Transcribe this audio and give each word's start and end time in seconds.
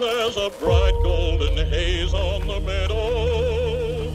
There's 0.00 0.36
a 0.36 0.50
bright 0.58 0.92
golden 1.04 1.56
haze 1.68 2.12
on 2.14 2.48
the 2.48 2.58
meadow. 2.58 4.10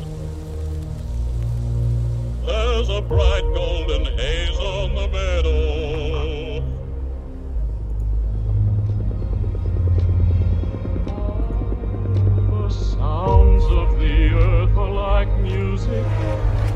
There's 2.46 2.90
a 2.90 3.02
bright 3.02 3.44
golden 3.54 4.06
haze 4.18 4.58
on 4.58 4.96
the 4.96 5.08
meadow. 5.08 6.64
The 12.52 12.70
sounds 12.70 13.64
of 13.64 14.00
the 14.00 14.34
earth 14.34 14.78
are 14.78 14.92
like 14.92 15.30
music. 15.40 16.06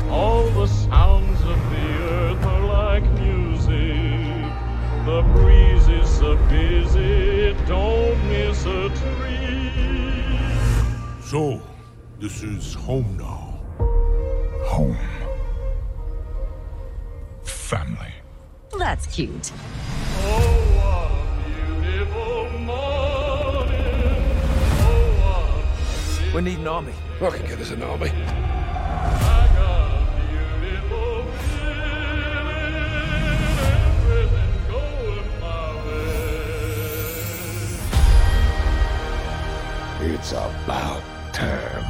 All 0.08 0.48
the 0.50 0.66
sounds 0.66 1.40
of 1.42 1.58
the 1.70 1.88
earth 2.10 2.42
are 2.42 2.66
like 2.66 3.04
music. 3.20 4.50
The 5.04 5.22
breeze 5.34 5.63
is 6.52 6.96
so 6.96 7.66
don't 7.66 8.28
miss 8.28 8.64
a 8.66 8.88
tree. 8.88 9.70
So, 11.22 11.60
this 12.18 12.42
is 12.42 12.74
home 12.74 13.16
now. 13.16 13.60
Home. 14.66 14.98
Family. 17.42 18.12
That's 18.78 19.06
cute. 19.06 19.52
Oh, 20.26 20.70
a 20.82 21.80
beautiful 21.80 22.50
morning. 22.60 23.94
Oh, 24.80 25.20
what 26.24 26.34
We 26.34 26.42
need 26.42 26.58
an 26.58 26.66
army. 26.68 26.92
I 27.20 27.30
can 27.30 27.46
get 27.46 27.60
us 27.60 27.70
an 27.70 27.82
army. 27.82 28.10
It's 40.24 40.32
about 40.32 41.02
time. 41.34 41.84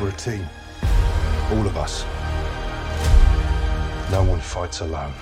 We're 0.00 0.10
a 0.10 0.12
team. 0.12 0.48
All 1.50 1.66
of 1.66 1.76
us. 1.76 2.04
No 4.12 4.22
one 4.22 4.38
fights 4.38 4.82
alone. 4.82 5.12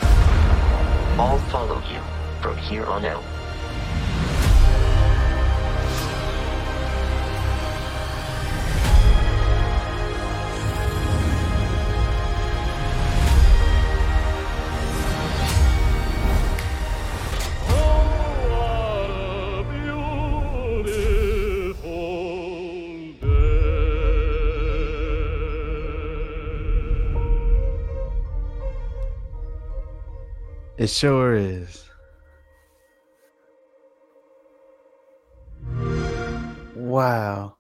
I'll 1.19 1.39
follow 1.49 1.83
you 1.91 2.03
from 2.43 2.59
here 2.59 2.85
on 2.85 3.07
out. 3.07 3.25
It 30.89 30.93
sure 30.93 31.35
is. 31.35 31.85
Wow. 36.75 37.59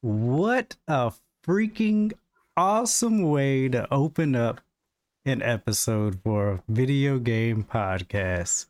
What 0.00 0.74
a 0.88 1.12
freaking 1.46 2.14
awesome 2.56 3.22
way 3.30 3.68
to 3.68 3.86
open 3.94 4.34
up 4.34 4.60
an 5.24 5.40
episode 5.40 6.18
for 6.24 6.48
a 6.50 6.62
video 6.66 7.20
game 7.20 7.62
podcast. 7.62 8.66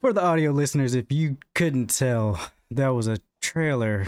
For 0.00 0.12
the 0.12 0.22
audio 0.22 0.52
listeners, 0.52 0.94
if 0.94 1.10
you 1.10 1.38
couldn't 1.56 1.88
tell, 1.90 2.38
that 2.70 2.90
was 2.90 3.08
a 3.08 3.18
trailer 3.40 4.06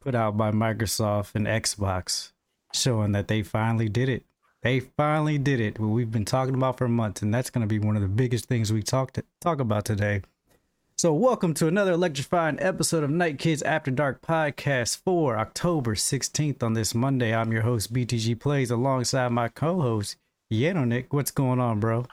put 0.00 0.14
out 0.14 0.38
by 0.38 0.50
Microsoft 0.50 1.34
and 1.34 1.46
Xbox 1.46 2.32
showing 2.72 3.12
that 3.12 3.28
they 3.28 3.42
finally 3.42 3.90
did 3.90 4.08
it. 4.08 4.24
They 4.62 4.80
finally 4.80 5.38
did 5.38 5.58
it. 5.58 5.78
What 5.78 5.88
we've 5.88 6.10
been 6.10 6.26
talking 6.26 6.54
about 6.54 6.76
for 6.76 6.86
months, 6.86 7.22
and 7.22 7.32
that's 7.32 7.48
going 7.48 7.66
to 7.66 7.66
be 7.66 7.78
one 7.78 7.96
of 7.96 8.02
the 8.02 8.08
biggest 8.08 8.44
things 8.44 8.70
we 8.70 8.82
talk 8.82 9.12
to, 9.12 9.24
talk 9.40 9.58
about 9.58 9.86
today. 9.86 10.20
So, 10.98 11.14
welcome 11.14 11.54
to 11.54 11.66
another 11.66 11.92
electrifying 11.92 12.58
episode 12.60 13.02
of 13.02 13.08
Night 13.08 13.38
Kids 13.38 13.62
After 13.62 13.90
Dark 13.90 14.20
podcast 14.20 15.00
for 15.02 15.38
October 15.38 15.94
16th 15.94 16.62
on 16.62 16.74
this 16.74 16.94
Monday. 16.94 17.34
I'm 17.34 17.52
your 17.52 17.62
host, 17.62 17.90
BTG 17.90 18.38
Plays, 18.38 18.70
alongside 18.70 19.32
my 19.32 19.48
co 19.48 19.80
host, 19.80 20.16
Yanonick. 20.52 21.06
What's 21.08 21.30
going 21.30 21.58
on, 21.58 21.80
bro? 21.80 22.04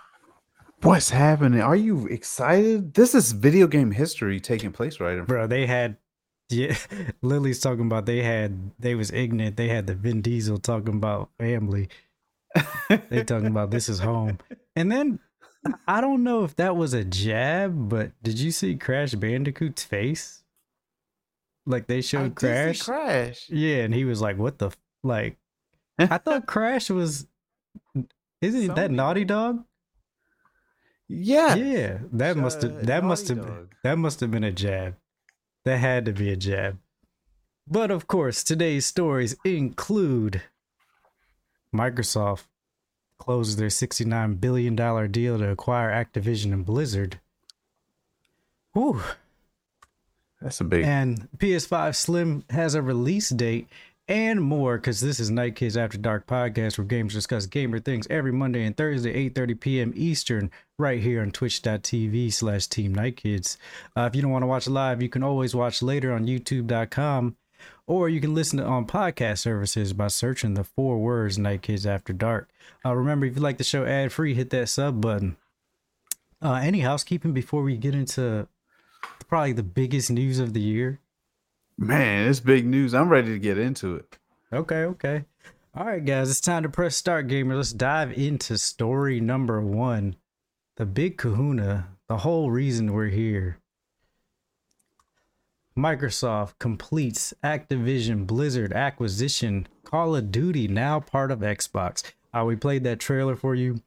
What's 0.84 1.10
happening? 1.10 1.60
Are 1.60 1.76
you 1.76 2.08
excited? 2.08 2.94
This 2.94 3.14
is 3.14 3.34
video 3.34 3.68
game 3.68 3.92
history 3.92 4.40
taking 4.40 4.72
place 4.72 5.02
right 5.02 5.18
in. 5.18 5.26
Bro, 5.26 5.48
they 5.48 5.66
had, 5.66 5.98
yeah, 6.48 6.78
Lily's 7.22 7.60
talking 7.60 7.88
about 7.88 8.06
they 8.06 8.24
had, 8.24 8.72
they 8.80 8.96
was 8.96 9.12
ignorant. 9.12 9.58
They 9.58 9.68
had 9.68 9.86
the 9.86 9.96
Vin 9.96 10.22
Diesel 10.22 10.60
talking 10.60 10.96
about 10.96 11.30
family. 11.38 11.90
they 13.10 13.24
talking 13.24 13.48
about 13.48 13.72
this 13.72 13.90
is 13.90 14.00
home. 14.00 14.40
And 14.76 14.92
then 14.92 15.20
I 15.88 16.02
don't 16.02 16.24
know 16.24 16.44
if 16.44 16.56
that 16.58 16.76
was 16.76 16.94
a 16.94 17.04
jab, 17.04 17.90
but 17.90 18.12
did 18.24 18.40
you 18.40 18.52
see 18.52 18.76
Crash 18.76 19.14
Bandicoot's 19.14 19.84
face? 19.84 20.44
Like 21.66 21.88
they 21.88 21.98
I 21.98 22.02
showed 22.02 22.40
see 22.40 22.48
Crash. 22.48 22.82
Crash. 22.82 23.50
Yeah, 23.50 23.84
and 23.84 23.94
he 23.94 24.06
was 24.06 24.22
like, 24.22 24.38
"What 24.38 24.58
the 24.58 24.68
f-? 24.68 24.78
like?" 25.04 25.38
I 26.00 26.18
thought 26.18 26.46
Crash 26.48 26.90
was. 26.90 27.28
Isn't 28.42 28.76
that 28.76 28.92
Naughty 28.92 29.26
Dog? 29.26 29.64
Yeah. 31.10 31.56
Yeah, 31.56 32.00
that 32.14 32.38
must 32.38 32.62
have 32.62 32.86
that 32.86 33.04
must 33.04 33.28
have 33.30 33.68
that 33.84 33.98
must 33.98 34.20
have 34.20 34.32
been 34.32 34.44
a 34.44 34.52
jab. 34.52 34.96
That 35.66 35.78
had 35.78 36.06
to 36.06 36.14
be 36.14 36.32
a 36.32 36.36
jab. 36.36 36.78
But 37.68 37.92
of 37.92 38.08
course, 38.08 38.44
today's 38.44 38.86
stories 38.86 39.36
include 39.44 40.42
Microsoft 41.76 42.46
closes 43.18 43.56
their 43.56 43.68
$69 43.68 44.40
billion 44.40 44.76
deal 45.12 45.38
to 45.38 45.50
acquire 45.50 45.92
Activision 45.92 46.54
and 46.54 46.66
Blizzard. 46.66 47.20
Whew. 48.74 49.02
That's 50.42 50.62
a 50.62 50.64
big. 50.64 50.86
And 50.86 51.28
PS5 51.38 51.96
Slim 51.96 52.44
has 52.50 52.76
a 52.76 52.82
release 52.82 53.30
date 53.30 53.68
and 54.08 54.42
more 54.42 54.78
because 54.78 55.02
this 55.02 55.20
is 55.20 55.30
Night 55.30 55.56
Kids 55.56 55.76
After 55.76 55.98
Dark 55.98 56.28
podcast 56.28 56.78
where 56.78 56.86
games 56.86 57.14
discuss 57.14 57.46
gamer 57.46 57.80
things 57.80 58.08
every 58.10 58.32
Monday 58.32 58.64
and 58.64 58.78
Thursday, 58.78 59.30
8.30 59.30 59.60
p.m. 59.60 59.94
Eastern, 59.96 60.52
right 60.78 61.02
here 61.02 61.22
on 61.22 61.32
twitch.tv 61.32 62.32
slash 62.32 62.68
Team 62.68 62.96
Night 62.96 63.18
Kids. 63.18 63.58
Uh, 63.98 64.08
if 64.10 64.16
you 64.16 64.22
don't 64.22 64.32
want 64.32 64.44
to 64.44 64.48
watch 64.48 64.68
live, 64.68 65.02
you 65.02 65.10
can 65.10 65.24
always 65.24 65.54
watch 65.54 65.82
later 65.82 66.14
on 66.14 66.26
youtube.com 66.26 67.36
or 67.88 68.10
you 68.10 68.20
can 68.20 68.36
listen 68.36 68.60
to 68.60 68.66
on 68.66 68.86
podcast 68.86 69.40
services 69.40 69.94
by 69.94 70.08
searching 70.08 70.54
the 70.54 70.64
four 70.64 71.00
words 71.00 71.38
Night 71.38 71.62
Kids 71.62 71.86
After 71.86 72.14
Dark. 72.14 72.50
Uh, 72.86 72.94
remember, 72.94 73.26
if 73.26 73.36
you 73.38 73.42
like 73.42 73.58
the 73.58 73.64
show 73.64 73.86
ad 73.86 74.12
free, 74.12 74.34
hit 74.34 74.50
that 74.52 74.70
sub 74.70 75.02
button. 75.02 75.38
Uh, 76.42 76.60
any 76.62 76.82
housekeeping 76.82 77.34
before 77.34 77.64
we 77.64 77.78
get 77.78 77.96
into 77.96 78.48
probably 79.28 79.54
the 79.54 79.64
biggest 79.64 80.12
news 80.12 80.38
of 80.38 80.54
the 80.54 80.60
year? 80.60 81.00
Man, 81.78 82.30
it's 82.30 82.40
big 82.40 82.66
news. 82.66 82.94
I'm 82.94 83.10
ready 83.10 83.30
to 83.30 83.40
get 83.40 83.58
into 83.58 83.96
it. 83.96 84.18
Okay, 84.52 84.84
okay. 84.84 85.26
All 85.76 85.86
right, 85.86 86.04
guys, 86.04 86.30
it's 86.30 86.42
time 86.42 86.64
to 86.64 86.70
press 86.70 86.96
start, 86.96 87.28
gamer. 87.28 87.56
Let's 87.56 87.72
dive 87.72 88.12
into 88.12 88.58
story 88.58 89.20
number 89.20 89.62
one. 89.62 90.16
The 90.76 90.86
big 90.86 91.18
kahuna, 91.18 91.90
the 92.08 92.18
whole 92.18 92.52
reason 92.52 92.94
we're 92.94 93.08
here. 93.08 93.60
Microsoft 95.78 96.58
completes 96.58 97.36
Activision 97.44 98.26
Blizzard 98.26 98.74
acquisition. 98.74 99.68
Call 99.84 100.16
of 100.16 100.32
Duty 100.32 100.68
now 100.68 101.00
part 101.00 101.30
of 101.30 101.40
Xbox. 101.40 102.04
Uh, 102.34 102.44
we 102.46 102.56
played 102.56 102.84
that 102.84 103.00
trailer 103.00 103.36
for 103.36 103.54
you. 103.54 103.82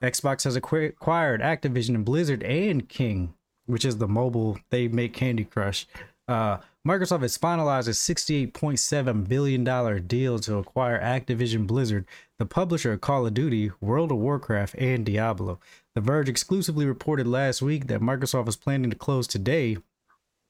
Xbox 0.00 0.44
has 0.44 0.54
acquired 0.54 1.40
Activision 1.40 1.96
and 1.96 2.04
Blizzard 2.04 2.44
and 2.44 2.88
King, 2.88 3.34
which 3.66 3.84
is 3.84 3.98
the 3.98 4.06
mobile 4.06 4.58
they 4.70 4.86
make 4.86 5.12
Candy 5.12 5.44
Crush. 5.44 5.88
Uh, 6.28 6.58
Microsoft 6.86 7.22
has 7.22 7.36
finalized 7.36 7.88
a 7.88 7.90
$68.7 7.90 9.28
billion 9.28 10.06
deal 10.06 10.38
to 10.38 10.58
acquire 10.58 11.00
Activision 11.00 11.66
Blizzard, 11.66 12.06
the 12.38 12.46
publisher 12.46 12.92
of 12.92 13.00
Call 13.00 13.26
of 13.26 13.34
Duty, 13.34 13.72
World 13.80 14.12
of 14.12 14.18
Warcraft, 14.18 14.76
and 14.78 15.04
Diablo. 15.04 15.58
The 15.94 16.00
Verge 16.00 16.28
exclusively 16.28 16.86
reported 16.86 17.26
last 17.26 17.60
week 17.60 17.88
that 17.88 18.00
Microsoft 18.00 18.48
is 18.48 18.56
planning 18.56 18.90
to 18.90 18.96
close 18.96 19.26
today, 19.26 19.78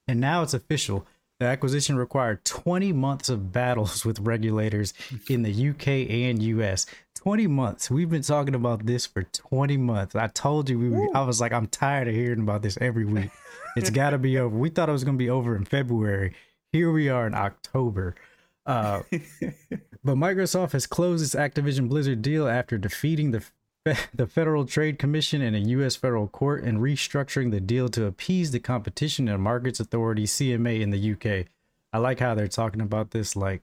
and 0.08 0.20
now 0.20 0.42
it's 0.42 0.54
official. 0.54 1.06
The 1.40 1.46
acquisition 1.46 1.96
required 1.96 2.44
20 2.44 2.92
months 2.92 3.28
of 3.28 3.52
battles 3.52 4.04
with 4.04 4.20
regulators 4.20 4.94
in 5.28 5.42
the 5.42 5.70
UK 5.70 5.88
and 6.10 6.42
US. 6.42 6.86
20 7.16 7.46
months. 7.48 7.90
We've 7.90 8.08
been 8.08 8.22
talking 8.22 8.54
about 8.54 8.86
this 8.86 9.06
for 9.06 9.22
20 9.24 9.76
months. 9.78 10.14
I 10.14 10.28
told 10.28 10.68
you, 10.68 10.78
we, 10.78 11.10
I 11.12 11.22
was 11.22 11.40
like, 11.40 11.52
I'm 11.52 11.66
tired 11.66 12.06
of 12.06 12.14
hearing 12.14 12.40
about 12.40 12.62
this 12.62 12.78
every 12.80 13.04
week. 13.04 13.30
It's 13.76 13.90
got 14.02 14.10
to 14.10 14.18
be 14.18 14.38
over. 14.38 14.56
We 14.56 14.68
thought 14.68 14.88
it 14.88 14.92
was 14.92 15.04
going 15.04 15.16
to 15.16 15.22
be 15.24 15.30
over 15.30 15.56
in 15.56 15.64
February. 15.64 16.34
Here 16.70 16.92
we 16.92 17.08
are 17.08 17.26
in 17.26 17.34
October. 17.34 18.14
Uh, 18.66 19.02
but 19.10 20.16
Microsoft 20.16 20.72
has 20.72 20.86
closed 20.86 21.24
its 21.24 21.34
Activision 21.34 21.88
Blizzard 21.88 22.22
deal 22.22 22.46
after 22.46 22.78
defeating 22.78 23.30
the 23.30 23.42
the 24.14 24.26
Federal 24.26 24.64
Trade 24.64 24.98
Commission 24.98 25.42
and 25.42 25.54
a 25.54 25.60
U.S. 25.60 25.94
federal 25.94 26.26
court 26.26 26.64
and 26.64 26.78
restructuring 26.78 27.50
the 27.50 27.60
deal 27.60 27.88
to 27.90 28.06
appease 28.06 28.50
the 28.50 28.60
Competition 28.60 29.28
and 29.28 29.42
Markets 29.42 29.78
Authority 29.81 30.25
(CMA) 30.25 30.81
in 30.81 30.90
the 30.90 31.12
UK. 31.12 31.46
I 31.92 31.98
like 31.98 32.19
how 32.19 32.34
they're 32.34 32.48
talking 32.48 32.81
about 32.81 33.10
this 33.10 33.36
like 33.36 33.62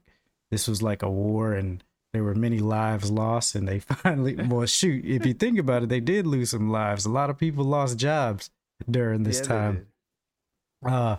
this 0.52 0.68
was 0.68 0.82
like 0.82 1.02
a 1.02 1.10
war 1.10 1.54
and 1.54 1.84
there 2.14 2.24
were 2.24 2.36
many 2.36 2.60
lives 2.60 3.10
lost 3.10 3.56
and 3.56 3.68
they 3.68 3.80
finally 3.80 4.36
well 4.36 4.66
shoot 4.66 5.04
if 5.06 5.26
you 5.26 5.34
think 5.34 5.58
about 5.58 5.84
it 5.84 5.90
they 5.90 6.00
did 6.00 6.28
lose 6.28 6.52
some 6.52 6.70
lives 6.70 7.06
a 7.06 7.10
lot 7.10 7.30
of 7.30 7.38
people 7.38 7.64
lost 7.64 7.98
jobs 7.98 8.50
during 8.90 9.24
this 9.24 9.40
Yeah, 9.40 9.46
time 9.46 9.88
uh 10.86 11.16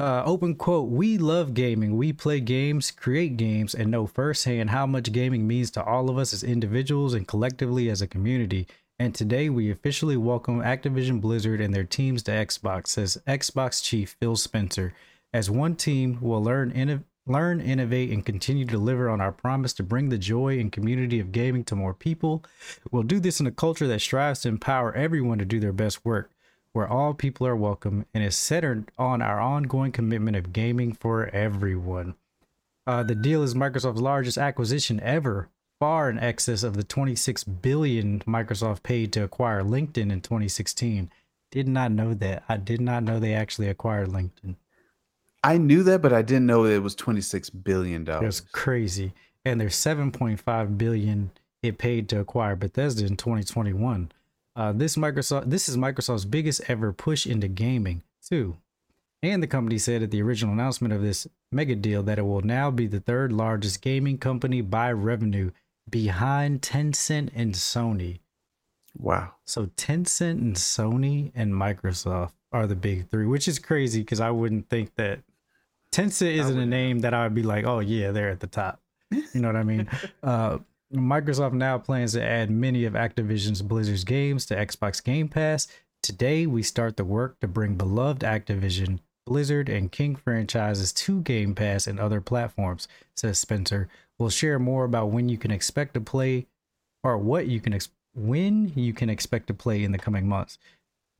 uh, 0.00 0.22
open 0.24 0.54
quote, 0.54 0.88
we 0.88 1.18
love 1.18 1.52
gaming. 1.52 1.94
We 1.94 2.14
play 2.14 2.40
games, 2.40 2.90
create 2.90 3.36
games, 3.36 3.74
and 3.74 3.90
know 3.90 4.06
firsthand 4.06 4.70
how 4.70 4.86
much 4.86 5.12
gaming 5.12 5.46
means 5.46 5.70
to 5.72 5.84
all 5.84 6.08
of 6.08 6.16
us 6.16 6.32
as 6.32 6.42
individuals 6.42 7.12
and 7.12 7.28
collectively 7.28 7.90
as 7.90 8.00
a 8.00 8.06
community. 8.06 8.66
And 8.98 9.14
today 9.14 9.50
we 9.50 9.70
officially 9.70 10.16
welcome 10.16 10.62
Activision 10.62 11.20
Blizzard 11.20 11.60
and 11.60 11.74
their 11.74 11.84
teams 11.84 12.22
to 12.22 12.30
Xbox, 12.30 12.88
says 12.88 13.20
Xbox 13.26 13.82
chief 13.82 14.16
Phil 14.18 14.36
Spencer. 14.36 14.94
As 15.34 15.50
one 15.50 15.76
team, 15.76 16.16
we'll 16.22 16.42
learn, 16.42 16.72
inno- 16.72 17.04
learn, 17.26 17.60
innovate, 17.60 18.10
and 18.10 18.24
continue 18.24 18.64
to 18.64 18.70
deliver 18.70 19.10
on 19.10 19.20
our 19.20 19.32
promise 19.32 19.74
to 19.74 19.82
bring 19.82 20.08
the 20.08 20.16
joy 20.16 20.58
and 20.58 20.72
community 20.72 21.20
of 21.20 21.30
gaming 21.30 21.64
to 21.64 21.76
more 21.76 21.92
people. 21.92 22.42
We'll 22.90 23.02
do 23.02 23.20
this 23.20 23.38
in 23.38 23.46
a 23.46 23.52
culture 23.52 23.86
that 23.88 24.00
strives 24.00 24.40
to 24.40 24.48
empower 24.48 24.94
everyone 24.94 25.38
to 25.40 25.44
do 25.44 25.60
their 25.60 25.74
best 25.74 26.06
work 26.06 26.30
where 26.72 26.86
all 26.88 27.14
people 27.14 27.46
are 27.46 27.56
welcome 27.56 28.06
and 28.14 28.22
is 28.22 28.36
centered 28.36 28.90
on 28.98 29.20
our 29.22 29.40
ongoing 29.40 29.92
commitment 29.92 30.36
of 30.36 30.52
gaming 30.52 30.92
for 30.92 31.26
everyone. 31.28 32.14
Uh, 32.86 33.02
the 33.02 33.14
deal 33.14 33.42
is 33.42 33.54
Microsoft's 33.54 34.00
largest 34.00 34.38
acquisition 34.38 35.00
ever, 35.00 35.48
far 35.78 36.08
in 36.10 36.18
excess 36.18 36.62
of 36.62 36.76
the 36.76 36.84
26 36.84 37.44
billion 37.44 38.20
Microsoft 38.20 38.82
paid 38.82 39.12
to 39.12 39.22
acquire 39.24 39.62
LinkedIn 39.62 40.10
in 40.12 40.20
2016. 40.20 41.10
Did 41.50 41.68
not 41.68 41.90
know 41.90 42.14
that. 42.14 42.44
I 42.48 42.56
did 42.56 42.80
not 42.80 43.02
know 43.02 43.18
they 43.18 43.34
actually 43.34 43.68
acquired 43.68 44.08
LinkedIn. 44.08 44.54
I 45.42 45.58
knew 45.58 45.82
that, 45.84 46.02
but 46.02 46.12
I 46.12 46.22
didn't 46.22 46.46
know 46.46 46.64
it 46.64 46.82
was 46.82 46.94
twenty 46.94 47.22
six 47.22 47.48
billion 47.50 48.02
It 48.02 48.08
was 48.08 48.40
dollars. 48.40 48.40
crazy. 48.52 49.12
And 49.44 49.58
there's 49.60 49.74
7.5 49.74 50.76
billion 50.78 51.30
it 51.62 51.78
paid 51.78 52.08
to 52.10 52.20
acquire 52.20 52.54
Bethesda 52.56 53.06
in 53.06 53.16
2021. 53.16 54.12
Uh, 54.60 54.72
this 54.72 54.96
Microsoft 54.96 55.48
this 55.48 55.70
is 55.70 55.78
Microsoft's 55.78 56.26
biggest 56.26 56.60
ever 56.68 56.92
push 56.92 57.26
into 57.26 57.48
gaming 57.48 58.02
too. 58.22 58.58
And 59.22 59.42
the 59.42 59.46
company 59.46 59.78
said 59.78 60.02
at 60.02 60.10
the 60.10 60.20
original 60.20 60.52
announcement 60.52 60.92
of 60.92 61.00
this 61.00 61.26
mega 61.50 61.74
deal 61.74 62.02
that 62.02 62.18
it 62.18 62.26
will 62.26 62.42
now 62.42 62.70
be 62.70 62.86
the 62.86 63.00
third 63.00 63.32
largest 63.32 63.80
gaming 63.80 64.18
company 64.18 64.60
by 64.60 64.92
revenue 64.92 65.50
behind 65.88 66.60
Tencent 66.60 67.30
and 67.34 67.54
Sony. 67.54 68.20
Wow. 68.94 69.32
So 69.46 69.70
Tencent 69.78 70.42
and 70.42 70.56
Sony 70.56 71.32
and 71.34 71.54
Microsoft 71.54 72.32
are 72.52 72.66
the 72.66 72.76
big 72.76 73.08
three, 73.08 73.24
which 73.24 73.48
is 73.48 73.58
crazy 73.58 74.00
because 74.00 74.20
I 74.20 74.30
wouldn't 74.30 74.68
think 74.68 74.94
that 74.96 75.20
Tencent 75.90 76.34
isn't 76.34 76.58
a 76.58 76.66
name 76.66 76.98
that 76.98 77.14
I 77.14 77.22
would 77.22 77.34
be 77.34 77.44
like, 77.44 77.64
oh 77.64 77.78
yeah, 77.78 78.10
they're 78.10 78.28
at 78.28 78.40
the 78.40 78.46
top. 78.46 78.82
You 79.10 79.40
know 79.40 79.48
what 79.48 79.56
I 79.56 79.62
mean? 79.62 79.88
uh, 80.22 80.58
Microsoft 80.92 81.52
now 81.52 81.78
plans 81.78 82.14
to 82.14 82.22
add 82.22 82.50
many 82.50 82.84
of 82.84 82.94
Activision's 82.94 83.62
Blizzard's 83.62 84.02
games 84.02 84.44
to 84.46 84.56
Xbox 84.56 85.02
Game 85.02 85.28
Pass. 85.28 85.68
Today, 86.02 86.46
we 86.46 86.64
start 86.64 86.96
the 86.96 87.04
work 87.04 87.38
to 87.40 87.46
bring 87.46 87.76
beloved 87.76 88.22
Activision, 88.22 88.98
Blizzard, 89.24 89.68
and 89.68 89.92
King 89.92 90.16
franchises 90.16 90.92
to 90.94 91.20
Game 91.20 91.54
Pass 91.54 91.86
and 91.86 92.00
other 92.00 92.20
platforms, 92.20 92.88
says 93.14 93.38
Spencer. 93.38 93.88
We'll 94.18 94.30
share 94.30 94.58
more 94.58 94.84
about 94.84 95.12
when 95.12 95.28
you 95.28 95.38
can 95.38 95.52
expect 95.52 95.94
to 95.94 96.00
play 96.00 96.48
or 97.04 97.16
what 97.16 97.46
you 97.46 97.60
can 97.60 97.72
ex- 97.72 97.90
when 98.12 98.72
you 98.74 98.92
can 98.92 99.08
expect 99.08 99.46
to 99.46 99.54
play 99.54 99.84
in 99.84 99.92
the 99.92 99.98
coming 99.98 100.26
months. 100.26 100.58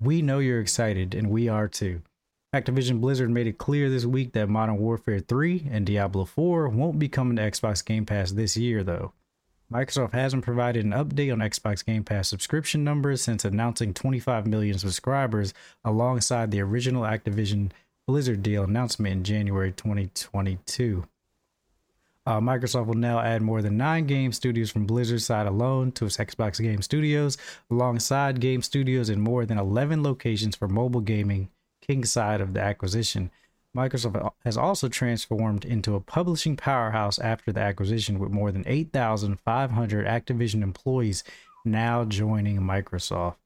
We 0.01 0.21
know 0.21 0.41
you're 0.41 0.61
excited, 0.61 1.15
and 1.15 1.31
we 1.31 1.49
are 1.49 1.69
too. 1.69 2.03
Activision 2.53 3.01
Blizzard 3.01 3.31
made 3.31 3.47
it 3.47 3.59
clear 3.59 3.89
this 3.89 4.05
week 4.05 4.33
that 4.33 4.49
Modern 4.49 4.79
Warfare 4.79 5.21
3 5.21 5.69
and 5.71 5.87
Diablo 5.87 6.25
4 6.25 6.69
won't 6.69 6.99
be 6.99 7.09
coming 7.09 7.37
to 7.37 7.43
Xbox 7.43 7.85
Game 7.85 8.05
Pass 8.05 8.33
this 8.33 8.57
year, 8.57 8.83
though. 8.83 9.13
Microsoft 9.73 10.13
hasn't 10.13 10.45
provided 10.45 10.85
an 10.85 10.91
update 10.91 11.33
on 11.33 11.39
Xbox 11.39 11.85
Game 11.85 12.03
Pass 12.03 12.29
subscription 12.29 12.83
numbers 12.83 13.23
since 13.23 13.45
announcing 13.45 13.95
25 13.95 14.47
million 14.47 14.77
subscribers 14.77 15.55
alongside 15.85 16.51
the 16.51 16.61
original 16.61 17.05
Activision 17.05 17.71
Blizzard 18.07 18.43
deal 18.43 18.65
announcement 18.65 19.13
in 19.13 19.25
January 19.25 19.71
2022. 19.71 21.07
Uh, 22.27 22.41
Microsoft 22.41 22.87
will 22.87 22.95
now 22.95 23.21
add 23.21 23.43
more 23.43 23.63
than 23.63 23.77
nine 23.77 24.07
game 24.07 24.33
studios 24.33 24.71
from 24.71 24.87
Blizzard's 24.87 25.25
side 25.25 25.47
alone 25.47 25.93
to 25.93 26.05
its 26.05 26.17
Xbox 26.17 26.61
Game 26.61 26.83
Studios, 26.83 27.39
alongside 27.71 28.41
game 28.41 28.63
studios 28.63 29.09
in 29.09 29.21
more 29.21 29.47
than 29.47 29.59
11 29.59 30.03
locations 30.03 30.57
for 30.57 30.69
mobile 30.69 31.01
gaming, 31.01 31.49
king 31.81 32.05
side 32.05 32.41
of 32.41 32.55
the 32.55 32.61
acquisition. 32.61 33.31
Microsoft 33.77 34.33
has 34.45 34.57
also 34.57 34.89
transformed 34.89 35.65
into 35.65 35.95
a 35.95 36.01
publishing 36.01 36.57
powerhouse 36.57 37.19
after 37.19 37.53
the 37.53 37.61
acquisition, 37.61 38.19
with 38.19 38.31
more 38.31 38.51
than 38.51 38.65
8,500 38.67 40.07
Activision 40.07 40.63
employees 40.63 41.23
now 41.65 42.05
joining 42.05 42.61
Microsoft. 42.61 43.37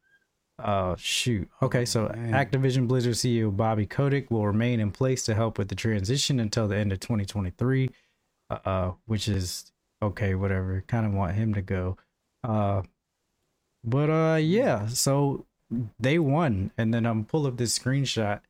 Uh, 0.58 0.94
shoot. 0.96 1.48
Okay, 1.60 1.84
so 1.84 2.06
Activision 2.08 2.86
Blizzard 2.86 3.14
CEO 3.14 3.54
Bobby 3.54 3.86
Kotick 3.86 4.30
will 4.30 4.46
remain 4.46 4.78
in 4.78 4.92
place 4.92 5.24
to 5.24 5.34
help 5.34 5.58
with 5.58 5.68
the 5.68 5.74
transition 5.74 6.38
until 6.38 6.68
the 6.68 6.76
end 6.76 6.92
of 6.92 7.00
2023 7.00 7.90
uh, 8.50 8.92
which 9.06 9.28
is 9.28 9.72
okay, 10.02 10.34
whatever. 10.34 10.84
Kind 10.86 11.06
of 11.06 11.12
want 11.12 11.34
him 11.34 11.54
to 11.54 11.62
go. 11.62 11.96
Uh, 12.42 12.82
but 13.82 14.10
uh, 14.10 14.36
yeah. 14.36 14.86
So 14.88 15.46
they 15.98 16.18
won, 16.18 16.70
and 16.76 16.92
then 16.92 17.06
I'm 17.06 17.24
pull 17.24 17.46
up 17.46 17.56
this 17.56 17.78
screenshot. 17.78 18.40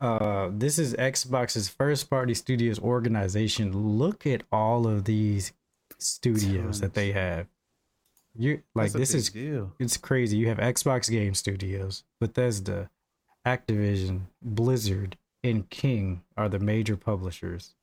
Uh, 0.00 0.48
this 0.52 0.78
is 0.78 0.94
Xbox's 0.94 1.68
first 1.68 2.08
party 2.08 2.32
studios 2.34 2.78
organization. 2.78 3.98
Look 3.98 4.26
at 4.26 4.42
all 4.50 4.86
of 4.86 5.04
these 5.04 5.52
studios 5.98 6.80
that 6.80 6.94
they 6.94 7.12
have. 7.12 7.46
You 8.34 8.62
like 8.74 8.92
this 8.92 9.12
is 9.12 9.28
deal. 9.30 9.72
it's 9.78 9.96
crazy. 9.96 10.36
You 10.36 10.48
have 10.48 10.58
Xbox 10.58 11.10
Game 11.10 11.34
Studios, 11.34 12.04
Bethesda, 12.20 12.88
Activision, 13.44 14.22
Blizzard, 14.40 15.16
and 15.42 15.68
King 15.68 16.22
are 16.36 16.48
the 16.48 16.60
major 16.60 16.96
publishers. 16.96 17.74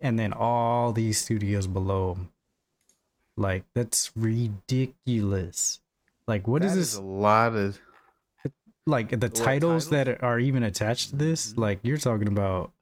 And 0.00 0.18
then 0.18 0.32
all 0.32 0.92
these 0.92 1.18
studios 1.18 1.66
below 1.66 2.12
'em. 2.12 2.30
Like 3.36 3.64
that's 3.74 4.10
ridiculous. 4.16 5.80
Like 6.26 6.48
what 6.48 6.64
is 6.64 6.72
That 6.72 6.78
this 6.78 6.94
a 6.96 7.02
lot 7.02 7.54
of 7.54 7.78
like 8.90 9.18
the 9.18 9.28
titles, 9.28 9.90
that 9.90 10.22
are 10.22 10.38
even 10.38 10.62
attached 10.62 11.10
to 11.10 11.16
this? 11.16 11.56
Like 11.56 11.80
you're 11.82 11.96
talking 11.96 12.28
about 12.28 12.72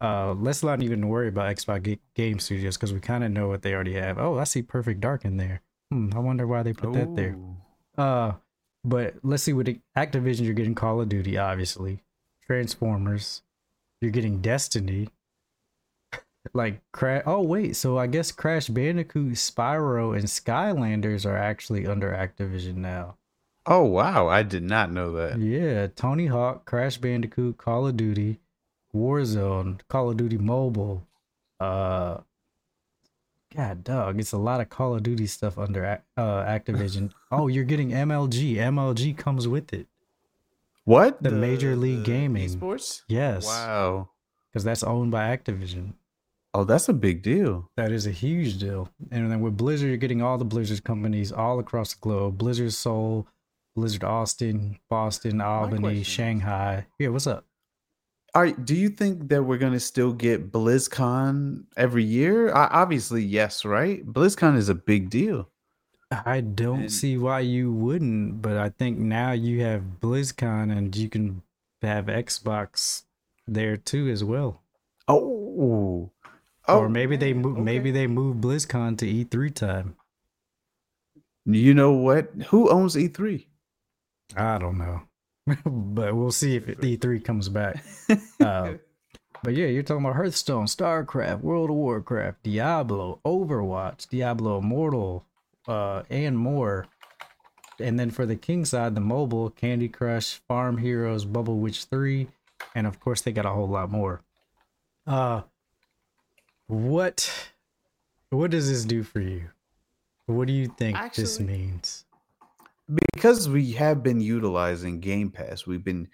uh 0.00 0.34
let's 0.34 0.62
not 0.62 0.82
even 0.82 1.08
worry 1.08 1.28
about 1.28 1.54
Xbox 1.54 1.82
Ga- 1.82 2.00
Game 2.14 2.38
Studios 2.38 2.76
because 2.76 2.92
we 2.92 3.00
kind 3.00 3.22
of 3.22 3.30
know 3.30 3.48
what 3.48 3.62
they 3.62 3.74
already 3.74 3.94
have. 3.94 4.18
Oh, 4.18 4.38
I 4.38 4.44
see 4.44 4.62
Perfect 4.62 5.00
Dark 5.00 5.24
in 5.24 5.36
there. 5.36 5.62
Hmm, 5.90 6.10
I 6.14 6.18
wonder 6.18 6.46
why 6.46 6.62
they 6.62 6.72
put 6.72 6.92
that 6.94 7.14
there. 7.14 7.36
Uh, 7.96 8.32
but 8.84 9.14
let's 9.22 9.42
see 9.42 9.52
what 9.52 9.68
Activision 9.96 10.44
you're 10.44 10.54
getting 10.54 10.74
Call 10.74 11.00
of 11.00 11.08
Duty, 11.08 11.38
obviously, 11.38 12.02
Transformers, 12.46 13.42
you're 14.00 14.10
getting 14.10 14.40
Destiny, 14.40 15.08
like 16.54 16.80
crash. 16.92 17.22
Oh 17.26 17.40
wait, 17.40 17.76
so 17.76 17.98
I 17.98 18.06
guess 18.06 18.32
Crash 18.32 18.68
Bandicoot, 18.68 19.34
Spyro, 19.34 20.14
and 20.16 20.24
Skylanders 20.24 21.24
are 21.24 21.36
actually 21.36 21.86
under 21.86 22.10
Activision 22.10 22.76
now. 22.76 23.16
Oh 23.66 23.84
wow, 23.84 24.28
I 24.28 24.42
did 24.42 24.62
not 24.62 24.92
know 24.92 25.12
that. 25.12 25.38
Yeah, 25.38 25.86
Tony 25.94 26.26
Hawk, 26.26 26.64
Crash 26.66 26.98
Bandicoot, 26.98 27.56
Call 27.56 27.86
of 27.86 27.96
Duty, 27.96 28.38
Warzone, 28.94 29.80
Call 29.88 30.10
of 30.10 30.16
Duty 30.18 30.36
Mobile. 30.38 31.06
Uh, 31.58 32.18
God, 33.56 33.84
dog, 33.84 34.18
it's 34.20 34.32
a 34.32 34.38
lot 34.38 34.60
of 34.60 34.68
Call 34.68 34.94
of 34.94 35.02
Duty 35.02 35.26
stuff 35.26 35.56
under 35.58 36.02
uh, 36.16 36.20
Activision. 36.44 37.12
oh, 37.30 37.46
you're 37.48 37.64
getting 37.64 37.90
MLG. 37.90 38.56
MLG 38.56 39.16
comes 39.16 39.46
with 39.46 39.72
it 39.72 39.86
What? 40.84 41.22
The 41.22 41.30
Major 41.30 41.76
League 41.76 42.04
Gaming. 42.04 42.48
Esports? 42.48 43.02
Yes. 43.08 43.46
Wow. 43.46 44.10
because 44.50 44.64
that's 44.64 44.82
owned 44.82 45.10
by 45.12 45.34
Activision. 45.34 45.94
Oh, 46.52 46.64
that's 46.64 46.88
a 46.88 46.92
big 46.92 47.22
deal. 47.22 47.70
That 47.76 47.90
is 47.92 48.06
a 48.06 48.12
huge 48.12 48.58
deal. 48.58 48.88
And 49.10 49.30
then 49.30 49.40
with 49.40 49.56
Blizzard, 49.56 49.88
you're 49.88 49.96
getting 49.96 50.22
all 50.22 50.38
the 50.38 50.44
Blizzard 50.44 50.84
companies 50.84 51.32
all 51.32 51.58
across 51.58 51.94
the 51.94 52.00
globe: 52.00 52.38
Blizzard 52.38 52.72
Seoul, 52.72 53.26
Blizzard 53.74 54.04
Austin, 54.04 54.78
Boston, 54.88 55.40
Albany, 55.40 56.02
Shanghai. 56.02 56.86
Yeah, 56.98 57.08
what's 57.08 57.26
up? 57.26 57.44
All 58.34 58.42
right, 58.42 58.64
do 58.64 58.74
you 58.74 58.88
think 58.88 59.28
that 59.28 59.42
we're 59.42 59.58
gonna 59.58 59.80
still 59.80 60.12
get 60.12 60.50
BlizzCon 60.50 61.64
every 61.76 62.04
year? 62.04 62.52
I, 62.52 62.66
obviously, 62.66 63.22
yes, 63.22 63.64
right? 63.64 64.04
BlizzCon 64.04 64.56
is 64.56 64.68
a 64.68 64.74
big 64.74 65.10
deal. 65.10 65.48
I 66.10 66.40
don't 66.40 66.82
And- 66.82 66.92
see 66.92 67.16
why 67.16 67.40
you 67.40 67.72
wouldn't, 67.72 68.42
but 68.42 68.56
I 68.56 68.70
think 68.70 68.98
now 68.98 69.32
you 69.32 69.62
have 69.62 70.00
BlizzCon 70.00 70.76
and 70.76 70.94
you 70.96 71.08
can 71.08 71.42
have 71.82 72.06
Xbox 72.06 73.02
there 73.46 73.76
too 73.76 74.08
as 74.08 74.22
well. 74.24 74.62
Oh, 75.08 76.10
oh, 76.68 76.78
or 76.80 76.88
maybe 76.88 77.16
they 77.16 77.34
move 77.34 77.54
okay. 77.54 77.62
maybe 77.62 77.90
they 77.90 78.06
move 78.06 78.36
BlizzCon 78.36 78.96
to 78.98 79.06
E3 79.06 79.50
time. 79.50 79.96
You 81.44 81.74
know 81.74 81.92
what? 81.92 82.32
Who 82.48 82.70
owns 82.70 82.96
E 82.96 83.08
E3? 83.08 83.46
I 84.36 84.58
don't 84.58 84.78
know, 84.78 85.02
but 85.64 86.14
we'll 86.14 86.32
see 86.32 86.56
if 86.56 86.66
E3 86.66 87.24
comes 87.24 87.48
back. 87.48 87.84
Uh, 88.40 88.74
but 89.42 89.54
yeah, 89.54 89.66
you're 89.66 89.82
talking 89.82 90.04
about 90.04 90.16
Hearthstone, 90.16 90.66
StarCraft, 90.66 91.40
World 91.40 91.70
of 91.70 91.76
Warcraft, 91.76 92.42
Diablo, 92.42 93.20
Overwatch, 93.24 94.08
Diablo 94.08 94.58
Immortal, 94.58 95.24
uh, 95.66 96.02
and 96.10 96.36
more. 96.38 96.86
And 97.80 97.98
then 97.98 98.10
for 98.10 98.26
the 98.26 98.36
king 98.36 98.64
side, 98.64 98.94
the 98.94 99.00
mobile, 99.00 99.50
Candy 99.50 99.88
Crush, 99.88 100.40
Farm 100.46 100.78
Heroes, 100.78 101.24
Bubble 101.24 101.58
Witch 101.58 101.84
3, 101.84 102.28
and 102.74 102.86
of 102.86 103.00
course 103.00 103.22
they 103.22 103.32
got 103.32 103.46
a 103.46 103.50
whole 103.50 103.68
lot 103.68 103.90
more. 103.90 104.20
Uh 105.06 105.42
what 106.66 107.50
what 108.30 108.50
does 108.50 108.68
this 108.68 108.84
do 108.84 109.02
for 109.02 109.20
you? 109.20 109.50
What 110.26 110.46
do 110.46 110.52
you 110.52 110.66
think 110.66 110.96
this 111.14 111.38
means? 111.38 112.04
Because 113.14 113.48
we 113.48 113.72
have 113.72 114.02
been 114.02 114.20
utilizing 114.20 115.00
Game 115.00 115.30
Pass, 115.30 115.66
we've 115.66 115.84
been 115.84 116.08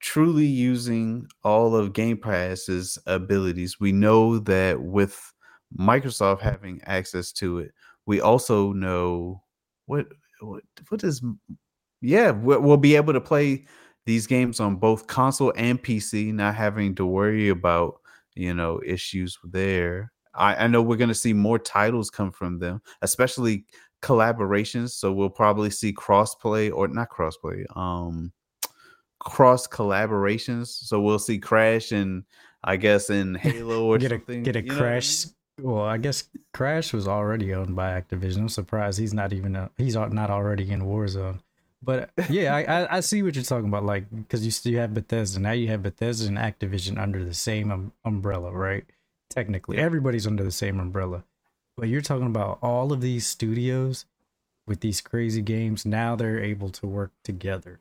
truly 0.00 0.46
using 0.46 1.26
all 1.42 1.76
of 1.76 1.92
Game 1.92 2.16
Pass's 2.18 2.98
abilities. 3.06 3.78
We 3.80 3.92
know 3.92 4.38
that 4.40 4.80
with 4.82 5.32
Microsoft 5.78 6.40
having 6.40 6.80
access 6.84 7.32
to 7.32 7.58
it, 7.58 7.72
we 8.06 8.20
also 8.20 8.72
know 8.72 9.42
what 9.86 10.06
what 10.40 10.62
what 10.88 11.04
is 11.04 11.22
yeah, 12.00 12.30
we- 12.32 12.56
we'll 12.58 12.76
be 12.76 12.96
able 12.96 13.12
to 13.12 13.20
play 13.20 13.66
these 14.06 14.26
games 14.26 14.60
on 14.60 14.76
both 14.76 15.06
console 15.06 15.52
and 15.56 15.82
PC, 15.82 16.32
not 16.32 16.54
having 16.54 16.94
to 16.96 17.06
worry 17.06 17.48
about 17.48 18.00
you 18.34 18.54
know 18.54 18.80
issues 18.84 19.38
there. 19.44 20.12
I, 20.34 20.64
I 20.64 20.66
know 20.66 20.82
we're 20.82 20.96
gonna 20.96 21.14
see 21.14 21.32
more 21.32 21.58
titles 21.58 22.10
come 22.10 22.32
from 22.32 22.58
them, 22.58 22.82
especially 23.02 23.66
collaborations. 24.04 24.90
So 24.90 25.12
we'll 25.12 25.30
probably 25.30 25.70
see 25.70 25.92
crossplay 25.92 26.70
or 26.72 26.86
not 26.88 27.08
crossplay, 27.10 27.64
um, 27.76 28.32
cross 29.18 29.66
collaborations. 29.66 30.68
So 30.68 31.00
we'll 31.00 31.18
see 31.18 31.38
Crash 31.38 31.90
and 31.90 32.24
I 32.62 32.76
guess 32.76 33.10
in 33.10 33.34
Halo 33.46 33.86
or 33.86 33.98
get 33.98 34.12
a 34.12 34.16
something. 34.16 34.42
get 34.42 34.56
a 34.56 34.62
you 34.62 34.66
what 34.68 34.76
I 34.76 34.78
crash. 34.78 35.26
Well, 35.60 35.84
I 35.84 35.98
guess 35.98 36.24
Crash 36.52 36.92
was 36.92 37.06
already 37.06 37.54
owned 37.54 37.76
by 37.76 38.00
Activision. 38.00 38.38
I'm 38.38 38.48
surprised 38.48 38.98
he's 38.98 39.14
not 39.14 39.32
even 39.32 39.54
a, 39.54 39.70
he's 39.76 39.94
not 39.94 40.30
already 40.30 40.70
in 40.70 40.82
Warzone. 40.82 41.40
But 41.80 42.10
yeah, 42.28 42.54
I, 42.54 42.62
I 42.62 42.96
I 42.96 43.00
see 43.00 43.22
what 43.22 43.34
you're 43.34 43.44
talking 43.44 43.68
about. 43.68 43.84
Like 43.84 44.10
because 44.10 44.44
you 44.44 44.50
still 44.50 44.74
have 44.80 44.94
Bethesda 44.94 45.38
now, 45.38 45.52
you 45.52 45.68
have 45.68 45.82
Bethesda 45.82 46.26
and 46.26 46.38
Activision 46.38 46.98
under 46.98 47.24
the 47.24 47.34
same 47.34 47.70
um, 47.70 47.92
umbrella, 48.04 48.50
right? 48.52 48.84
Technically, 49.30 49.78
everybody's 49.78 50.26
under 50.26 50.42
the 50.42 50.50
same 50.50 50.80
umbrella. 50.80 51.24
But 51.76 51.88
you're 51.88 52.00
talking 52.00 52.26
about 52.26 52.58
all 52.62 52.92
of 52.92 53.00
these 53.00 53.26
studios 53.26 54.06
with 54.66 54.80
these 54.80 55.00
crazy 55.00 55.42
games. 55.42 55.84
Now 55.84 56.16
they're 56.16 56.42
able 56.42 56.70
to 56.70 56.86
work 56.86 57.12
together. 57.22 57.80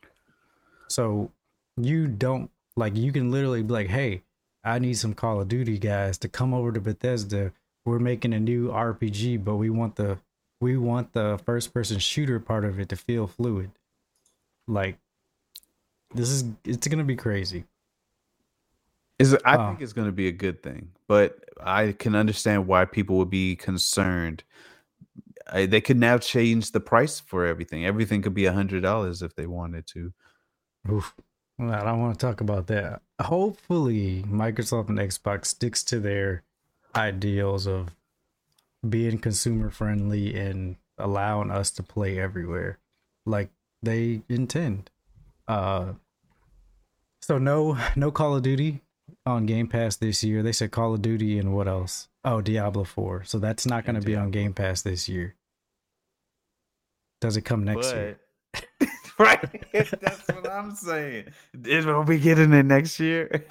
So 0.87 1.31
you 1.77 2.07
don't 2.07 2.49
like 2.75 2.95
you 2.95 3.11
can 3.11 3.31
literally 3.31 3.63
be 3.63 3.73
like, 3.73 3.87
hey, 3.87 4.23
I 4.63 4.79
need 4.79 4.95
some 4.95 5.13
Call 5.13 5.41
of 5.41 5.47
Duty 5.47 5.77
guys 5.77 6.17
to 6.19 6.27
come 6.27 6.53
over 6.53 6.71
to 6.71 6.79
Bethesda. 6.79 7.51
We're 7.85 7.99
making 7.99 8.33
a 8.33 8.39
new 8.39 8.69
RPG, 8.69 9.43
but 9.43 9.55
we 9.55 9.69
want 9.69 9.95
the 9.95 10.19
we 10.61 10.77
want 10.77 11.11
the 11.11 11.39
first 11.45 11.73
person 11.73 11.99
shooter 11.99 12.39
part 12.39 12.63
of 12.63 12.79
it 12.79 12.89
to 12.89 12.95
feel 12.95 13.27
fluid. 13.27 13.71
Like 14.67 14.97
this 16.13 16.29
is 16.29 16.45
it's 16.63 16.87
gonna 16.87 17.03
be 17.03 17.15
crazy. 17.15 17.65
Is 19.23 19.37
I 19.45 19.57
Oh. 19.57 19.67
think 19.69 19.81
it's 19.81 19.93
going 19.93 20.07
to 20.07 20.11
be 20.13 20.27
a 20.27 20.31
good 20.31 20.61
thing, 20.61 20.89
but 21.07 21.39
I 21.61 21.93
can 21.93 22.15
understand 22.15 22.67
why 22.67 22.85
people 22.85 23.17
would 23.17 23.29
be 23.29 23.55
concerned. 23.55 24.43
I, 25.51 25.65
they 25.65 25.81
could 25.81 25.97
now 25.97 26.17
change 26.17 26.71
the 26.71 26.79
price 26.79 27.19
for 27.19 27.45
everything. 27.45 27.85
Everything 27.85 28.21
could 28.21 28.33
be 28.33 28.45
a 28.45 28.53
hundred 28.53 28.81
dollars 28.83 29.21
if 29.21 29.35
they 29.35 29.45
wanted 29.47 29.87
to. 29.87 30.13
Oof. 30.91 31.13
Well, 31.59 31.71
I 31.71 31.83
don't 31.83 31.99
want 32.01 32.19
to 32.19 32.25
talk 32.25 32.41
about 32.41 32.67
that. 32.67 33.01
Hopefully, 33.21 34.23
Microsoft 34.27 34.89
and 34.89 34.97
Xbox 34.99 35.45
sticks 35.47 35.83
to 35.85 35.99
their 35.99 36.43
ideals 36.95 37.67
of 37.67 37.89
being 38.87 39.19
consumer 39.19 39.69
friendly 39.69 40.35
and 40.37 40.75
allowing 40.97 41.51
us 41.51 41.71
to 41.71 41.83
play 41.83 42.19
everywhere, 42.19 42.79
like 43.25 43.49
they 43.81 44.21
intend. 44.29 44.89
Uh, 45.47 45.93
so 47.21 47.37
no, 47.37 47.77
no 47.95 48.11
Call 48.11 48.35
of 48.35 48.43
Duty 48.43 48.81
on 49.25 49.45
Game 49.45 49.67
Pass 49.67 49.95
this 49.95 50.23
year. 50.23 50.43
They 50.43 50.51
said 50.51 50.71
Call 50.71 50.93
of 50.93 51.01
Duty 51.01 51.39
and 51.39 51.53
what 51.53 51.67
else? 51.67 52.09
Oh, 52.25 52.41
Diablo 52.41 52.83
Four. 52.83 53.23
So 53.23 53.39
that's 53.39 53.65
not 53.65 53.85
going 53.85 53.99
to 53.99 54.05
be 54.05 54.15
on 54.15 54.31
Game 54.31 54.53
Pass 54.53 54.81
this 54.81 55.07
year. 55.07 55.35
Does 57.21 57.37
it 57.37 57.41
come 57.41 57.63
next 57.63 57.93
year? 57.93 58.19
right, 59.19 59.41
that's 59.71 60.27
what 60.27 60.49
I'm 60.49 60.75
saying. 60.75 61.27
Is 61.65 61.85
will 61.85 62.03
we 62.03 62.19
getting 62.19 62.53
it 62.53 62.65
next 62.65 62.99
year? 62.99 63.45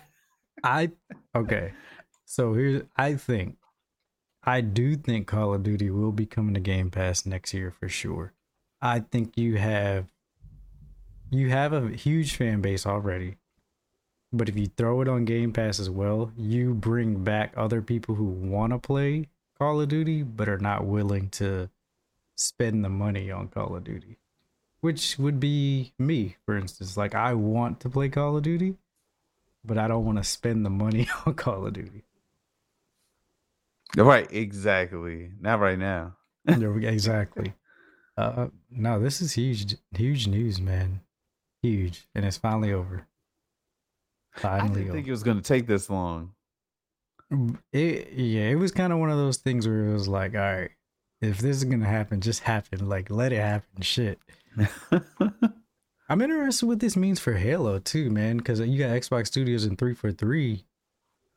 I 0.63 0.91
okay. 1.35 1.73
So 2.25 2.55
here's 2.55 2.83
I 2.97 3.15
think 3.15 3.57
I 4.45 4.61
do 4.61 4.97
think 4.97 5.27
Call 5.27 5.55
of 5.55 5.63
Duty 5.63 5.91
will 5.91 6.13
be 6.13 6.27
coming 6.27 6.55
to 6.55 6.61
Game 6.61 6.91
Pass 6.91 7.25
next 7.27 7.55
year 7.55 7.71
for 7.71 7.89
sure. 7.89 8.33
I 8.81 9.01
think 9.01 9.39
you 9.39 9.57
have 9.57 10.07
you 11.31 11.49
have 11.51 11.73
a 11.73 11.89
huge 11.91 12.37
fan 12.37 12.61
base 12.61 12.85
already. 12.85 13.37
But 14.33 14.49
if 14.49 14.57
you 14.57 14.67
throw 14.67 15.03
it 15.03 15.09
on 15.09 15.25
Game 15.27 15.53
Pass 15.53 15.79
as 15.79 15.91
well, 15.91 16.33
you 16.37 16.73
bring 16.73 17.23
back 17.23 17.53
other 17.57 17.83
people 17.83 18.15
who 18.15 18.25
want 18.25 18.73
to 18.73 18.79
play 18.79 19.29
Call 19.59 19.81
of 19.81 19.89
Duty 19.89 20.23
but 20.23 20.49
are 20.49 20.59
not 20.59 20.87
willing 20.87 21.29
to 21.31 21.69
spend 22.35 22.85
the 22.85 22.89
money 22.89 23.31
on 23.31 23.49
Call 23.49 23.77
of 23.77 23.85
Duty. 23.85 24.19
Which 24.81 25.19
would 25.19 25.39
be 25.39 25.93
me, 25.99 26.37
for 26.45 26.57
instance. 26.57 26.97
Like 26.97 27.15
I 27.15 27.35
want 27.35 27.81
to 27.81 27.91
play 27.91 28.09
Call 28.09 28.37
of 28.37 28.43
Duty, 28.43 28.77
but 29.65 29.79
I 29.79 29.87
don't 29.87 30.05
want 30.05 30.19
to 30.19 30.25
spend 30.25 30.65
the 30.65 30.71
money 30.71 31.09
on 31.27 31.35
Call 31.35 31.67
of 31.67 31.75
Duty. 31.75 32.03
Right, 33.97 34.27
exactly. 34.33 35.31
Not 35.41 35.61
right 35.61 35.79
now. 35.79 36.17
There 36.45 36.73
we 36.73 36.81
go, 36.81 36.89
exactly. 36.89 37.55
Uh, 38.17 38.49
no, 38.69 38.99
this 38.99 39.21
is 39.21 39.35
huge, 39.35 39.77
huge 39.95 40.27
news, 40.27 40.61
man. 40.61 41.03
Huge, 41.63 42.09
and 42.15 42.25
it's 42.25 42.37
finally 42.37 42.73
over. 42.73 43.07
I 44.43 44.69
didn't 44.69 44.93
think 44.93 45.07
it 45.07 45.11
was 45.11 45.23
going 45.23 45.37
to 45.37 45.43
take 45.43 45.67
this 45.67 45.91
long. 45.91 46.33
It, 47.73 48.13
yeah, 48.13 48.49
it 48.51 48.57
was 48.57 48.73
kind 48.73 48.93
of 48.93 48.99
one 48.99 49.11
of 49.11 49.17
those 49.17 49.39
things 49.39 49.67
where 49.67 49.89
it 49.89 49.93
was 49.93 50.09
like, 50.09 50.35
all 50.35 50.41
right, 50.41 50.71
if 51.23 51.39
this 51.39 51.57
is 51.57 51.65
gonna 51.65 51.87
happen, 51.87 52.21
just 52.21 52.43
happen. 52.43 52.89
Like, 52.89 53.09
let 53.09 53.33
it 53.33 53.41
happen. 53.41 53.81
Shit. 53.81 54.19
I'm 56.09 56.21
interested 56.21 56.67
what 56.67 56.81
this 56.81 56.97
means 56.97 57.21
for 57.21 57.35
Halo 57.35 57.79
too, 57.79 58.11
man, 58.11 58.39
because 58.39 58.61
you 58.61 58.79
got 58.79 58.91
Xbox 58.91 59.29
Studios 59.29 59.65
and 59.65 59.79
343 59.79 60.65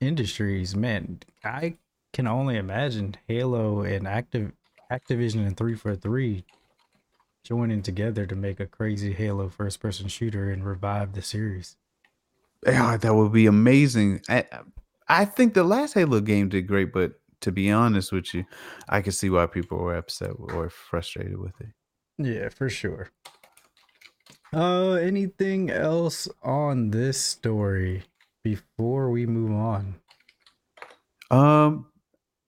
Industries. 0.02 0.76
Man, 0.76 1.20
I 1.44 1.76
can 2.12 2.28
only 2.28 2.58
imagine 2.58 3.16
Halo 3.28 3.84
and 3.84 4.08
Active 4.08 4.52
Activision 4.92 5.46
and 5.46 5.56
343 5.56 6.44
joining 7.44 7.84
together 7.84 8.26
to 8.26 8.36
make 8.36 8.60
a 8.60 8.66
crazy 8.66 9.14
Halo 9.14 9.50
first 9.50 9.80
person 9.80 10.08
shooter 10.08 10.50
and 10.50 10.66
revive 10.66 11.14
the 11.14 11.22
series. 11.22 11.78
Yeah, 12.66 12.98
that 12.98 13.14
would 13.14 13.32
be 13.32 13.46
amazing. 13.46 14.22
I, 14.28 14.46
I 15.08 15.26
think 15.26 15.54
the 15.54 15.64
last 15.64 15.94
Halo 15.94 16.20
game 16.20 16.50
did 16.50 16.68
great, 16.68 16.92
but 16.92 17.14
to 17.42 17.52
be 17.52 17.72
honest 17.72 18.12
with 18.12 18.34
you, 18.34 18.46
I 18.90 19.02
can 19.02 19.12
see 19.12 19.30
why 19.30 19.46
people 19.46 19.78
were 19.78 19.96
upset 19.96 20.32
or 20.40 20.70
frustrated 20.70 21.38
with 21.38 21.54
it. 21.62 21.70
Yeah, 22.18 22.50
for 22.50 22.70
sure. 22.70 23.10
Uh, 24.54 24.94
anything 24.94 25.70
else 25.70 26.28
on 26.42 26.90
this 26.90 27.22
story 27.22 28.04
before 28.44 29.12
we 29.12 29.26
move 29.26 29.52
on? 29.52 29.96
Um, 31.30 31.88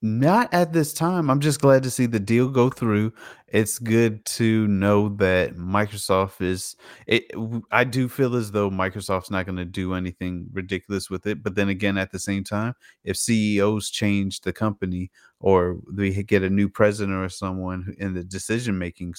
not 0.01 0.54
at 0.54 0.74
this 0.74 0.94
time. 0.94 1.30
I'm 1.30 1.39
just 1.39 1.60
glad 1.60 1.84
to 1.84 1.89
see 1.89 2.06
the 2.06 2.20
deal 2.20 2.50
go 2.50 2.70
through. 2.70 3.13
It's 3.48 3.80
good 3.80 4.24
to 4.25 4.68
know 4.68 5.10
that 5.16 5.56
Microsoft 5.56 6.42
is. 6.42 6.75
It. 7.08 7.32
I 7.72 7.84
do 7.84 8.08
feel 8.08 8.36
as 8.36 8.51
though 8.51 8.70
Microsoft's 8.70 9.32
not 9.32 9.46
going 9.46 9.58
to 9.58 9.66
do 9.66 9.94
anything 9.94 10.48
ridiculous 10.51 11.10
with 11.10 11.25
it. 11.25 11.42
But 11.42 11.56
then 11.56 11.70
again, 11.70 11.98
at 11.98 12.12
the 12.12 12.20
same 12.20 12.44
time, 12.44 12.75
if 13.04 13.18
CEOs 13.18 13.89
change 13.89 14.42
the 14.42 14.54
company 14.54 15.12
or 15.39 15.77
they 15.89 16.12
get 16.24 16.44
a 16.44 16.50
new 16.50 16.70
president 16.70 17.18
or 17.18 17.30
someone 17.30 17.96
in 17.98 18.13
the 18.13 18.24
decision 18.24 18.77
making 18.77 19.16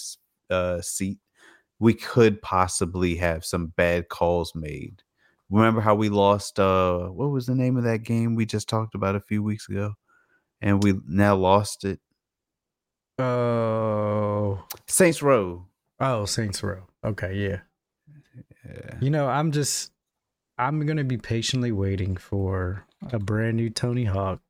uh, 0.51 0.81
seat, 0.81 1.19
we 1.81 1.95
could 1.95 2.41
possibly 2.43 3.17
have 3.17 3.45
some 3.45 3.69
bad 3.77 4.09
calls 4.09 4.55
made. 4.55 5.03
Remember 5.51 5.81
how 5.81 5.95
we 5.95 6.09
lost? 6.09 6.61
Uh, 6.61 7.07
what 7.09 7.31
was 7.31 7.47
the 7.47 7.55
name 7.55 7.77
of 7.77 7.85
that 7.85 8.03
game 8.03 8.35
we 8.35 8.45
just 8.47 8.69
talked 8.69 8.95
about 8.95 9.17
a 9.17 9.21
few 9.21 9.43
weeks 9.43 9.69
ago? 9.69 9.95
And 10.61 10.83
we 10.83 10.95
now 11.07 11.37
lost 11.37 11.85
it. 11.85 12.01
Oh, 13.19 14.65
Saints 14.87 15.23
Row. 15.23 15.67
oh, 16.01 16.25
Saints 16.25 16.63
Row. 16.63 16.85
Okay, 17.05 17.35
yeah. 17.35 17.61
Yeah. 18.67 18.95
You 19.01 19.11
know, 19.11 19.29
I'm 19.29 19.51
just, 19.53 19.93
I'm 20.59 20.85
gonna 20.87 21.05
be 21.05 21.17
patiently 21.17 21.73
waiting 21.73 22.17
for 22.17 22.85
a 23.13 23.19
brand 23.19 23.57
new 23.57 23.71
Tony 23.71 24.05
Hawk 24.05 24.41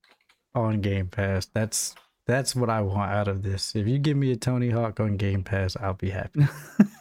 on 0.55 0.81
Game 0.81 1.07
Pass. 1.07 1.47
That's 1.47 1.95
that's 2.27 2.55
what 2.55 2.69
I 2.69 2.83
want 2.83 3.11
out 3.11 3.29
of 3.29 3.43
this. 3.43 3.75
If 3.75 3.87
you 3.89 3.99
give 3.99 4.17
me 4.17 4.33
a 4.33 4.37
Tony 4.37 4.71
Hawk 4.71 5.01
on 5.01 5.17
Game 5.17 5.43
Pass, 5.43 5.77
I'll 5.81 5.95
be 5.95 6.11
happy. 6.11 6.47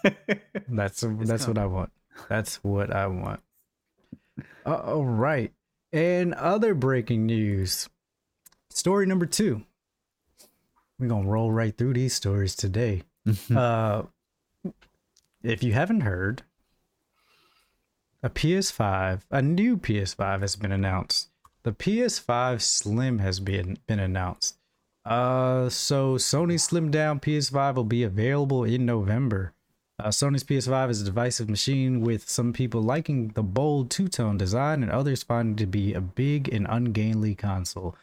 That's 0.70 1.02
that's 1.02 1.48
what 1.48 1.58
I 1.58 1.66
want. 1.66 1.92
That's 2.30 2.64
what 2.64 2.94
I 2.94 3.08
want. 3.08 3.42
Uh, 4.66 4.76
all 4.76 5.06
right. 5.06 5.52
And 5.92 6.34
other 6.34 6.74
breaking 6.74 7.26
news. 7.26 7.90
Story 8.78 9.08
number 9.08 9.26
two. 9.26 9.64
We're 11.00 11.08
gonna 11.08 11.28
roll 11.28 11.52
right 11.52 11.76
through 11.76 11.94
these 11.94 12.14
stories 12.14 12.56
today. 12.56 13.02
uh, 13.56 14.04
if 15.42 15.64
you 15.64 15.74
haven't 15.74 16.02
heard, 16.02 16.44
a 18.22 18.30
PS5, 18.30 19.22
a 19.32 19.42
new 19.42 19.78
PS5 19.78 20.42
has 20.42 20.56
been 20.56 20.72
announced. 20.72 21.30
The 21.64 21.72
PS5 21.72 22.62
Slim 22.62 23.18
has 23.18 23.40
been 23.40 23.80
been 23.88 24.00
announced. 24.00 24.60
Uh, 25.04 25.70
so 25.70 26.18
Sony 26.18 26.60
slimmed 26.60 26.92
down 26.92 27.20
PS5 27.20 27.74
will 27.74 27.84
be 27.84 28.04
available 28.04 28.64
in 28.64 28.86
November. 28.86 29.54
Uh, 29.98 30.10
Sony's 30.10 30.44
PS5 30.44 30.92
is 30.92 31.02
a 31.02 31.06
divisive 31.06 31.50
machine 31.50 32.02
with 32.02 32.30
some 32.30 32.54
people 32.54 32.84
liking 32.84 33.30
the 33.30 33.42
bold 33.42 33.90
two-tone 33.90 34.38
design 34.38 34.84
and 34.84 34.92
others 34.92 35.24
finding 35.24 35.54
it 35.54 35.58
to 35.58 35.66
be 35.66 35.96
a 35.96 36.02
big 36.02 36.54
and 36.54 36.68
ungainly 36.70 37.34
console. 37.34 37.96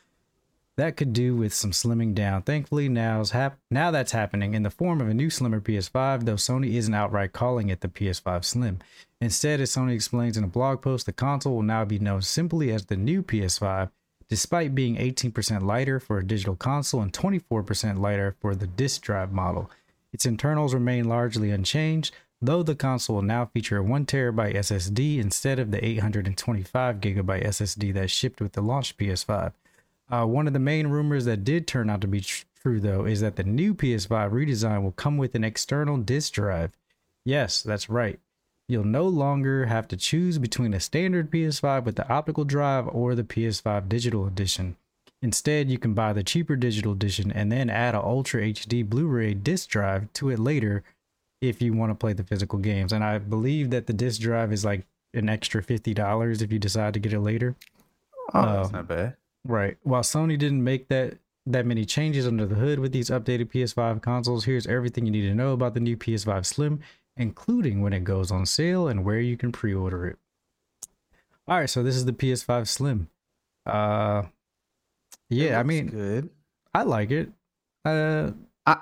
That 0.76 0.96
could 0.96 1.12
do 1.12 1.36
with 1.36 1.54
some 1.54 1.70
slimming 1.70 2.14
down. 2.14 2.42
Thankfully, 2.42 2.88
now's 2.88 3.30
hap- 3.30 3.58
now 3.70 3.92
that's 3.92 4.10
happening 4.10 4.54
in 4.54 4.64
the 4.64 4.70
form 4.70 5.00
of 5.00 5.08
a 5.08 5.14
new 5.14 5.30
slimmer 5.30 5.60
PS5, 5.60 6.24
though 6.24 6.34
Sony 6.34 6.74
isn't 6.74 6.94
outright 6.94 7.32
calling 7.32 7.68
it 7.68 7.80
the 7.80 7.88
PS5 7.88 8.44
Slim. 8.44 8.80
Instead, 9.20 9.60
as 9.60 9.70
Sony 9.70 9.94
explains 9.94 10.36
in 10.36 10.42
a 10.42 10.48
blog 10.48 10.82
post, 10.82 11.06
the 11.06 11.12
console 11.12 11.54
will 11.54 11.62
now 11.62 11.84
be 11.84 12.00
known 12.00 12.22
simply 12.22 12.72
as 12.72 12.86
the 12.86 12.96
new 12.96 13.22
PS5, 13.22 13.90
despite 14.28 14.74
being 14.74 14.96
18% 14.96 15.62
lighter 15.62 16.00
for 16.00 16.18
a 16.18 16.26
digital 16.26 16.56
console 16.56 17.02
and 17.02 17.12
24% 17.12 18.00
lighter 18.00 18.34
for 18.40 18.56
the 18.56 18.66
disk 18.66 19.02
drive 19.02 19.32
model. 19.32 19.70
Its 20.12 20.26
internals 20.26 20.74
remain 20.74 21.04
largely 21.04 21.52
unchanged, 21.52 22.12
though 22.42 22.64
the 22.64 22.74
console 22.74 23.16
will 23.16 23.22
now 23.22 23.46
feature 23.46 23.78
a 23.78 23.84
1TB 23.84 24.56
SSD 24.56 25.18
instead 25.18 25.60
of 25.60 25.70
the 25.70 25.78
825GB 25.78 27.46
SSD 27.46 27.94
that 27.94 28.10
shipped 28.10 28.40
with 28.40 28.52
the 28.52 28.60
launch 28.60 28.96
PS5. 28.96 29.52
Uh, 30.22 30.26
one 30.26 30.46
of 30.46 30.52
the 30.52 30.58
main 30.58 30.86
rumors 30.86 31.24
that 31.24 31.42
did 31.44 31.66
turn 31.66 31.90
out 31.90 32.00
to 32.00 32.06
be 32.06 32.20
tr- 32.20 32.44
true, 32.62 32.78
though, 32.78 33.04
is 33.04 33.20
that 33.20 33.36
the 33.36 33.42
new 33.42 33.74
PS5 33.74 34.30
redesign 34.30 34.82
will 34.82 34.92
come 34.92 35.16
with 35.16 35.34
an 35.34 35.42
external 35.44 35.96
disk 35.96 36.34
drive. 36.34 36.70
Yes, 37.24 37.62
that's 37.62 37.88
right. 37.90 38.20
You'll 38.68 38.84
no 38.84 39.06
longer 39.08 39.66
have 39.66 39.88
to 39.88 39.96
choose 39.96 40.38
between 40.38 40.72
a 40.72 40.80
standard 40.80 41.30
PS5 41.30 41.84
with 41.84 41.96
the 41.96 42.08
optical 42.08 42.44
drive 42.44 42.86
or 42.88 43.14
the 43.14 43.24
PS5 43.24 43.88
digital 43.88 44.26
edition. 44.26 44.76
Instead, 45.20 45.70
you 45.70 45.78
can 45.78 45.94
buy 45.94 46.12
the 46.12 46.22
cheaper 46.22 46.54
digital 46.54 46.92
edition 46.92 47.32
and 47.32 47.50
then 47.50 47.68
add 47.68 47.94
a 47.94 48.02
Ultra 48.02 48.42
HD 48.42 48.88
Blu-ray 48.88 49.34
disc 49.34 49.68
drive 49.68 50.12
to 50.14 50.30
it 50.30 50.38
later 50.38 50.82
if 51.40 51.60
you 51.60 51.72
want 51.72 51.90
to 51.90 51.94
play 51.94 52.12
the 52.12 52.24
physical 52.24 52.58
games. 52.58 52.92
And 52.92 53.02
I 53.02 53.18
believe 53.18 53.70
that 53.70 53.86
the 53.86 53.92
disc 53.92 54.20
drive 54.20 54.52
is 54.52 54.64
like 54.64 54.86
an 55.12 55.28
extra 55.28 55.62
$50 55.62 56.42
if 56.42 56.52
you 56.52 56.58
decide 56.58 56.94
to 56.94 57.00
get 57.00 57.12
it 57.12 57.20
later. 57.20 57.56
Oh, 58.32 58.38
Uh, 58.40 58.56
that's 58.56 58.72
not 58.72 58.88
bad. 58.88 59.16
Right. 59.44 59.76
While 59.82 60.02
Sony 60.02 60.38
didn't 60.38 60.64
make 60.64 60.88
that 60.88 61.18
that 61.46 61.66
many 61.66 61.84
changes 61.84 62.26
under 62.26 62.46
the 62.46 62.54
hood 62.54 62.78
with 62.78 62.92
these 62.92 63.10
updated 63.10 63.50
PS5 63.52 64.00
consoles, 64.00 64.46
here's 64.46 64.66
everything 64.66 65.04
you 65.04 65.12
need 65.12 65.28
to 65.28 65.34
know 65.34 65.52
about 65.52 65.74
the 65.74 65.80
new 65.80 65.96
PS5 65.96 66.46
Slim, 66.46 66.80
including 67.18 67.82
when 67.82 67.92
it 67.92 68.04
goes 68.04 68.30
on 68.30 68.46
sale 68.46 68.88
and 68.88 69.04
where 69.04 69.20
you 69.20 69.36
can 69.36 69.52
pre-order 69.52 70.06
it. 70.06 70.18
All 71.46 71.58
right, 71.58 71.68
so 71.68 71.82
this 71.82 71.96
is 71.96 72.06
the 72.06 72.12
PS5 72.12 72.66
Slim. 72.66 73.08
Uh 73.66 74.24
yeah, 75.28 75.58
I 75.58 75.62
mean, 75.62 75.88
good. 75.88 76.30
I 76.72 76.82
like 76.82 77.10
it. 77.10 77.30
Uh 77.84 78.30
I 78.64 78.78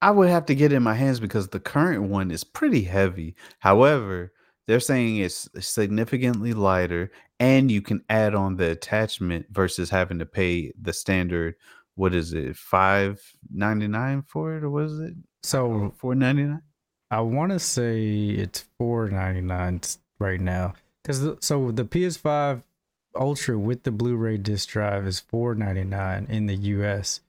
I 0.00 0.10
would 0.10 0.28
have 0.28 0.46
to 0.46 0.54
get 0.56 0.72
it 0.72 0.76
in 0.76 0.82
my 0.82 0.94
hands 0.94 1.20
because 1.20 1.48
the 1.48 1.60
current 1.60 2.02
one 2.02 2.32
is 2.32 2.42
pretty 2.42 2.82
heavy. 2.82 3.36
However, 3.60 4.32
they're 4.66 4.80
saying 4.80 5.16
it's 5.16 5.48
significantly 5.60 6.52
lighter 6.52 7.10
and 7.40 7.70
you 7.70 7.82
can 7.82 8.04
add 8.08 8.34
on 8.34 8.56
the 8.56 8.70
attachment 8.70 9.46
versus 9.50 9.90
having 9.90 10.18
to 10.18 10.26
pay 10.26 10.72
the 10.80 10.92
standard 10.92 11.54
what 11.94 12.14
is 12.14 12.32
it 12.32 12.54
5.99 12.54 14.26
for 14.26 14.56
it 14.56 14.64
or 14.64 14.70
was 14.70 14.98
it? 15.00 15.14
So 15.42 15.94
4.99 16.02 16.62
I 17.10 17.20
want 17.20 17.52
to 17.52 17.58
say 17.58 18.28
it's 18.28 18.64
4.99 18.80 19.98
right 20.18 20.40
now 20.40 20.74
cuz 21.04 21.28
so 21.40 21.70
the 21.70 21.84
PS5 21.84 22.62
Ultra 23.14 23.58
with 23.58 23.82
the 23.82 23.90
Blu-ray 23.90 24.38
disc 24.38 24.70
drive 24.70 25.06
is 25.06 25.22
4.99 25.30 26.30
in 26.30 26.46
the 26.46 26.56
US 26.56 27.20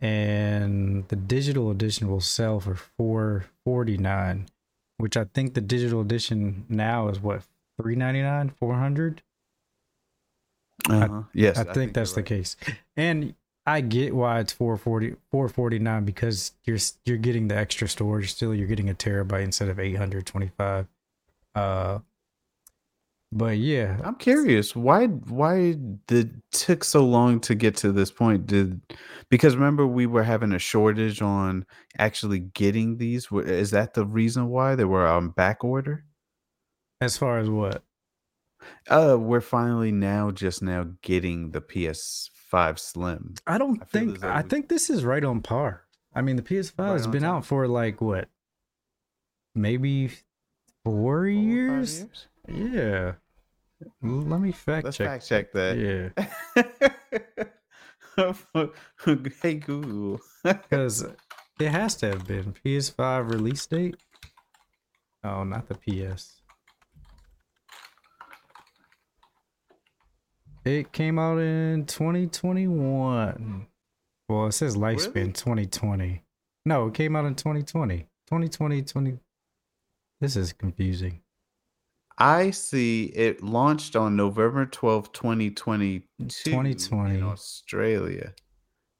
and 0.00 1.08
the 1.08 1.16
digital 1.16 1.70
edition 1.70 2.08
will 2.08 2.20
sell 2.20 2.60
for 2.60 3.44
4.49 3.64 4.48
which 5.02 5.16
I 5.16 5.24
think 5.34 5.54
the 5.54 5.60
digital 5.60 6.00
edition 6.00 6.64
now 6.68 7.08
is 7.08 7.18
what 7.18 7.42
3.99 7.80 8.54
400 8.56 9.22
uh-huh. 10.88 11.22
yes 11.34 11.58
I, 11.58 11.64
think, 11.64 11.92
that's 11.92 12.12
the 12.12 12.22
case. 12.22 12.56
And 12.96 13.34
I 13.66 13.80
get 13.80 14.14
why 14.14 14.38
it's 14.38 14.52
440 14.52 15.16
449 15.32 16.04
because 16.04 16.52
you're 16.64 16.78
you're 17.04 17.16
getting 17.16 17.48
the 17.48 17.56
extra 17.56 17.88
storage 17.88 18.32
still 18.32 18.54
you're 18.54 18.68
getting 18.68 18.90
a 18.90 18.94
terabyte 18.94 19.42
instead 19.42 19.68
of 19.68 19.80
825 19.80 20.86
uh 21.56 21.98
but 23.32 23.56
yeah. 23.58 23.98
I'm 24.04 24.16
curious 24.16 24.76
why 24.76 25.06
why 25.06 25.76
did 26.06 26.40
took 26.52 26.84
so 26.84 27.04
long 27.04 27.40
to 27.40 27.54
get 27.54 27.76
to 27.78 27.90
this 27.92 28.10
point? 28.10 28.46
Did 28.46 28.80
because 29.30 29.56
remember 29.56 29.86
we 29.86 30.06
were 30.06 30.22
having 30.22 30.52
a 30.52 30.58
shortage 30.58 31.22
on 31.22 31.64
actually 31.98 32.40
getting 32.40 32.98
these? 32.98 33.26
Is 33.32 33.70
that 33.70 33.94
the 33.94 34.04
reason 34.04 34.48
why 34.48 34.74
they 34.74 34.84
were 34.84 35.06
on 35.06 35.30
back 35.30 35.64
order? 35.64 36.04
As 37.00 37.16
far 37.16 37.38
as 37.38 37.48
what? 37.50 37.82
Uh 38.88 39.16
we're 39.18 39.40
finally 39.40 39.90
now 39.90 40.30
just 40.30 40.62
now 40.62 40.86
getting 41.02 41.50
the 41.50 41.60
PS5 41.60 42.78
Slim. 42.78 43.34
I 43.46 43.58
don't 43.58 43.82
I 43.82 43.86
think 43.86 44.20
though 44.20 44.28
I 44.28 44.42
we- 44.42 44.48
think 44.48 44.68
this 44.68 44.88
is 44.90 45.04
right 45.04 45.24
on 45.24 45.40
par. 45.40 45.82
I 46.14 46.20
mean 46.20 46.36
the 46.36 46.42
PS5 46.42 46.78
Right 46.78 46.92
has 46.92 47.06
been 47.06 47.22
time. 47.22 47.36
out 47.36 47.46
for 47.46 47.66
like 47.66 48.00
what 48.00 48.28
maybe 49.54 50.08
4 50.08 50.14
Four 50.84 51.22
or 51.24 51.28
five 51.28 51.34
years? 51.34 52.06
Yeah. 52.48 53.14
Let 54.00 54.40
me 54.40 54.52
fact 54.52 54.84
let's 54.84 54.96
check. 54.96 55.08
fact 55.08 55.28
check 55.28 55.52
that 55.52 55.76
Yeah. 55.76 56.10
hey 59.42 59.54
Google 59.54 60.20
Because 60.44 61.06
it 61.60 61.68
has 61.68 61.96
to 61.96 62.08
have 62.08 62.26
been 62.26 62.54
PS5 62.64 63.30
release 63.30 63.66
date. 63.66 63.96
Oh, 65.24 65.44
not 65.44 65.68
the 65.68 65.74
PS. 65.74 66.42
It 70.64 70.92
came 70.92 71.18
out 71.18 71.38
in 71.38 71.86
2021. 71.86 73.66
Well, 74.28 74.46
it 74.46 74.52
says 74.52 74.76
lifespan 74.76 75.14
Really? 75.14 75.32
2020. 75.32 76.22
No, 76.64 76.86
it 76.86 76.94
came 76.94 77.16
out 77.16 77.24
in 77.24 77.34
2020. 77.34 78.06
2020, 78.28 78.82
20. 78.82 79.18
This 80.20 80.36
is 80.36 80.52
confusing. 80.52 81.20
I 82.22 82.50
see 82.52 83.06
it 83.06 83.42
launched 83.42 83.96
on 83.96 84.14
November 84.14 84.64
twelfth, 84.66 85.10
2022 85.12 86.04
2020. 86.28 87.14
in 87.16 87.22
Australia, 87.24 88.34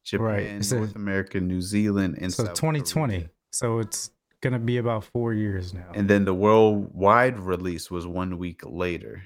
Japan, 0.04 0.26
Right, 0.26 0.64
says- 0.64 0.72
North 0.72 0.96
America, 0.96 1.40
New 1.40 1.60
Zealand, 1.60 2.18
and 2.20 2.32
So 2.34 2.44
South 2.46 2.54
2020. 2.54 3.14
Korea. 3.18 3.30
So 3.52 3.78
it's 3.78 4.10
going 4.40 4.54
to 4.54 4.58
be 4.58 4.78
about 4.78 5.04
four 5.04 5.32
years 5.34 5.72
now. 5.72 5.92
And 5.94 6.08
then 6.10 6.24
the 6.24 6.34
worldwide 6.34 7.38
release 7.38 7.90
was 7.92 8.06
one 8.08 8.38
week 8.38 8.62
later. 8.66 9.22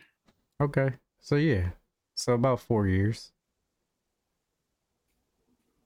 Okay. 0.60 0.90
So 1.20 1.36
yeah. 1.36 1.70
So 2.16 2.34
about 2.34 2.60
four 2.60 2.86
years. 2.86 3.32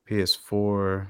PS4 0.09 1.07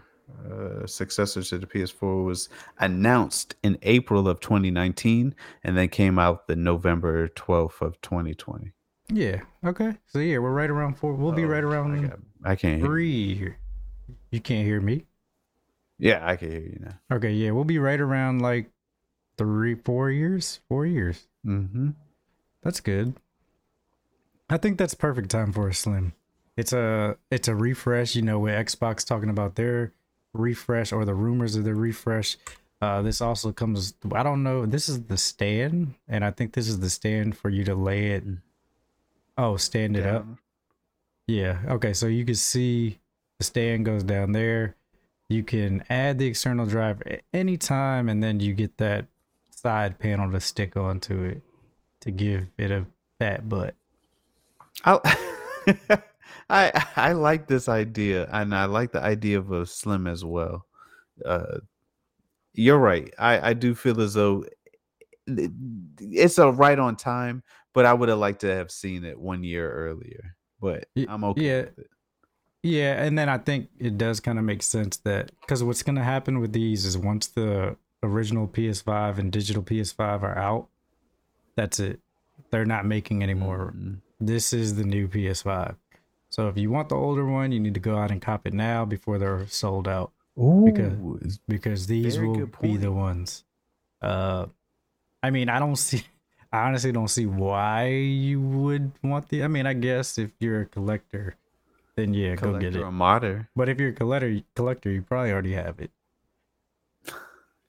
uh, 0.51 0.87
successor 0.87 1.43
to 1.43 1.59
the 1.59 1.67
PS4 1.67 2.25
was 2.25 2.49
announced 2.79 3.55
in 3.63 3.79
April 3.83 4.29
of 4.29 4.41
2019 4.41 5.35
and 5.65 5.77
then 5.77 5.89
came 5.89 6.19
out 6.19 6.47
the 6.47 6.57
November 6.57 7.29
12th 7.29 7.81
of 7.81 8.01
2020. 8.03 8.73
Yeah. 9.13 9.41
Okay. 9.65 9.95
So 10.07 10.19
yeah, 10.21 10.39
we're 10.39 10.53
right 10.53 10.71
around 10.71 10.99
four. 10.99 11.15
We'll 11.15 11.33
be 11.33 11.45
Oh, 11.45 11.49
right 11.49 11.65
I, 11.65 11.67
around 11.67 12.09
got- 12.09 12.19
I 12.45 12.57
can't 12.57 12.79
hear. 12.79 12.87
three. 12.87 13.35
here. 13.35 13.57
You 14.31 14.41
can't 14.41 14.67
hear 14.67 14.81
me. 14.81 15.07
Yeah, 15.99 16.21
I 16.27 16.37
can 16.37 16.51
hear 16.51 16.61
you 16.61 16.79
now. 16.81 17.17
Okay. 17.17 17.33
Yeah, 17.33 17.51
we'll 17.51 17.65
be 17.65 17.79
right 17.79 18.01
around 18.01 18.41
like 18.41 18.71
three, 19.37 19.75
four 19.75 20.11
years. 20.11 20.61
Four 20.69 20.87
years. 20.87 21.27
Mm-hmm. 21.45 21.91
That's 22.63 22.81
good. 22.81 23.17
I 24.49 24.57
think 24.57 24.79
that's 24.79 24.95
perfect 24.95 25.31
time 25.31 25.53
for 25.53 25.69
a 25.69 25.75
slim. 25.75 26.15
It's 26.57 26.73
a 26.73 27.17
it's 27.31 27.49
a 27.49 27.55
refresh. 27.55 28.15
You 28.17 28.23
know, 28.23 28.39
with 28.41 28.55
Xbox 28.55 29.05
talking 29.07 29.31
about 29.31 29.55
their 29.57 29.93
refresh 30.33 30.93
or 30.93 31.05
the 31.05 31.15
rumors 31.15 31.57
of 31.57 31.65
the 31.65 31.75
refresh. 31.75 32.37
Uh, 32.81 33.03
this 33.03 33.21
also 33.21 33.53
comes. 33.53 33.95
I 34.15 34.23
don't 34.23 34.43
know. 34.43 34.65
This 34.67 34.89
is 34.89 35.03
the 35.05 35.19
stand, 35.19 35.95
and 36.09 36.25
I 36.25 36.31
think 36.31 36.55
this 36.55 36.69
is 36.69 36.81
the 36.81 36.91
stand 36.91 37.37
for 37.37 37.51
you 37.51 37.65
to 37.65 37.75
lay 37.75 38.13
it. 38.13 38.25
Oh, 39.37 39.57
stand 39.57 39.97
it 39.97 40.07
up. 40.07 40.27
Yeah. 41.27 41.61
Okay. 41.69 41.93
So 41.93 42.07
you 42.07 42.25
can 42.25 42.35
see 42.35 42.99
The 43.39 43.45
stand 43.45 43.85
goes 43.85 44.03
down 44.03 44.33
there. 44.33 44.77
You 45.29 45.43
can 45.45 45.85
add 45.89 46.19
the 46.19 46.27
external 46.27 46.67
drive 46.67 47.03
at 47.07 47.23
any 47.33 47.57
time, 47.57 48.09
and 48.09 48.23
then 48.23 48.41
you 48.41 48.53
get 48.55 48.79
that 48.79 49.07
side 49.51 49.99
panel 49.99 50.31
to 50.33 50.41
stick 50.41 50.77
onto 50.77 51.23
it 51.23 51.43
to 52.01 52.11
give 52.11 52.47
it 52.59 52.71
a 52.71 52.87
fat 53.19 53.49
butt. 53.49 53.75
I, 54.85 54.99
I 56.49 56.87
I 56.97 57.13
like 57.13 57.47
this 57.47 57.69
idea, 57.69 58.29
and 58.33 58.55
I 58.55 58.67
like 58.67 58.93
the 58.93 59.03
idea 59.03 59.39
of 59.39 59.53
a 59.53 59.67
slim 59.67 60.07
as 60.07 60.25
well. 60.25 60.67
Uh, 61.25 61.59
you're 62.55 62.79
right. 62.79 63.13
I 63.19 63.51
I 63.51 63.53
do 63.55 63.75
feel 63.75 64.01
as 64.01 64.15
though 64.15 64.45
it's 65.27 66.39
a 66.39 66.51
right 66.51 66.79
on 66.79 66.97
time, 66.97 67.43
but 67.73 67.87
I 67.87 67.93
would 67.93 68.09
have 68.09 68.19
liked 68.19 68.41
to 68.41 68.55
have 68.55 68.71
seen 68.71 69.05
it 69.05 69.19
one 69.19 69.45
year 69.45 69.71
earlier. 69.71 70.37
But 70.61 70.87
I'm 71.09 71.25
okay 71.25 71.43
yeah. 71.43 71.61
with 71.61 71.79
it. 71.79 71.91
Yeah, 72.63 73.03
and 73.03 73.19
then 73.19 73.29
I 73.29 73.39
think 73.39 73.69
it 73.79 73.97
does 73.97 74.21
kind 74.21 74.39
of 74.39 74.45
make 74.45 74.63
sense 74.63 74.99
that 74.99 75.33
because 75.41 75.65
what's 75.65 75.83
going 75.83 75.97
to 75.97 76.03
happen 76.05 76.41
with 76.41 76.53
these 76.53 76.85
is 76.85 76.99
once 76.99 77.29
the 77.29 77.77
original 78.03 78.47
PS5 78.49 79.19
and 79.19 79.33
digital 79.33 79.63
PS5 79.63 80.23
are 80.23 80.37
out, 80.37 80.69
that's 81.57 81.81
it. 81.81 82.01
They're 82.51 82.67
not 82.67 82.85
making 82.85 83.23
anymore. 83.23 83.73
Mhm. 83.75 84.01
This 84.21 84.53
is 84.53 84.77
the 84.77 84.85
new 84.85 85.09
PS5. 85.09 85.77
So 86.31 86.49
if 86.49 86.57
you 86.57 86.71
want 86.71 86.89
the 86.89 86.97
older 86.97 87.27
one, 87.27 87.53
you 87.53 87.61
need 87.61 87.75
to 87.75 87.81
go 87.81 87.97
out 87.99 88.11
and 88.11 88.23
cop 88.23 88.47
it 88.47 88.55
now 88.55 88.85
before 88.85 89.19
they're 89.19 89.47
sold 89.49 89.87
out 89.89 90.13
Because- 90.37 90.93
Ooh, 90.95 91.21
because 91.49 91.87
these 91.87 92.19
will 92.19 92.47
be 92.63 92.77
the 92.77 92.93
ones. 92.93 93.45
Uh, 94.01 94.47
I 95.23 95.31
mean, 95.31 95.49
I 95.49 95.59
don't 95.59 95.77
see. 95.89 96.05
I 96.53 96.67
honestly 96.67 96.91
don't 96.93 97.09
see 97.09 97.27
why 97.27 97.89
you 97.89 98.41
would 98.41 98.91
want 99.03 99.29
the. 99.29 99.45
I 99.45 99.49
mean, 99.49 99.67
I 99.67 99.73
guess 99.75 100.19
if 100.19 100.31
you're 100.41 100.63
a 100.63 100.67
collector, 100.67 101.37
then 101.95 102.15
yeah, 102.15 102.35
go 102.37 102.59
get 102.59 102.75
it. 102.75 102.81
or 102.83 102.91
modder. 102.91 103.49
But 103.55 103.69
if 103.69 103.79
you're 103.79 103.91
a 103.91 103.93
collector, 103.93 104.41
collector, 104.57 104.91
you 104.91 105.03
probably 105.03 105.31
already 105.33 105.53
have 105.53 105.79
it. 105.79 105.91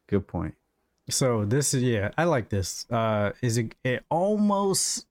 Good 0.07 0.27
point. 0.27 0.55
So 1.09 1.45
this 1.45 1.73
is 1.73 1.83
yeah, 1.83 2.11
I 2.17 2.23
like 2.25 2.49
this. 2.49 2.85
Uh, 2.89 3.31
is 3.41 3.57
it? 3.57 3.75
It 3.83 4.03
almost 4.09 5.05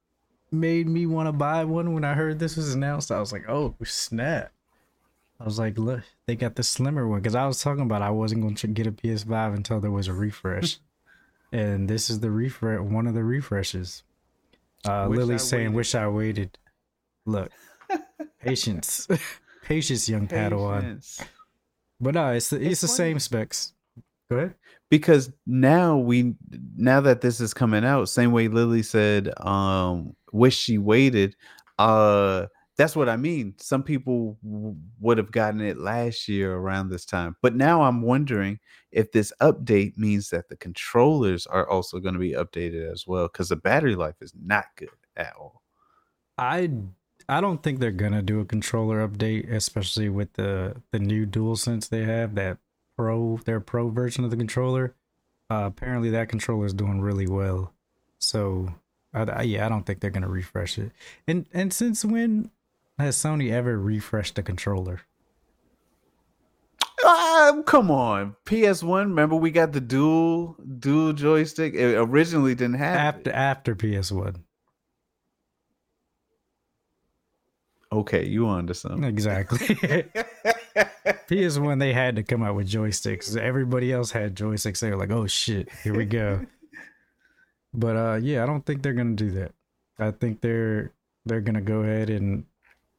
made 0.52 0.88
me 0.88 1.06
want 1.06 1.28
to 1.28 1.32
buy 1.32 1.64
one 1.64 1.94
when 1.94 2.04
I 2.04 2.14
heard 2.14 2.38
this 2.38 2.56
was 2.56 2.74
announced. 2.74 3.10
I 3.10 3.20
was 3.20 3.32
like, 3.32 3.48
oh 3.48 3.74
snap! 3.84 4.52
I 5.38 5.44
was 5.44 5.58
like, 5.58 5.78
look, 5.78 6.02
they 6.26 6.36
got 6.36 6.56
the 6.56 6.62
slimmer 6.62 7.08
one 7.08 7.20
because 7.20 7.34
I 7.34 7.46
was 7.46 7.62
talking 7.62 7.82
about 7.82 8.02
I 8.02 8.10
wasn't 8.10 8.42
going 8.42 8.56
to 8.56 8.66
get 8.66 8.86
a 8.86 8.92
PS5 8.92 9.54
until 9.54 9.80
there 9.80 9.90
was 9.90 10.08
a 10.08 10.12
refresh, 10.12 10.78
and 11.52 11.88
this 11.88 12.10
is 12.10 12.20
the 12.20 12.30
refresh, 12.30 12.80
one 12.80 13.06
of 13.06 13.14
the 13.14 13.24
refreshes. 13.24 14.02
Uh, 14.86 15.08
Lily's 15.08 15.42
saying, 15.42 15.68
waited. 15.68 15.76
"Wish 15.76 15.94
I 15.94 16.08
waited." 16.08 16.58
Look, 17.26 17.50
patience, 18.42 19.06
patience, 19.64 20.08
young 20.08 20.26
Padawan. 20.26 21.02
But 22.00 22.14
no, 22.14 22.30
it's 22.32 22.48
the, 22.48 22.56
it's, 22.56 22.66
It's 22.72 22.80
the 22.80 22.86
funny. 22.88 22.96
same 22.96 23.18
specs. 23.18 23.74
Go 24.30 24.36
ahead. 24.38 24.54
Because 24.90 25.32
now 25.46 25.96
we 25.96 26.34
now 26.76 27.00
that 27.00 27.20
this 27.20 27.40
is 27.40 27.54
coming 27.54 27.84
out 27.84 28.08
same 28.08 28.32
way 28.32 28.48
lily 28.48 28.82
said 28.82 29.32
um 29.44 30.14
wish 30.32 30.56
she 30.56 30.78
waited 30.78 31.34
uh 31.78 32.46
that's 32.76 32.96
what 32.96 33.10
i 33.10 33.16
mean. 33.16 33.54
Some 33.58 33.82
people 33.82 34.38
w- 34.42 34.74
would 35.00 35.18
have 35.18 35.32
gotten 35.32 35.60
it 35.60 35.76
last 35.76 36.28
year 36.28 36.54
around 36.54 36.88
this 36.88 37.04
time. 37.04 37.36
But 37.42 37.54
now 37.54 37.82
i'm 37.82 38.00
wondering 38.00 38.58
if 38.90 39.12
this 39.12 39.32
update 39.42 39.98
means 39.98 40.30
that 40.30 40.48
the 40.48 40.56
controllers 40.56 41.46
are 41.46 41.68
also 41.68 41.98
going 41.98 42.14
to 42.14 42.20
be 42.20 42.32
updated 42.32 42.90
as 42.90 43.06
well 43.06 43.26
because 43.28 43.50
the 43.50 43.56
battery 43.56 43.96
life 43.96 44.16
is 44.22 44.32
not 44.42 44.64
good 44.76 44.88
at 45.16 45.34
all. 45.38 45.62
I 46.38 46.70
I 47.28 47.40
don't 47.40 47.62
think 47.62 47.78
they're 47.80 47.90
gonna 47.92 48.22
do 48.22 48.40
a 48.40 48.44
controller 48.44 49.06
update, 49.06 49.52
especially 49.52 50.08
with 50.08 50.32
the 50.34 50.74
the 50.90 50.98
new 50.98 51.26
DualSense 51.26 51.88
they 51.88 52.04
have 52.04 52.34
that 52.36 52.58
pro 53.00 53.38
their 53.46 53.60
pro 53.60 53.88
version 53.88 54.24
of 54.24 54.30
the 54.30 54.36
controller. 54.36 54.94
Uh, 55.50 55.64
apparently 55.64 56.10
that 56.10 56.28
controller 56.28 56.66
is 56.66 56.74
doing 56.74 57.00
really 57.00 57.26
well. 57.26 57.72
So 58.18 58.74
I, 59.14 59.22
I- 59.22 59.42
yeah, 59.42 59.64
I 59.64 59.68
don't 59.70 59.84
think 59.86 60.00
they're 60.00 60.10
gonna 60.10 60.28
refresh 60.28 60.78
it. 60.78 60.92
And 61.26 61.46
and 61.54 61.72
since 61.72 62.04
when 62.04 62.50
has 62.98 63.16
Sony 63.16 63.50
ever 63.50 63.78
refreshed 63.78 64.34
the 64.34 64.42
controller? 64.42 65.00
um, 67.06 67.62
come 67.64 67.90
on 67.90 68.36
ps1 68.44 69.04
remember 69.04 69.34
we 69.34 69.50
got 69.50 69.72
the 69.72 69.80
dual 69.80 70.54
dual 70.78 71.14
joystick 71.14 71.72
it 71.74 71.94
originally 71.96 72.54
didn't 72.54 72.74
have 72.74 72.94
After 73.16 73.30
it. 73.30 73.34
after 73.34 73.74
PS 73.74 74.12
One. 74.12 74.44
okay 77.90 78.26
you 78.26 78.46
on 78.46 78.66
to 78.66 78.74
something 78.74 79.04
Exactly. 79.04 80.06
PS 81.28 81.58
One 81.58 81.78
they 81.78 81.92
had 81.92 82.16
to 82.16 82.22
come 82.22 82.42
out 82.42 82.54
with 82.54 82.70
joysticks. 82.70 83.36
Everybody 83.36 83.92
else 83.92 84.10
had 84.10 84.34
joysticks. 84.34 84.80
They 84.80 84.90
were 84.90 84.96
like, 84.96 85.10
"Oh 85.10 85.26
shit, 85.26 85.68
here 85.82 85.94
we 85.94 86.04
go." 86.04 86.46
but 87.74 87.96
uh, 87.96 88.18
yeah, 88.22 88.42
I 88.42 88.46
don't 88.46 88.64
think 88.64 88.82
they're 88.82 88.94
gonna 88.94 89.14
do 89.14 89.30
that. 89.32 89.52
I 89.98 90.10
think 90.10 90.40
they're 90.40 90.92
they're 91.26 91.40
gonna 91.40 91.60
go 91.60 91.80
ahead 91.80 92.10
and 92.10 92.44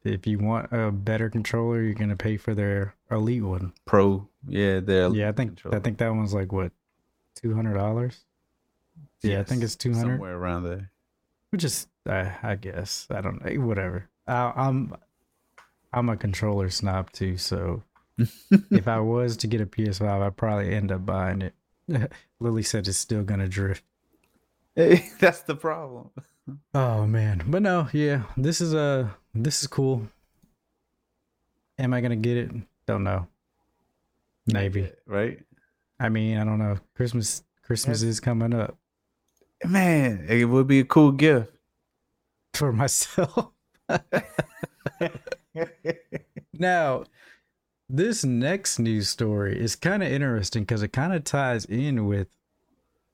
if 0.03 0.25
you 0.25 0.39
want 0.39 0.71
a 0.71 0.91
better 0.91 1.29
controller, 1.29 1.81
you're 1.81 1.93
gonna 1.93 2.15
pay 2.15 2.37
for 2.37 2.53
their 2.53 2.95
elite 3.11 3.43
one. 3.43 3.73
Pro, 3.85 4.27
yeah, 4.47 4.79
they're 4.79 5.09
Yeah, 5.09 5.29
I 5.29 5.31
think 5.31 5.59
I 5.71 5.79
think 5.79 5.97
that 5.99 6.13
one's 6.13 6.33
like 6.33 6.51
what 6.51 6.71
two 7.35 7.53
hundred 7.53 7.75
dollars. 7.75 8.25
Yeah, 9.21 9.39
I 9.39 9.43
think 9.43 9.63
it's 9.63 9.75
200. 9.75 10.01
somewhere 10.01 10.35
around 10.35 10.63
there. 10.63 10.91
Which 11.51 11.63
is, 11.63 11.87
uh, 12.07 12.29
I 12.41 12.55
guess, 12.55 13.07
I 13.11 13.21
don't 13.21 13.43
know, 13.43 13.65
whatever. 13.65 14.09
I, 14.27 14.51
I'm, 14.55 14.95
I'm 15.93 16.09
a 16.09 16.17
controller 16.17 16.69
snob 16.69 17.11
too, 17.11 17.37
so 17.37 17.83
if 18.71 18.87
I 18.87 18.99
was 18.99 19.37
to 19.37 19.47
get 19.47 19.61
a 19.61 19.65
PS5, 19.65 20.21
I'd 20.21 20.37
probably 20.37 20.73
end 20.73 20.91
up 20.91 21.05
buying 21.05 21.41
it. 21.41 21.53
Lily 22.39 22.63
said 22.63 22.87
it's 22.87 22.97
still 22.97 23.23
gonna 23.23 23.47
drift. 23.47 23.83
Hey, 24.75 25.09
that's 25.19 25.41
the 25.41 25.55
problem. 25.55 26.09
Oh 26.73 27.05
man, 27.05 27.43
but 27.47 27.61
no, 27.61 27.87
yeah, 27.93 28.23
this 28.37 28.61
is 28.61 28.73
uh 28.73 29.09
this 29.33 29.61
is 29.61 29.67
cool. 29.67 30.07
Am 31.77 31.93
I 31.93 32.01
gonna 32.01 32.15
get 32.15 32.37
it? 32.37 32.51
Don't 32.85 33.03
know. 33.03 33.27
Maybe. 34.47 34.91
right? 35.05 35.39
I 35.99 36.09
mean, 36.09 36.37
I 36.37 36.43
don't 36.43 36.57
know. 36.57 36.77
Christmas, 36.95 37.43
Christmas 37.63 38.01
is 38.01 38.19
coming 38.19 38.53
up 38.53 38.75
Man, 39.63 40.25
it 40.27 40.45
would 40.45 40.67
be 40.67 40.79
a 40.79 40.83
cool 40.85 41.11
gift. 41.11 41.51
for 42.53 42.73
myself. 42.73 43.51
Now, 46.53 47.05
this 47.89 48.23
next 48.23 48.79
news 48.79 49.09
story 49.09 49.59
is 49.59 49.75
kind 49.75 50.03
of 50.03 50.11
interesting 50.11 50.63
because 50.63 50.83
it 50.83 50.93
kind 50.93 51.13
of 51.13 51.23
ties 51.23 51.65
in 51.65 52.05
with. 52.05 52.27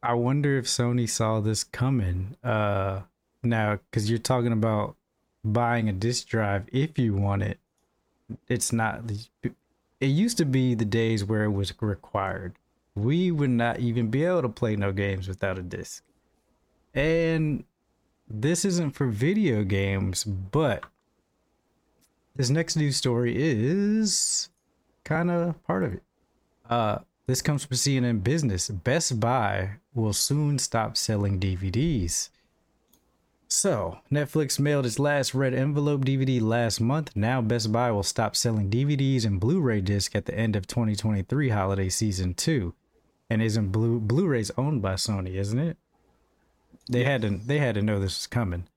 I 0.04 0.14
wonder 0.14 0.58
if 0.58 0.66
Sony 0.66 1.10
saw 1.10 1.40
this 1.40 1.64
coming. 1.64 2.36
Uh, 2.44 3.02
now, 3.44 3.80
because 3.90 4.10
you're 4.10 4.20
talking 4.20 4.52
about 4.52 4.96
buying 5.44 5.90
a 5.90 5.94
disk 5.94 6.28
drive 6.28 6.66
if 6.72 7.00
you 7.00 7.14
want 7.14 7.44
it. 7.44 7.60
It's 8.48 8.74
not. 8.74 9.04
It 9.44 10.06
used 10.06 10.38
to 10.38 10.46
be 10.46 10.76
the 10.76 10.86
days 10.86 11.24
where 11.24 11.46
it 11.46 11.52
was 11.52 11.74
required. 11.82 12.56
We 12.96 13.32
would 13.32 13.50
not 13.50 13.80
even 13.80 14.10
be 14.10 14.26
able 14.26 14.42
to 14.42 14.50
play 14.50 14.76
no 14.76 14.92
games 14.92 15.28
without 15.28 15.58
a 15.58 15.64
disc. 15.64 16.04
And 16.94 17.64
this 18.30 18.66
isn't 18.66 18.92
for 18.92 19.08
video 19.08 19.64
games, 19.64 20.24
but 20.24 20.84
this 22.38 22.50
next 22.52 22.76
news 22.76 22.96
story 22.96 23.34
is 23.36 24.50
kind 25.04 25.32
of 25.32 25.62
part 25.66 25.84
of 25.84 25.94
it. 25.96 26.04
Uh, 26.70 27.00
this 27.26 27.42
comes 27.42 27.66
from 27.66 27.76
CNN 27.76 28.24
Business. 28.24 28.70
Best 28.70 29.20
Buy 29.20 29.72
will 29.94 30.14
soon 30.14 30.60
stop 30.60 30.96
selling 30.96 31.40
DVDs. 31.40 32.30
So, 33.50 34.00
Netflix 34.12 34.60
mailed 34.60 34.86
its 34.86 35.00
last 35.00 35.34
red 35.34 35.54
envelope 35.54 36.06
DVD 36.06 36.40
last 36.42 36.80
month. 36.80 37.16
Now, 37.16 37.42
Best 37.42 37.72
Buy 37.72 37.92
will 37.92 38.04
stop 38.04 38.36
selling 38.36 38.70
DVDs 38.70 39.26
and 39.26 39.40
Blu 39.40 39.60
ray 39.60 39.82
discs 39.82 40.16
at 40.16 40.26
the 40.26 40.36
end 40.36 40.56
of 40.56 40.68
2023 40.68 41.50
holiday 41.50 41.90
season 41.90 42.34
2. 42.34 42.74
And 43.30 43.42
isn't 43.42 43.72
Blu 43.72 44.00
Blu 44.00 44.28
ray's 44.28 44.52
owned 44.58 44.82
by 44.82 44.94
Sony, 44.94 45.36
isn't 45.36 45.60
it? 45.60 45.78
They 46.90 47.04
had 47.04 47.24
to 47.24 47.30
they 47.30 47.58
had 47.58 47.76
to 47.76 47.82
know 47.82 48.00
this 48.00 48.20
was 48.20 48.28
coming. 48.28 48.68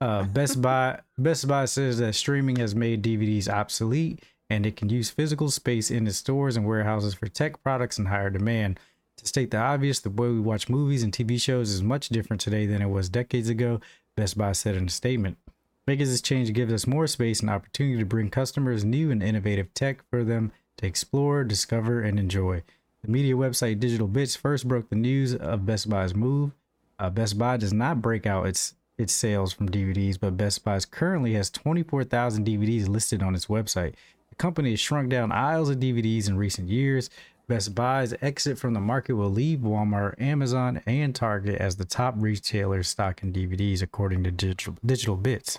Uh, 0.00 0.24
Best 0.24 0.60
Buy 0.60 1.00
Best 1.16 1.46
Buy 1.48 1.64
says 1.66 1.98
that 1.98 2.14
streaming 2.14 2.56
has 2.56 2.74
made 2.74 3.02
DVDs 3.02 3.48
obsolete 3.48 4.22
and 4.50 4.66
it 4.66 4.76
can 4.76 4.88
use 4.88 5.10
physical 5.10 5.50
space 5.50 5.90
in 5.90 6.06
its 6.06 6.18
stores 6.18 6.56
and 6.56 6.66
warehouses 6.66 7.14
for 7.14 7.26
tech 7.26 7.62
products 7.62 7.98
and 7.98 8.08
higher 8.08 8.30
demand. 8.30 8.78
To 9.18 9.26
state 9.26 9.50
the 9.50 9.58
obvious, 9.58 10.00
the 10.00 10.10
way 10.10 10.28
we 10.28 10.40
watch 10.40 10.68
movies 10.68 11.02
and 11.02 11.12
TV 11.12 11.40
shows 11.40 11.70
is 11.70 11.82
much 11.82 12.08
different 12.08 12.40
today 12.40 12.66
than 12.66 12.82
it 12.82 12.90
was 12.90 13.08
decades 13.08 13.48
ago, 13.48 13.80
Best 14.16 14.36
Buy 14.36 14.52
said 14.52 14.76
in 14.76 14.86
a 14.86 14.90
statement. 14.90 15.38
Making 15.86 16.06
this 16.06 16.22
change 16.22 16.52
gives 16.52 16.72
us 16.72 16.86
more 16.86 17.06
space 17.06 17.40
and 17.40 17.50
opportunity 17.50 17.98
to 17.98 18.06
bring 18.06 18.30
customers 18.30 18.84
new 18.84 19.10
and 19.10 19.22
innovative 19.22 19.72
tech 19.74 20.02
for 20.10 20.24
them 20.24 20.50
to 20.78 20.86
explore, 20.86 21.44
discover, 21.44 22.00
and 22.00 22.18
enjoy. 22.18 22.62
The 23.02 23.10
media 23.10 23.34
website 23.34 23.80
Digital 23.80 24.08
Bits 24.08 24.34
first 24.34 24.66
broke 24.66 24.88
the 24.88 24.96
news 24.96 25.34
of 25.34 25.66
Best 25.66 25.90
Buy's 25.90 26.14
move. 26.14 26.52
Uh, 26.98 27.10
Best 27.10 27.36
Buy 27.36 27.58
does 27.58 27.72
not 27.72 28.00
break 28.00 28.26
out 28.26 28.46
its 28.46 28.74
its 28.98 29.12
sales 29.12 29.52
from 29.52 29.68
DVDs, 29.68 30.18
but 30.18 30.36
Best 30.36 30.64
Buy 30.64 30.78
currently 30.80 31.34
has 31.34 31.50
24,000 31.50 32.46
DVDs 32.46 32.88
listed 32.88 33.22
on 33.22 33.34
its 33.34 33.46
website. 33.46 33.94
The 34.30 34.36
company 34.36 34.70
has 34.70 34.80
shrunk 34.80 35.10
down 35.10 35.32
aisles 35.32 35.70
of 35.70 35.78
DVDs 35.78 36.28
in 36.28 36.36
recent 36.36 36.68
years. 36.68 37.10
Best 37.46 37.74
Buy's 37.74 38.14
exit 38.22 38.58
from 38.58 38.72
the 38.72 38.80
market 38.80 39.14
will 39.14 39.30
leave 39.30 39.60
Walmart, 39.60 40.20
Amazon, 40.20 40.80
and 40.86 41.14
Target 41.14 41.60
as 41.60 41.76
the 41.76 41.84
top 41.84 42.14
retailers 42.16 42.88
stocking 42.88 43.32
DVDs, 43.32 43.82
according 43.82 44.24
to 44.24 44.30
Digital, 44.30 44.76
Digital 44.84 45.16
Bits. 45.16 45.58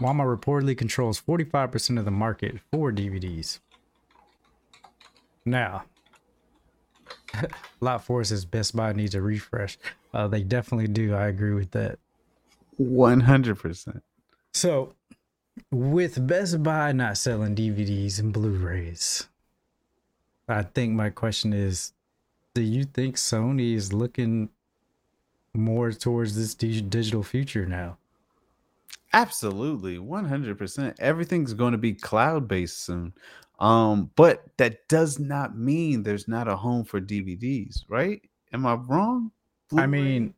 Walmart 0.00 0.38
reportedly 0.38 0.76
controls 0.76 1.20
45% 1.20 1.98
of 1.98 2.04
the 2.04 2.10
market 2.10 2.60
for 2.70 2.92
DVDs. 2.92 3.60
Now, 5.44 5.84
Lot 7.80 8.04
Four 8.04 8.24
says 8.24 8.44
Best 8.44 8.76
Buy 8.76 8.92
needs 8.92 9.14
a 9.14 9.22
refresh. 9.22 9.78
Uh, 10.12 10.28
they 10.28 10.42
definitely 10.42 10.88
do. 10.88 11.14
I 11.14 11.26
agree 11.26 11.54
with 11.54 11.72
that. 11.72 11.98
One 12.76 13.20
hundred 13.20 13.58
percent. 13.58 14.02
So, 14.52 14.94
with 15.70 16.26
Best 16.26 16.62
Buy 16.62 16.92
not 16.92 17.16
selling 17.18 17.54
DVDs 17.54 18.18
and 18.20 18.32
Blu-rays, 18.32 19.28
I 20.48 20.62
think 20.62 20.92
my 20.94 21.10
question 21.10 21.52
is: 21.52 21.92
Do 22.54 22.62
you 22.62 22.84
think 22.84 23.16
Sony 23.16 23.74
is 23.74 23.92
looking 23.92 24.50
more 25.54 25.92
towards 25.92 26.36
this 26.36 26.54
digital 26.54 27.22
future 27.22 27.66
now? 27.66 27.98
Absolutely, 29.12 29.98
one 29.98 30.26
hundred 30.26 30.58
percent. 30.58 30.96
Everything's 31.00 31.54
going 31.54 31.72
to 31.72 31.78
be 31.78 31.94
cloud 31.94 32.46
based 32.48 32.84
soon. 32.84 33.14
Um, 33.58 34.10
but 34.16 34.44
that 34.58 34.86
does 34.88 35.18
not 35.18 35.56
mean 35.56 36.02
there's 36.02 36.28
not 36.28 36.46
a 36.46 36.56
home 36.56 36.84
for 36.84 37.00
DVDs, 37.00 37.84
right? 37.88 38.20
Am 38.52 38.66
I 38.66 38.74
wrong? 38.74 39.30
I 39.76 39.86
Blu-ray? 39.86 39.86
mean, 39.86 40.34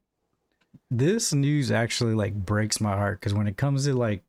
this 0.91 1.33
news 1.33 1.71
actually 1.71 2.15
like 2.15 2.35
breaks 2.35 2.81
my 2.81 2.97
heart 2.97 3.21
because 3.21 3.35
when 3.35 3.47
it 3.47 3.57
comes 3.57 3.85
to 3.85 3.95
like 3.95 4.23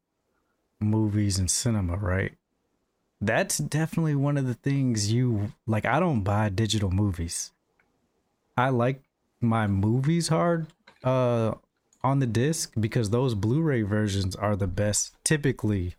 movies 0.79 1.37
and 1.39 1.49
cinema, 1.49 1.97
right? 1.97 2.33
That's 3.21 3.57
definitely 3.57 4.15
one 4.15 4.37
of 4.37 4.47
the 4.47 4.53
things 4.53 5.11
you 5.11 5.51
like. 5.67 5.85
I 5.85 5.99
don't 5.99 6.21
buy 6.21 6.49
digital 6.49 6.89
movies. 6.89 7.51
I 8.57 8.69
like 8.69 9.01
my 9.41 9.67
movies 9.67 10.27
hard 10.27 10.67
uh 11.03 11.53
on 12.03 12.19
the 12.19 12.27
disc 12.27 12.73
because 12.79 13.09
those 13.09 13.33
Blu-ray 13.35 13.83
versions 13.83 14.35
are 14.35 14.55
the 14.55 14.67
best 14.67 15.15
typically 15.23 15.95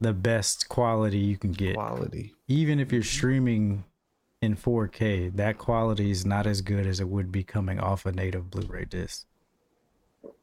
the 0.00 0.12
best 0.12 0.68
quality 0.68 1.18
you 1.18 1.36
can 1.36 1.52
get 1.52 1.74
quality. 1.74 2.34
even 2.48 2.78
if 2.80 2.92
you're 2.92 3.02
streaming 3.02 3.84
in 4.42 4.54
4K, 4.56 5.34
that 5.36 5.58
quality 5.58 6.10
is 6.10 6.26
not 6.26 6.46
as 6.46 6.60
good 6.60 6.86
as 6.86 7.00
it 7.00 7.08
would 7.08 7.32
be 7.32 7.42
coming 7.42 7.80
off 7.80 8.04
a 8.04 8.12
native 8.12 8.50
Blu-ray 8.50 8.84
disc. 8.84 9.26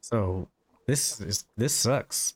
So 0.00 0.48
this 0.86 1.20
is 1.20 1.44
this 1.56 1.74
sucks. 1.74 2.34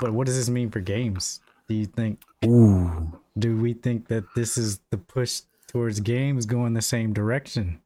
But 0.00 0.12
what 0.12 0.26
does 0.26 0.36
this 0.36 0.50
mean 0.50 0.70
for 0.70 0.80
games? 0.80 1.40
Do 1.68 1.74
you 1.74 1.86
think 1.86 2.22
Ooh. 2.44 3.12
do 3.38 3.56
we 3.56 3.74
think 3.74 4.08
that 4.08 4.24
this 4.34 4.58
is 4.58 4.80
the 4.90 4.98
push 4.98 5.42
towards 5.68 6.00
games 6.00 6.46
going 6.46 6.74
the 6.74 6.82
same 6.82 7.12
direction? 7.12 7.80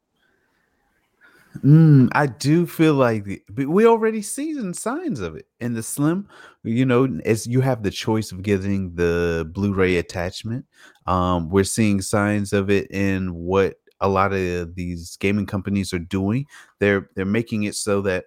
Mm, 1.64 2.09
I 2.12 2.26
do 2.26 2.66
feel 2.66 2.94
like 2.94 3.24
the, 3.24 3.66
we 3.66 3.87
already 3.87 4.22
see 4.22 4.55
some 4.55 4.74
signs 4.74 5.20
of 5.20 5.37
it 5.37 5.46
in 5.61 5.74
the 5.74 5.83
Slim. 5.83 6.29
You 6.64 6.85
know, 6.85 7.20
as 7.24 7.46
you 7.46 7.61
have 7.61 7.83
the 7.83 7.90
choice 7.90 8.33
of 8.33 8.42
getting 8.42 8.94
the 8.94 9.50
Blu-ray 9.55 9.96
attachment, 9.96 10.66
um, 11.07 11.48
we're 11.48 11.64
seeing 11.64 12.02
signs 12.02 12.52
of 12.52 12.70
it 12.70 12.90
in 12.90 13.35
what 13.35 13.76
a 14.00 14.09
lot 14.09 14.33
of 14.33 14.74
these 14.74 15.16
gaming 15.16 15.46
companies 15.46 15.92
are 15.92 15.98
doing. 15.98 16.46
They're 16.79 17.09
they're 17.14 17.24
making 17.24 17.62
it 17.64 17.74
so 17.74 18.02
that 18.02 18.26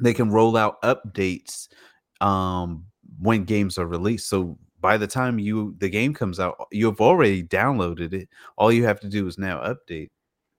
they 0.00 0.14
can 0.14 0.30
roll 0.30 0.56
out 0.56 0.80
updates 0.82 1.68
um, 2.20 2.86
when 3.18 3.44
games 3.44 3.78
are 3.78 3.86
released. 3.86 4.28
So 4.28 4.58
by 4.80 4.96
the 4.96 5.06
time 5.06 5.38
you 5.38 5.74
the 5.78 5.88
game 5.88 6.12
comes 6.12 6.38
out, 6.38 6.56
you've 6.70 7.00
already 7.00 7.42
downloaded 7.42 8.12
it. 8.12 8.28
All 8.56 8.70
you 8.72 8.84
have 8.84 9.00
to 9.00 9.08
do 9.08 9.26
is 9.26 9.38
now 9.38 9.60
update. 9.60 10.10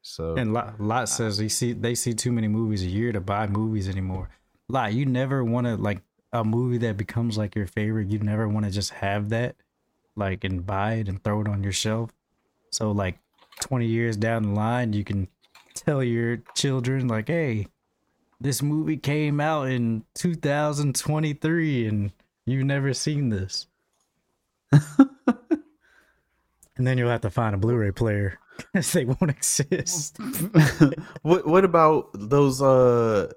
So 0.01 0.35
And 0.35 0.53
Lot, 0.53 0.79
Lot 0.79 1.09
says 1.09 1.37
he 1.37 1.49
see 1.49 1.73
they 1.73 1.95
see 1.95 2.13
too 2.13 2.31
many 2.31 2.47
movies 2.47 2.83
a 2.83 2.87
year 2.87 3.11
to 3.11 3.21
buy 3.21 3.47
movies 3.47 3.89
anymore. 3.89 4.29
Lot, 4.67 4.93
you 4.93 5.05
never 5.05 5.43
want 5.43 5.67
to 5.67 5.75
like 5.75 6.01
a 6.33 6.43
movie 6.43 6.79
that 6.79 6.97
becomes 6.97 7.37
like 7.37 7.55
your 7.55 7.67
favorite. 7.67 8.09
You 8.09 8.19
never 8.19 8.47
want 8.47 8.65
to 8.65 8.71
just 8.71 8.91
have 8.91 9.29
that, 9.29 9.55
like, 10.15 10.43
and 10.43 10.65
buy 10.65 10.95
it 10.95 11.07
and 11.07 11.23
throw 11.23 11.41
it 11.41 11.47
on 11.47 11.63
your 11.63 11.71
shelf. 11.71 12.11
So 12.71 12.91
like, 12.91 13.19
twenty 13.61 13.87
years 13.87 14.17
down 14.17 14.43
the 14.43 14.49
line, 14.49 14.93
you 14.93 15.03
can 15.03 15.27
tell 15.75 16.03
your 16.03 16.37
children 16.55 17.07
like, 17.07 17.27
"Hey, 17.27 17.67
this 18.41 18.61
movie 18.61 18.97
came 18.97 19.39
out 19.39 19.69
in 19.69 20.03
2023, 20.15 21.87
and 21.87 22.11
you've 22.45 22.65
never 22.65 22.93
seen 22.93 23.29
this." 23.29 23.67
and 26.77 26.85
then 26.85 26.97
you'll 26.97 27.09
have 27.09 27.21
to 27.21 27.29
find 27.29 27.55
a 27.55 27.57
Blu-ray 27.57 27.91
player 27.91 28.37
because 28.57 28.91
they 28.93 29.05
won't 29.05 29.29
exist. 29.29 30.17
what 31.21 31.47
what 31.47 31.63
about 31.65 32.09
those 32.13 32.61
uh 32.61 33.31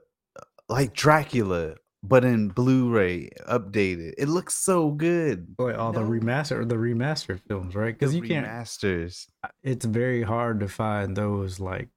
like 0.68 0.92
Dracula 0.94 1.74
but 2.02 2.24
in 2.24 2.48
Blu-ray 2.48 3.30
updated? 3.48 4.14
It 4.18 4.28
looks 4.28 4.54
so 4.54 4.90
good. 4.90 5.54
Like 5.58 5.76
all 5.78 5.92
the 5.92 6.00
No. 6.02 6.08
remaster, 6.10 6.68
the 6.68 6.76
remaster 6.76 7.40
films, 7.48 7.74
right? 7.74 7.94
Because 7.96 8.12
The 8.12 8.18
you 8.20 8.28
can't. 8.28 8.46
remasters. 8.46 9.26
It's 9.62 9.84
very 9.84 10.22
hard 10.22 10.60
to 10.60 10.68
find 10.68 11.16
those 11.16 11.58
like 11.60 11.88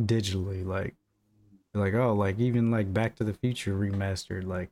digitally, 0.00 0.64
like 0.64 0.94
like 1.76 1.94
oh, 1.94 2.12
like 2.12 2.38
even 2.38 2.70
like 2.70 2.92
Back 2.92 3.16
to 3.16 3.24
the 3.24 3.34
Future 3.34 3.74
remastered, 3.74 4.46
like 4.46 4.70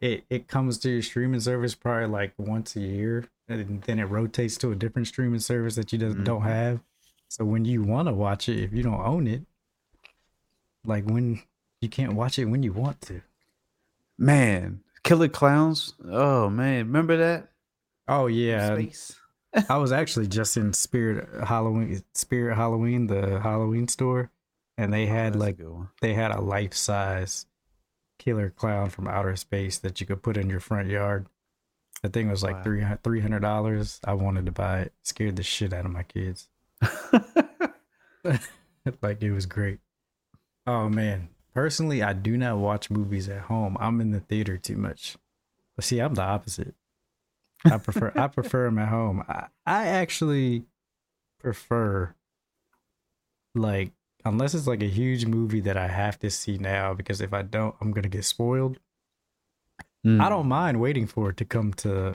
it 0.00 0.24
it 0.30 0.48
comes 0.48 0.78
to 0.78 0.90
your 0.90 1.02
streaming 1.02 1.40
service 1.40 1.74
probably 1.74 2.06
like 2.06 2.32
once 2.38 2.76
a 2.76 2.80
year, 2.80 3.28
and 3.48 3.82
then 3.82 3.98
it 3.98 4.04
rotates 4.04 4.56
to 4.58 4.72
a 4.72 4.74
different 4.74 5.08
streaming 5.08 5.40
service 5.40 5.76
that 5.76 5.92
you 5.92 5.98
just 5.98 6.22
don't 6.24 6.40
mm-hmm. 6.40 6.48
have. 6.48 6.80
So 7.28 7.44
when 7.44 7.64
you 7.64 7.82
want 7.82 8.08
to 8.08 8.14
watch 8.14 8.48
it, 8.48 8.62
if 8.62 8.72
you 8.72 8.82
don't 8.82 9.00
own 9.00 9.26
it, 9.26 9.42
like 10.84 11.04
when 11.04 11.42
you 11.80 11.88
can't 11.88 12.14
watch 12.14 12.38
it 12.38 12.46
when 12.46 12.62
you 12.62 12.72
want 12.72 13.00
to. 13.02 13.22
Man, 14.18 14.80
Killer 15.02 15.28
Clowns. 15.28 15.94
Oh 16.04 16.48
man, 16.48 16.86
remember 16.86 17.16
that? 17.16 17.48
Oh 18.08 18.26
yeah. 18.26 18.78
I 19.68 19.78
was 19.78 19.92
actually 19.92 20.26
just 20.26 20.56
in 20.56 20.72
Spirit 20.72 21.28
Halloween, 21.44 22.02
Spirit 22.14 22.56
Halloween, 22.56 23.06
the 23.06 23.40
Halloween 23.40 23.88
store, 23.88 24.30
and 24.78 24.92
they 24.92 25.04
oh, 25.04 25.08
had 25.08 25.34
That's 25.34 25.36
a 25.36 25.38
like 25.38 25.58
they 26.00 26.14
had 26.14 26.30
a 26.32 26.40
life 26.40 26.74
size 26.74 27.46
killer 28.18 28.50
clown 28.50 28.90
from 28.90 29.08
outer 29.08 29.36
space 29.36 29.78
that 29.78 30.00
you 30.00 30.06
could 30.06 30.22
put 30.22 30.36
in 30.36 30.48
your 30.50 30.60
front 30.60 30.88
yard. 30.88 31.26
The 32.02 32.08
thing 32.08 32.30
was 32.30 32.42
like 32.42 32.64
Wow. 32.64 32.98
three 33.02 33.20
hundred 33.20 33.40
dollars. 33.40 34.00
I 34.04 34.14
wanted 34.14 34.46
to 34.46 34.52
buy 34.52 34.80
it. 34.82 34.92
Scared 35.02 35.36
the 35.36 35.42
shit 35.42 35.72
out 35.72 35.86
of 35.86 35.92
my 35.92 36.02
kids. 36.02 36.48
like 39.02 39.22
it 39.22 39.32
was 39.32 39.46
great. 39.46 39.78
Oh 40.66 40.88
man. 40.88 41.28
Personally, 41.54 42.02
I 42.02 42.12
do 42.12 42.36
not 42.36 42.58
watch 42.58 42.90
movies 42.90 43.28
at 43.30 43.42
home. 43.42 43.78
I'm 43.80 44.00
in 44.00 44.10
the 44.10 44.20
theater 44.20 44.58
too 44.58 44.76
much. 44.76 45.16
But 45.74 45.86
see, 45.86 46.00
I'm 46.00 46.14
the 46.14 46.22
opposite. 46.22 46.74
I 47.64 47.78
prefer 47.78 48.12
I 48.14 48.26
prefer 48.28 48.64
them 48.64 48.78
at 48.78 48.88
home. 48.88 49.24
I, 49.28 49.46
I 49.66 49.86
actually 49.86 50.64
prefer 51.38 52.14
like 53.54 53.92
unless 54.28 54.54
it's 54.54 54.66
like 54.66 54.82
a 54.82 54.88
huge 54.88 55.26
movie 55.26 55.60
that 55.60 55.76
I 55.76 55.88
have 55.88 56.18
to 56.20 56.30
see 56.30 56.58
now 56.58 56.94
because 56.94 57.20
if 57.20 57.32
I 57.32 57.42
don't, 57.42 57.74
I'm 57.80 57.92
gonna 57.92 58.08
get 58.08 58.24
spoiled. 58.24 58.78
I 60.04 60.08
Mm. 60.08 60.28
don't 60.28 60.46
mind 60.48 60.80
waiting 60.80 61.06
for 61.06 61.30
it 61.30 61.36
to 61.38 61.44
come 61.44 61.72
to 61.84 62.14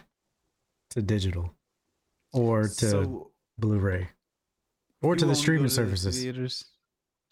to 0.92 1.02
digital 1.02 1.54
or 2.34 2.64
to 2.64 2.70
So, 2.70 3.32
Blu-ray 3.58 4.10
or 5.02 5.16
to 5.16 5.26
the 5.26 5.36
streaming 5.36 5.64
the 5.64 5.70
services. 5.70 6.22
theaters 6.22 6.66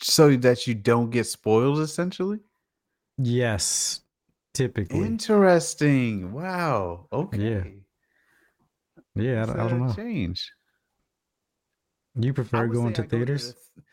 so 0.01 0.35
that 0.37 0.65
you 0.67 0.75
don't 0.75 1.09
get 1.11 1.25
spoiled 1.27 1.79
essentially 1.79 2.39
Yes, 3.17 4.01
typically. 4.53 4.99
interesting 5.05 6.31
wow 6.33 7.07
okay 7.11 7.75
yeah, 9.15 9.43
I, 9.43 9.45
don't- 9.45 9.59
I 9.59 9.67
don't 9.69 9.87
know. 9.87 9.93
change 9.93 10.51
You 12.15 12.33
prefer 12.33 12.67
going 12.67 12.93
to 12.93 13.03
I 13.03 13.05
go 13.05 13.09
theaters? 13.17 13.47
the 13.47 13.53
th- 13.53 13.85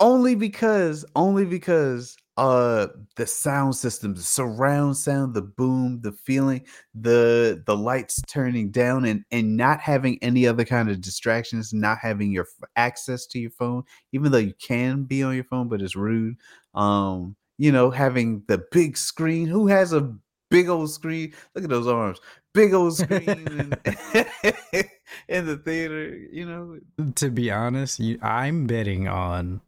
only 0.00 0.34
because 0.34 1.04
only 1.14 1.44
because 1.44 2.16
uh 2.36 2.88
the 3.14 3.26
sound 3.26 3.76
system 3.76 4.12
the 4.12 4.20
surround 4.20 4.96
sound 4.96 5.34
the 5.34 5.42
boom 5.42 6.00
the 6.02 6.10
feeling 6.10 6.60
the 6.94 7.62
the 7.66 7.76
lights 7.76 8.20
turning 8.26 8.70
down 8.72 9.04
and 9.04 9.24
and 9.30 9.56
not 9.56 9.78
having 9.80 10.18
any 10.20 10.46
other 10.46 10.64
kind 10.64 10.90
of 10.90 11.00
distractions 11.00 11.72
not 11.72 11.98
having 11.98 12.32
your 12.32 12.44
f- 12.44 12.68
access 12.74 13.24
to 13.24 13.38
your 13.38 13.52
phone 13.52 13.84
even 14.12 14.32
though 14.32 14.38
you 14.38 14.54
can 14.60 15.04
be 15.04 15.22
on 15.22 15.34
your 15.34 15.44
phone 15.44 15.68
but 15.68 15.80
it's 15.80 15.94
rude 15.94 16.34
um 16.74 17.36
you 17.56 17.70
know 17.70 17.88
having 17.88 18.42
the 18.48 18.64
big 18.72 18.96
screen 18.96 19.46
who 19.46 19.68
has 19.68 19.92
a 19.92 20.12
big 20.50 20.68
old 20.68 20.90
screen? 20.90 21.34
Look 21.54 21.64
at 21.64 21.70
those 21.70 21.86
arms 21.86 22.20
big 22.52 22.72
old 22.72 22.96
screen 22.96 23.28
in, 23.28 23.72
in 25.28 25.46
the 25.46 25.60
theater 25.64 26.16
you 26.32 26.46
know? 26.46 26.78
To 27.16 27.30
be 27.30 27.50
honest, 27.50 27.98
you, 27.98 28.18
I'm 28.22 28.66
betting 28.66 29.08
on 29.08 29.60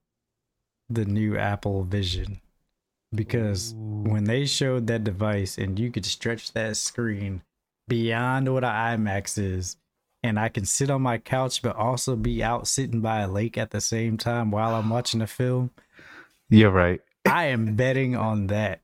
the 0.88 1.04
new 1.04 1.36
Apple 1.36 1.84
Vision 1.84 2.40
because 3.14 3.74
when 3.76 4.24
they 4.24 4.46
showed 4.46 4.86
that 4.86 5.04
device 5.04 5.58
and 5.58 5.78
you 5.78 5.90
could 5.90 6.04
stretch 6.04 6.52
that 6.52 6.76
screen 6.76 7.42
beyond 7.88 8.52
what 8.52 8.64
an 8.64 8.70
IMAX 9.04 9.38
is, 9.38 9.76
and 10.22 10.38
I 10.38 10.48
can 10.48 10.64
sit 10.64 10.90
on 10.90 11.02
my 11.02 11.18
couch 11.18 11.62
but 11.62 11.76
also 11.76 12.16
be 12.16 12.42
out 12.42 12.66
sitting 12.66 13.00
by 13.00 13.20
a 13.20 13.28
lake 13.28 13.56
at 13.56 13.70
the 13.70 13.80
same 13.80 14.16
time 14.16 14.50
while 14.50 14.74
I'm 14.74 14.90
watching 14.90 15.22
a 15.22 15.26
film, 15.26 15.70
You're 16.50 16.70
right. 16.70 17.00
I 17.24 17.46
am 17.46 17.74
betting 17.74 18.16
on 18.16 18.48
that. 18.48 18.80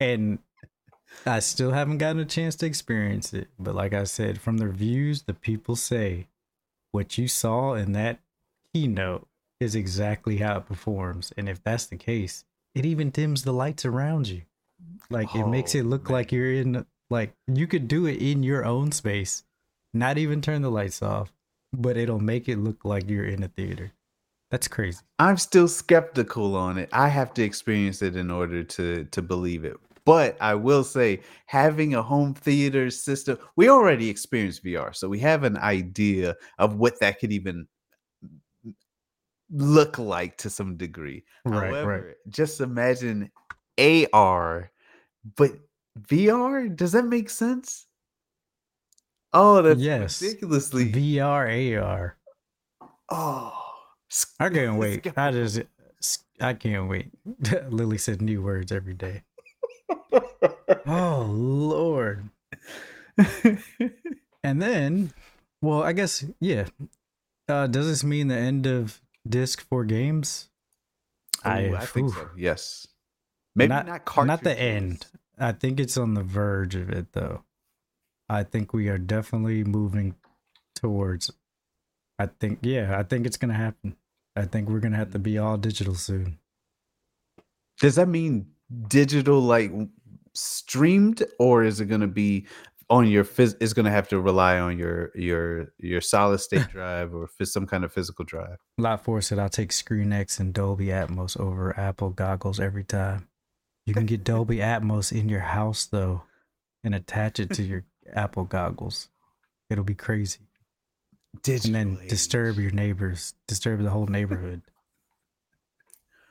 And 0.00 0.40
I 1.24 1.38
still 1.38 1.70
haven't 1.70 1.98
gotten 1.98 2.20
a 2.20 2.24
chance 2.24 2.56
to 2.56 2.66
experience 2.66 3.32
it. 3.32 3.48
But 3.58 3.74
like 3.74 3.92
I 3.92 4.04
said, 4.04 4.40
from 4.40 4.58
the 4.58 4.66
reviews, 4.66 5.22
the 5.22 5.34
people 5.34 5.76
say 5.76 6.26
what 6.90 7.16
you 7.16 7.28
saw 7.28 7.74
in 7.74 7.92
that 7.92 8.20
keynote 8.72 9.28
is 9.62 9.74
exactly 9.76 10.38
how 10.38 10.58
it 10.58 10.66
performs. 10.66 11.32
And 11.38 11.48
if 11.48 11.62
that's 11.64 11.86
the 11.86 11.96
case, 11.96 12.44
it 12.74 12.86
even 12.86 13.10
dims 13.10 13.44
the 13.44 13.52
lights 13.54 13.86
around 13.86 14.28
you. 14.28 14.42
Like 15.10 15.34
it 15.36 15.46
makes 15.46 15.74
Oh, 15.74 15.80
it 15.80 15.84
look 15.86 16.08
man. 16.08 16.12
like 16.12 16.32
you're 16.32 16.52
in 16.52 16.86
like 17.10 17.34
you 17.46 17.66
could 17.66 17.88
do 17.88 18.06
it 18.06 18.20
in 18.22 18.42
your 18.42 18.64
own 18.64 18.92
space, 18.92 19.44
not 19.94 20.18
even 20.18 20.40
turn 20.42 20.62
the 20.62 20.70
lights 20.70 21.02
off, 21.02 21.32
but 21.72 21.96
it'll 21.96 22.20
make 22.20 22.48
it 22.48 22.58
look 22.58 22.84
like 22.84 23.08
you're 23.10 23.26
in 23.26 23.42
a 23.42 23.48
theater. 23.48 23.92
That's 24.50 24.68
crazy. 24.68 25.04
I'm 25.18 25.36
still 25.36 25.68
skeptical 25.68 26.56
on 26.56 26.78
it. 26.78 26.88
I 26.92 27.08
have 27.08 27.32
to 27.34 27.42
experience 27.42 28.02
it 28.02 28.16
in 28.16 28.30
order 28.30 28.62
to 28.64 29.04
to 29.04 29.22
believe 29.22 29.64
it. 29.64 29.76
But 30.04 30.36
I 30.40 30.54
will 30.56 30.82
say, 30.84 31.20
having 31.46 31.94
a 31.94 32.02
home 32.02 32.34
theater 32.34 32.90
system, 32.90 33.38
we 33.56 33.68
already 33.68 34.10
experienced 34.10 34.64
VR, 34.64 34.94
so 34.96 35.08
we 35.08 35.20
have 35.20 35.44
an 35.44 35.56
idea 35.58 36.34
of 36.58 36.76
what 36.76 36.98
that 37.00 37.20
could 37.20 37.30
even 37.32 37.68
look 39.52 39.98
like 39.98 40.36
to 40.38 40.50
some 40.50 40.76
degree. 40.76 41.24
Right, 41.44 41.68
However, 41.68 42.06
right. 42.08 42.16
just 42.28 42.60
imagine 42.60 43.30
AR, 43.78 44.70
but 45.36 45.52
VR. 46.08 46.74
Does 46.74 46.92
that 46.92 47.04
make 47.04 47.30
sense? 47.30 47.86
Oh, 49.32 49.62
that's 49.62 49.80
Yes. 49.80 50.20
ridiculously. 50.22 50.90
VR 50.92 51.46
AR. 51.80 52.16
oh, 53.10 53.58
I 54.40 54.48
can't 54.50 54.78
wait. 54.78 55.06
I 55.16 55.30
just, 55.30 55.62
I 56.40 56.54
can't 56.54 56.88
wait. 56.88 57.10
Lily 57.68 57.98
said 57.98 58.20
new 58.22 58.42
words 58.42 58.72
every 58.72 58.94
day. 58.94 59.22
Oh 60.86 61.26
Lord. 61.30 62.28
And 64.44 64.60
then, 64.60 65.12
well, 65.60 65.82
I 65.84 65.92
guess 65.92 66.24
yeah. 66.40 66.66
Uh, 67.48 67.66
does 67.68 67.86
this 67.86 68.02
mean 68.02 68.26
the 68.28 68.36
end 68.36 68.66
of 68.66 69.00
disc 69.28 69.66
for 69.68 69.84
games? 69.84 70.48
Ooh, 71.46 71.50
I, 71.50 71.86
think 71.86 72.08
oof. 72.08 72.14
so. 72.14 72.30
Yes. 72.36 72.86
Maybe 73.54 73.68
not, 73.68 73.86
not 73.86 74.26
not 74.26 74.42
the 74.44 74.58
end. 74.58 75.06
I 75.38 75.52
think 75.52 75.80
it's 75.80 75.96
on 75.96 76.14
the 76.14 76.22
verge 76.22 76.74
of 76.74 76.90
it 76.90 77.12
though. 77.12 77.44
I 78.28 78.44
think 78.44 78.72
we 78.72 78.88
are 78.88 78.98
definitely 78.98 79.64
moving 79.64 80.14
towards. 80.74 81.30
I 82.18 82.26
think 82.26 82.60
yeah. 82.62 82.98
I 82.98 83.02
think 83.02 83.26
it's 83.26 83.36
gonna 83.36 83.54
happen. 83.54 83.96
I 84.36 84.44
think 84.44 84.68
we're 84.68 84.80
gonna 84.80 84.96
have 84.96 85.12
to 85.12 85.18
be 85.18 85.36
all 85.36 85.58
digital 85.58 85.94
soon. 85.94 86.38
Does 87.80 87.96
that 87.96 88.08
mean 88.08 88.46
digital 88.88 89.40
like 89.40 89.72
streamed 90.34 91.22
or 91.38 91.64
is 91.64 91.80
it 91.80 91.86
going 91.86 92.00
to 92.00 92.06
be 92.06 92.46
on 92.90 93.06
your 93.08 93.24
phys- 93.24 93.56
is 93.60 93.72
going 93.74 93.84
to 93.86 93.90
have 93.90 94.08
to 94.08 94.20
rely 94.20 94.58
on 94.58 94.78
your 94.78 95.10
your 95.14 95.72
your 95.78 96.00
solid 96.00 96.38
state 96.38 96.68
drive 96.72 97.14
or 97.14 97.28
phys- 97.28 97.48
some 97.48 97.66
kind 97.66 97.84
of 97.84 97.92
physical 97.92 98.24
drive? 98.24 98.58
Lot 98.78 99.04
Four 99.04 99.20
said 99.20 99.38
I'll 99.38 99.48
take 99.48 99.70
ScreenX 99.70 100.38
and 100.40 100.52
Dolby 100.52 100.86
Atmos 100.86 101.38
over 101.38 101.78
Apple 101.78 102.10
goggles 102.10 102.60
every 102.60 102.84
time. 102.84 103.28
You 103.86 103.94
can 103.94 104.06
get 104.06 104.24
Dolby 104.24 104.58
Atmos 104.58 105.12
in 105.18 105.28
your 105.28 105.40
house 105.40 105.86
though, 105.86 106.22
and 106.84 106.94
attach 106.94 107.40
it 107.40 107.50
to 107.54 107.62
your 107.62 107.84
Apple 108.12 108.44
goggles. 108.44 109.08
It'll 109.70 109.84
be 109.84 109.94
crazy. 109.94 110.40
Digital 111.42 111.74
and 111.76 111.96
then 111.98 112.08
disturb 112.08 112.58
your 112.58 112.70
neighbors, 112.72 113.34
disturb 113.46 113.82
the 113.82 113.90
whole 113.90 114.06
neighborhood. 114.06 114.60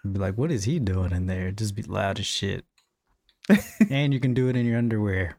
Be 0.10 0.20
like, 0.20 0.36
what 0.36 0.52
is 0.52 0.64
he 0.64 0.80
doing 0.80 1.12
in 1.12 1.28
there? 1.28 1.52
Just 1.52 1.76
be 1.76 1.84
loud 1.84 2.20
as 2.20 2.26
shit. 2.26 2.66
and 3.90 4.14
you 4.14 4.20
can 4.20 4.34
do 4.34 4.48
it 4.48 4.56
in 4.56 4.66
your 4.66 4.78
underwear. 4.78 5.36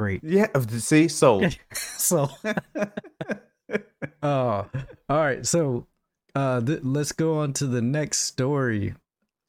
Great. 0.00 0.24
Yeah, 0.24 0.46
of 0.54 0.68
the 0.68 0.80
see 0.80 1.08
sold. 1.08 1.58
So, 1.74 2.30
oh, 4.22 4.66
all 4.70 4.70
right. 5.10 5.44
So, 5.44 5.86
uh, 6.34 6.62
th- 6.62 6.80
let's 6.82 7.12
go 7.12 7.36
on 7.36 7.52
to 7.54 7.66
the 7.66 7.82
next 7.82 8.20
story. 8.20 8.94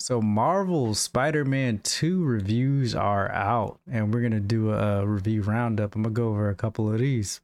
So, 0.02 0.22
Marvel 0.22 0.94
Spider-Man 0.94 1.80
Two 1.86 2.26
reviews 2.26 2.94
are 2.94 3.32
out, 3.32 3.80
and 3.90 4.14
we're 4.14 4.20
gonna 4.20 4.42
do 4.42 4.74
a 4.74 5.08
review 5.08 5.42
roundup. 5.42 5.96
I'm 5.96 6.04
gonna 6.04 6.14
go 6.14 6.28
over 6.28 6.50
a 6.50 6.56
couple 6.56 6.92
of 6.92 7.00
these. 7.00 7.40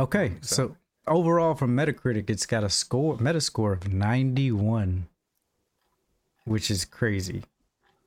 Okay, 0.00 0.32
so 0.40 0.74
overall 1.06 1.54
from 1.54 1.76
Metacritic, 1.76 2.28
it's 2.28 2.46
got 2.46 2.64
a 2.64 2.68
score 2.68 3.16
Metascore 3.18 3.72
of 3.72 3.92
91, 3.92 5.06
which 6.44 6.72
is 6.72 6.84
crazy. 6.84 7.44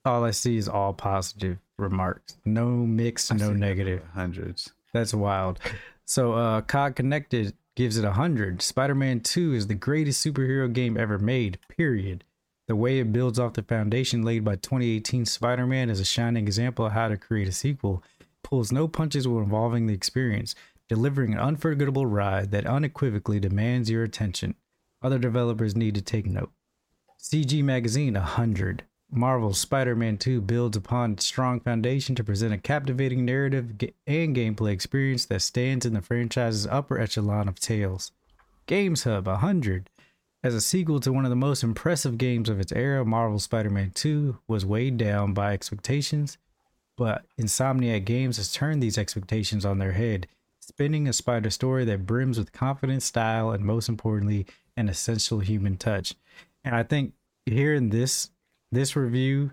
All 0.06 0.24
I 0.24 0.32
see 0.32 0.58
is 0.58 0.68
all 0.70 0.94
positive 0.94 1.58
remarks, 1.78 2.38
no 2.46 2.70
mixed, 2.70 3.34
no 3.34 3.54
negative. 3.54 4.02
hundreds. 4.14 4.72
That's 4.94 5.14
wild. 5.14 5.60
So, 6.06 6.34
uh, 6.34 6.62
COGconnected 6.62 7.54
gives 7.76 7.98
it 7.98 8.06
a 8.06 8.14
hundred. 8.14 8.62
Spider-Man 8.62 9.20
Two 9.20 9.54
is 9.54 9.68
the 9.68 9.76
greatest 9.76 10.26
superhero 10.26 10.72
game 10.72 10.98
ever 10.98 11.20
made. 11.20 11.60
Period. 11.68 12.24
The 12.68 12.76
way 12.76 13.00
it 13.00 13.12
builds 13.12 13.40
off 13.40 13.54
the 13.54 13.64
foundation 13.64 14.24
laid 14.24 14.44
by 14.44 14.56
2018 14.56 15.26
Spider-Man 15.26 15.90
is 15.90 16.00
a 16.00 16.06
shining 16.06 16.46
example 16.46 16.86
of 16.86 16.92
how 16.94 17.08
to 17.08 17.18
create 17.18 17.48
a 17.48 17.52
sequel. 17.52 18.04
Pulls 18.44 18.72
no 18.72 18.88
punches 18.88 19.28
when 19.28 19.44
involving 19.44 19.88
the 19.88 19.94
experience, 19.94 20.56
delivering 20.88 21.34
an 21.34 21.40
unforgettable 21.40 22.06
ride 22.06 22.52
that 22.52 22.66
unequivocally 22.66 23.40
demands 23.40 23.90
your 23.90 24.04
attention. 24.04 24.56
Other 25.02 25.20
developers 25.20 25.76
need 25.76 25.96
to 25.96 26.02
take 26.02 26.26
note. 26.26 26.52
CG 27.20 27.64
Magazine 27.64 28.14
100. 28.14 28.84
Marvel's 29.12 29.58
Spider 29.58 29.96
Man 29.96 30.18
2 30.18 30.42
builds 30.42 30.78
upon 30.78 31.14
its 31.14 31.26
strong 31.26 31.60
foundation 31.60 32.14
to 32.16 32.24
present 32.24 32.54
a 32.54 32.58
captivating 32.58 33.26
narrative 33.26 33.72
and 34.06 34.36
gameplay 34.36 34.72
experience 34.72 35.26
that 35.26 35.42
stands 35.42 35.86
in 35.86 35.94
the 35.94 36.02
franchise's 36.02 36.68
upper 36.68 37.00
echelon 37.00 37.48
of 37.48 37.60
tales. 37.60 38.12
Games 38.68 39.04
Hub 39.06 39.26
100. 39.26 39.90
As 40.44 40.54
a 40.54 40.62
sequel 40.62 41.00
to 41.00 41.12
one 41.12 41.26
of 41.26 41.32
the 41.32 41.36
most 41.36 41.64
impressive 41.64 42.18
games 42.18 42.50
of 42.50 42.60
its 42.60 42.72
era, 42.72 43.04
Marvel's 43.04 43.44
Spider 43.44 43.72
Man 43.72 43.92
2 43.96 44.38
was 44.48 44.66
weighed 44.66 44.98
down 44.98 45.34
by 45.34 45.54
expectations, 45.54 46.38
but 46.96 47.26
Insomniac 47.40 48.06
Games 48.06 48.38
has 48.38 48.54
turned 48.54 48.82
these 48.82 48.98
expectations 48.98 49.66
on 49.66 49.80
their 49.80 49.94
head, 49.94 50.28
spinning 50.60 51.08
a 51.08 51.14
spider 51.14 51.50
story 51.50 51.84
that 51.86 52.06
brims 52.06 52.38
with 52.38 52.52
confidence, 52.52 53.06
style, 53.06 53.50
and 53.50 53.66
most 53.66 53.90
importantly, 53.90 54.46
an 54.78 54.88
essential 54.88 55.40
human 55.40 55.78
touch. 55.78 56.14
And 56.64 56.76
I 56.76 56.84
think 56.84 57.14
hearing 57.46 57.90
this 57.90 58.30
this 58.72 58.96
review 58.96 59.52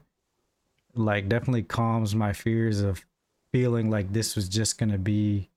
like 0.95 1.29
definitely 1.29 1.63
calms 1.63 2.15
my 2.15 2.33
fears 2.33 2.81
of 2.81 3.05
feeling 3.53 3.91
like 3.91 4.13
this 4.13 4.35
was 4.35 4.49
just 4.49 4.79
gonna 4.79 4.99
be 4.99 5.51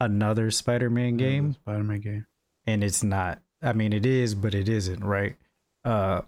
another 0.00 0.50
Spider-Man 0.50 1.16
game 1.16 1.52
Spider-Man 1.54 2.00
game. 2.00 2.26
and 2.66 2.82
it's 2.84 3.02
not. 3.02 3.40
I 3.62 3.72
mean, 3.72 3.92
it 3.92 4.06
is, 4.06 4.34
but 4.34 4.54
it 4.54 4.68
isn't, 4.68 5.02
right? 5.02 5.36
Uh, 5.84 6.22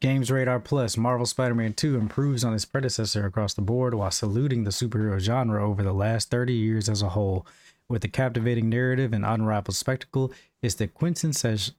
Games 0.00 0.30
Radar 0.32 0.58
Plus, 0.58 0.96
Marvel 0.96 1.26
Spider-Man 1.26 1.74
2 1.74 1.96
improves 1.96 2.42
on 2.42 2.54
its 2.54 2.64
predecessor 2.64 3.24
across 3.24 3.54
the 3.54 3.62
board 3.62 3.94
while 3.94 4.10
saluting 4.10 4.64
the 4.64 4.70
superhero 4.70 5.18
genre 5.20 5.64
over 5.64 5.82
the 5.82 5.92
last 5.92 6.28
30 6.30 6.52
years 6.54 6.88
as 6.88 7.02
a 7.02 7.10
whole. 7.10 7.46
With 7.88 8.02
a 8.04 8.08
captivating 8.08 8.68
narrative 8.68 9.12
and 9.12 9.24
unrivaled 9.24 9.76
spectacle, 9.76 10.32
it's 10.62 10.74
the 10.74 10.88
quintessential, 10.88 11.74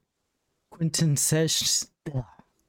quintessential, 0.70 1.88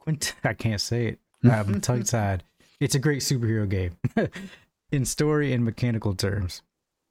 quint, 0.05 0.35
I 0.43 0.53
can't 0.53 0.81
say 0.81 1.07
it. 1.07 1.19
I'm 1.43 1.81
tongue-tied. 1.81 2.43
It's 2.79 2.95
a 2.95 2.99
great 2.99 3.21
superhero 3.21 3.67
game 3.67 3.97
in 4.91 5.05
story 5.05 5.53
and 5.53 5.63
mechanical 5.63 6.15
terms. 6.15 6.61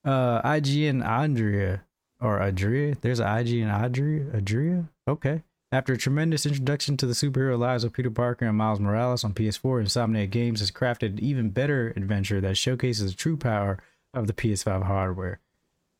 Uh, 0.04 0.42
IGN 0.42 1.06
Andrea 1.06 1.82
or 2.20 2.40
Adria. 2.40 2.96
There's 3.00 3.20
an 3.20 3.26
IGN 3.26 3.72
Adria. 3.72 4.26
Adria. 4.34 4.84
Okay. 5.08 5.42
After 5.72 5.94
a 5.94 5.98
tremendous 5.98 6.46
introduction 6.46 6.96
to 6.98 7.06
the 7.06 7.14
superhero 7.14 7.58
lives 7.58 7.82
of 7.82 7.92
Peter 7.92 8.10
Parker 8.10 8.46
and 8.46 8.56
Miles 8.56 8.78
Morales 8.78 9.24
on 9.24 9.34
PS4, 9.34 9.82
Insomniac 9.82 10.30
Games 10.30 10.60
has 10.60 10.70
crafted 10.70 11.14
an 11.14 11.20
even 11.20 11.50
better 11.50 11.92
adventure 11.96 12.40
that 12.40 12.56
showcases 12.56 13.10
the 13.10 13.16
true 13.16 13.36
power 13.36 13.78
of 14.12 14.26
the 14.26 14.32
PS5 14.32 14.84
hardware. 14.84 15.40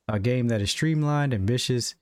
A 0.07 0.19
game 0.19 0.47
that 0.47 0.61
is 0.61 0.71
streamlined, 0.71 1.33
ambitious, 1.33 1.95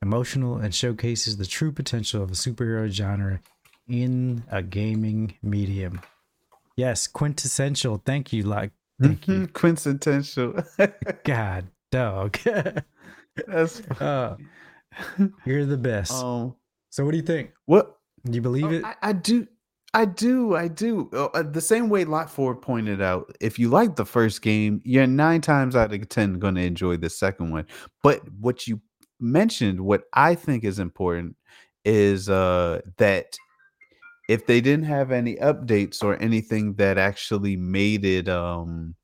emotional, 0.00 0.56
and 0.56 0.74
showcases 0.74 1.36
the 1.36 1.46
true 1.46 1.70
potential 1.70 2.22
of 2.22 2.30
the 2.30 2.34
superhero 2.34 2.88
genre 2.88 3.40
in 3.92 4.42
a 4.50 4.62
gaming 4.62 5.34
medium. 5.42 6.00
Yes, 6.76 7.06
quintessential. 7.06 8.02
Thank 8.04 8.32
you, 8.32 8.44
like 8.44 8.72
thank 9.00 9.28
you. 9.28 9.46
Quintessential. 9.52 10.54
God, 11.24 11.66
dog. 11.90 12.38
That's 13.46 13.80
uh, 14.00 14.36
you're 15.44 15.66
the 15.66 15.76
best. 15.76 16.12
um 16.12 16.54
so, 16.90 17.04
what 17.04 17.12
do 17.12 17.16
you 17.18 17.22
think? 17.22 17.52
what 17.66 17.96
Do 18.24 18.32
you 18.32 18.42
believe 18.42 18.64
Oh, 18.66 18.70
it? 18.70 18.84
I, 18.84 18.94
I 19.02 19.12
do 19.12 19.46
I 19.94 20.06
do, 20.06 20.56
I 20.56 20.68
do. 20.68 21.10
Uh, 21.12 21.26
uh, 21.34 21.42
the 21.42 21.60
same 21.60 21.90
way 21.90 22.04
Lot 22.04 22.30
Ford 22.30 22.62
pointed 22.62 23.02
out, 23.02 23.36
if 23.40 23.58
you 23.58 23.68
like 23.68 23.96
the 23.96 24.06
first 24.06 24.40
game, 24.40 24.80
you're 24.84 25.06
nine 25.06 25.42
times 25.42 25.76
out 25.76 25.92
of 25.92 26.08
ten 26.08 26.38
going 26.38 26.54
to 26.54 26.62
enjoy 26.62 26.96
the 26.96 27.10
second 27.10 27.50
one. 27.50 27.66
But 28.02 28.22
what 28.40 28.66
you 28.66 28.80
mentioned, 29.20 29.80
what 29.82 30.04
I 30.14 30.34
think 30.34 30.64
is 30.64 30.78
important, 30.78 31.36
is 31.84 32.30
uh, 32.30 32.80
that 32.96 33.36
if 34.32 34.46
they 34.46 34.62
didn't 34.62 34.86
have 34.86 35.12
any 35.12 35.36
updates 35.36 36.02
or 36.02 36.20
anything 36.22 36.72
that 36.76 36.96
actually 36.96 37.54
made 37.54 38.02
it 38.06 38.30
um, 38.30 38.94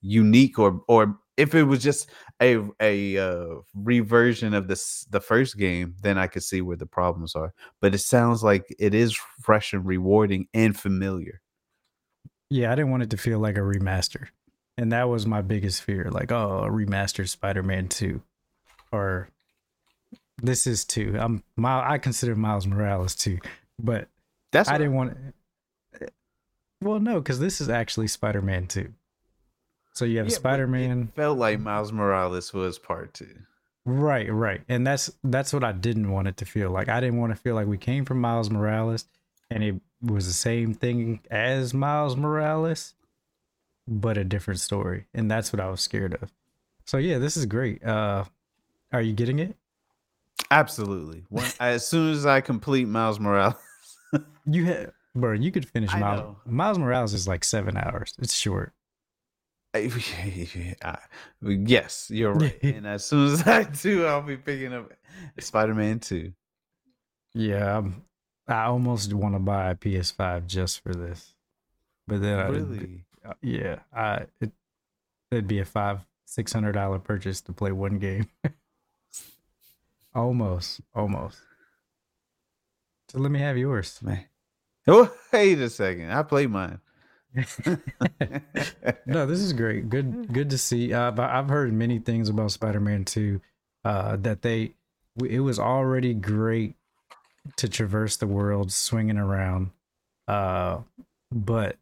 unique, 0.00 0.58
or 0.58 0.82
or 0.88 1.18
if 1.36 1.54
it 1.54 1.62
was 1.62 1.82
just 1.82 2.10
a 2.42 2.58
a 2.80 3.16
uh, 3.16 3.54
reversion 3.74 4.54
of 4.54 4.66
this 4.66 5.06
the 5.10 5.20
first 5.20 5.56
game, 5.56 5.94
then 6.02 6.18
I 6.18 6.26
could 6.26 6.42
see 6.42 6.62
where 6.62 6.76
the 6.76 6.86
problems 6.86 7.36
are. 7.36 7.54
But 7.80 7.94
it 7.94 8.00
sounds 8.00 8.42
like 8.42 8.74
it 8.80 8.92
is 8.92 9.16
fresh 9.40 9.72
and 9.72 9.86
rewarding 9.86 10.48
and 10.52 10.76
familiar. 10.76 11.40
Yeah, 12.50 12.72
I 12.72 12.74
didn't 12.74 12.90
want 12.90 13.04
it 13.04 13.10
to 13.10 13.16
feel 13.16 13.38
like 13.38 13.56
a 13.56 13.60
remaster. 13.60 14.26
And 14.76 14.90
that 14.90 15.08
was 15.08 15.26
my 15.26 15.42
biggest 15.42 15.82
fear. 15.82 16.10
Like, 16.10 16.32
oh, 16.32 16.64
a 16.64 16.70
remastered 16.70 17.28
Spider-Man 17.28 17.88
2. 17.88 18.20
Or 18.90 19.28
this 20.38 20.66
is 20.66 20.84
2. 20.84 21.16
I'm 21.18 21.44
my 21.56 21.88
I 21.88 21.98
consider 21.98 22.34
Miles 22.34 22.66
Morales 22.66 23.14
2. 23.14 23.38
But 23.78 24.08
That's 24.52 24.68
I 24.68 24.78
didn't 24.78 24.94
want 24.94 25.16
it. 26.00 26.12
Well, 26.80 27.00
no, 27.00 27.20
because 27.20 27.38
this 27.38 27.60
is 27.60 27.68
actually 27.68 28.08
Spider-Man 28.08 28.66
2. 28.66 28.92
So 29.94 30.04
you 30.04 30.18
have 30.18 30.28
Yeah, 30.28 30.34
Spider-Man. 30.34 31.10
It 31.12 31.14
felt 31.14 31.38
like 31.38 31.60
Miles 31.60 31.92
Morales 31.92 32.52
was 32.52 32.78
part 32.78 33.14
two. 33.14 33.34
Right, 33.84 34.32
right. 34.32 34.62
And 34.68 34.86
that's 34.86 35.10
that's 35.24 35.52
what 35.52 35.64
I 35.64 35.72
didn't 35.72 36.10
want 36.10 36.28
it 36.28 36.36
to 36.38 36.44
feel 36.44 36.70
like. 36.70 36.88
I 36.88 37.00
didn't 37.00 37.18
want 37.18 37.32
to 37.32 37.36
feel 37.36 37.54
like 37.54 37.66
we 37.66 37.78
came 37.78 38.04
from 38.04 38.20
Miles 38.20 38.50
Morales 38.50 39.06
and 39.50 39.62
it 39.62 39.74
was 40.00 40.26
the 40.26 40.32
same 40.32 40.72
thing 40.72 41.20
as 41.30 41.74
Miles 41.74 42.16
Morales, 42.16 42.94
but 43.86 44.16
a 44.16 44.24
different 44.24 44.60
story. 44.60 45.06
And 45.12 45.30
that's 45.30 45.52
what 45.52 45.60
I 45.60 45.68
was 45.68 45.80
scared 45.80 46.14
of. 46.22 46.32
So 46.84 46.96
yeah, 46.96 47.18
this 47.18 47.36
is 47.36 47.46
great. 47.46 47.84
Uh 47.84 48.24
are 48.92 49.02
you 49.02 49.12
getting 49.12 49.40
it? 49.40 49.56
Absolutely. 50.50 51.24
When, 51.28 51.50
as 51.58 51.86
soon 51.86 52.12
as 52.12 52.24
I 52.26 52.40
complete 52.40 52.86
Miles 52.86 53.18
Morales, 53.18 53.54
You 54.46 54.64
had 54.64 54.92
bro, 55.14 55.32
you 55.32 55.52
could 55.52 55.68
finish 55.68 55.92
Miles. 55.94 56.36
Miles 56.46 56.78
Morales 56.78 57.14
is 57.14 57.28
like 57.28 57.44
seven 57.44 57.76
hours. 57.76 58.14
It's 58.18 58.34
short. 58.34 58.72
I- 59.74 59.90
I- 60.84 60.98
yes, 61.42 62.10
you're 62.12 62.34
right. 62.34 62.58
and 62.62 62.86
as 62.86 63.04
soon 63.04 63.32
as 63.32 63.46
I 63.46 63.62
do, 63.64 64.06
I'll 64.06 64.22
be 64.22 64.36
picking 64.36 64.72
up 64.72 64.92
Spider 65.38 65.74
Man 65.74 65.98
2. 66.00 66.32
Yeah, 67.34 67.78
I'm, 67.78 68.02
I 68.46 68.64
almost 68.64 69.12
want 69.14 69.34
to 69.34 69.38
buy 69.38 69.70
a 69.70 69.74
PS5 69.74 70.46
just 70.46 70.82
for 70.82 70.92
this. 70.94 71.34
But 72.06 72.20
then 72.20 72.38
I 72.38 72.48
Really? 72.48 73.04
Uh, 73.24 73.32
yeah, 73.40 73.78
I 73.94 74.26
it 74.40 74.50
it'd 75.30 75.46
be 75.46 75.60
a 75.60 75.64
five 75.64 76.00
six 76.26 76.52
hundred 76.52 76.72
dollar 76.72 76.98
purchase 76.98 77.40
to 77.42 77.52
play 77.52 77.70
one 77.70 77.98
game. 77.98 78.26
almost, 80.14 80.80
almost. 80.94 81.38
So 83.08 83.18
let 83.20 83.30
me 83.30 83.38
have 83.38 83.56
yours. 83.56 83.98
Man. 84.02 84.24
Oh, 84.86 85.12
wait 85.32 85.58
a 85.58 85.70
second. 85.70 86.10
I 86.12 86.22
play 86.22 86.46
mine. 86.46 86.80
no, 89.06 89.26
this 89.26 89.40
is 89.40 89.52
great. 89.52 89.88
Good, 89.88 90.32
good 90.32 90.50
to 90.50 90.58
see. 90.58 90.92
Uh, 90.92 91.12
I've 91.16 91.48
heard 91.48 91.72
many 91.72 91.98
things 91.98 92.28
about 92.28 92.50
Spider-Man 92.50 93.04
Two. 93.04 93.40
Uh, 93.84 94.16
that 94.16 94.42
they, 94.42 94.74
it 95.24 95.40
was 95.40 95.58
already 95.58 96.14
great 96.14 96.74
to 97.56 97.68
traverse 97.68 98.16
the 98.16 98.26
world 98.26 98.70
swinging 98.70 99.16
around. 99.16 99.70
Uh, 100.28 100.78
but 101.32 101.78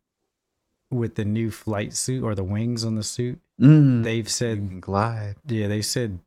with 0.91 1.17
the 1.17 1.25
new 1.25 1.51
flight 1.51 1.93
suit 1.93 2.23
or 2.23 2.35
the 2.35 2.45
wings 2.45 2.85
on 2.85 2.95
the 2.95 3.03
suit, 3.03 3.39
Mm, 3.61 4.05
they've 4.05 4.29
said 4.29 4.81
glide. 4.81 5.37
Yeah, 5.47 5.69
they 5.69 5.83
said 5.83 6.21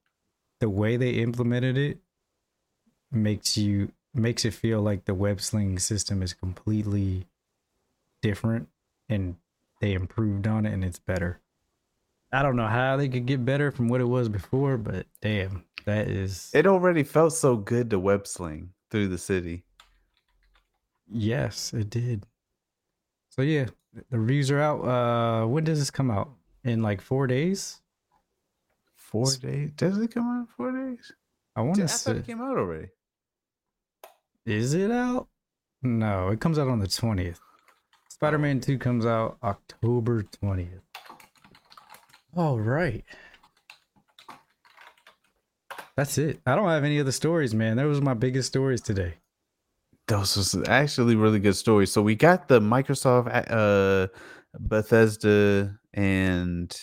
the 0.59 0.69
way 0.69 0.97
they 0.97 1.11
implemented 1.11 1.77
it 1.77 1.97
makes 3.11 3.57
you 3.57 3.91
makes 4.13 4.45
it 4.45 4.51
feel 4.53 4.81
like 4.81 5.05
the 5.05 5.13
web 5.13 5.41
sling 5.41 5.79
system 5.79 6.21
is 6.21 6.33
completely 6.33 7.25
different 8.21 8.69
and 9.09 9.35
they 9.81 9.93
improved 9.93 10.47
on 10.47 10.65
it 10.65 10.73
and 10.73 10.83
it's 10.83 10.99
better. 10.99 11.39
I 12.31 12.41
don't 12.41 12.55
know 12.55 12.67
how 12.67 12.97
they 12.97 13.09
could 13.09 13.25
get 13.25 13.45
better 13.45 13.71
from 13.71 13.89
what 13.89 14.01
it 14.01 14.05
was 14.05 14.27
before, 14.29 14.77
but 14.77 15.05
damn, 15.21 15.65
that 15.85 16.07
is 16.07 16.49
It 16.53 16.65
already 16.67 17.03
felt 17.03 17.33
so 17.33 17.55
good 17.57 17.89
to 17.91 17.99
web 17.99 18.25
sling 18.27 18.73
through 18.89 19.09
the 19.09 19.17
city. 19.17 19.63
yes, 21.11 21.73
it 21.73 21.89
did. 21.89 22.25
So 23.29 23.41
yeah, 23.41 23.65
the 24.09 24.19
reviews 24.19 24.51
are 24.51 24.59
out. 24.59 24.81
Uh 24.83 25.47
when 25.47 25.63
does 25.63 25.79
this 25.79 25.91
come 25.91 26.09
out? 26.11 26.31
In 26.63 26.81
like 26.81 27.01
4 27.01 27.27
days? 27.27 27.81
Four 28.95 29.25
days? 29.41 29.71
Does 29.75 29.97
it 29.99 30.11
come 30.13 30.25
out 30.27 30.39
in 30.39 30.47
four 30.47 30.71
days? 30.71 31.11
I 31.55 31.61
want 31.61 31.77
I 31.77 31.81
to 31.83 31.87
thought 31.87 31.97
say 31.99 32.11
it 32.13 32.25
came 32.25 32.41
out 32.41 32.57
already. 32.57 32.87
Is 34.45 34.73
it 34.73 34.91
out? 34.91 35.27
No, 35.81 36.29
it 36.29 36.41
comes 36.41 36.59
out 36.59 36.67
on 36.67 36.79
the 36.79 36.87
20th. 36.87 37.39
Spider 38.09 38.37
Man 38.37 38.59
2 38.59 38.77
comes 38.77 39.05
out 39.05 39.37
October 39.43 40.23
20th. 40.23 40.81
All 42.35 42.59
right. 42.59 43.03
That's 45.95 46.17
it. 46.17 46.41
I 46.45 46.55
don't 46.55 46.69
have 46.69 46.83
any 46.83 46.99
other 46.99 47.11
stories, 47.11 47.53
man. 47.53 47.77
That 47.77 47.85
was 47.85 48.01
my 48.01 48.13
biggest 48.13 48.47
stories 48.49 48.81
today. 48.81 49.15
Those 50.07 50.35
was 50.35 50.55
actually 50.67 51.15
really 51.15 51.39
good 51.39 51.55
stories. 51.55 51.91
So 51.91 52.01
we 52.01 52.15
got 52.15 52.47
the 52.47 52.59
Microsoft, 52.59 53.45
uh, 53.49 54.07
Bethesda, 54.59 55.77
and 55.93 56.75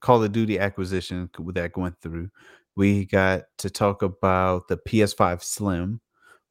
Call 0.00 0.24
of 0.24 0.32
Duty 0.32 0.58
acquisition 0.58 1.30
that 1.54 1.76
went 1.76 2.00
through. 2.00 2.30
We 2.76 3.04
got 3.04 3.44
to 3.58 3.70
talk 3.70 4.02
about 4.02 4.66
the 4.68 4.78
PS5 4.78 5.42
Slim. 5.42 6.00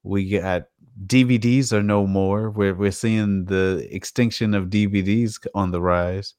We 0.03 0.29
got 0.29 0.65
DVDs 1.05 1.73
are 1.73 1.83
no 1.83 2.05
more. 2.05 2.49
We're 2.49 2.75
we're 2.75 2.91
seeing 2.91 3.45
the 3.45 3.87
extinction 3.91 4.53
of 4.53 4.65
DVDs 4.65 5.45
on 5.55 5.71
the 5.71 5.81
rise. 5.81 6.35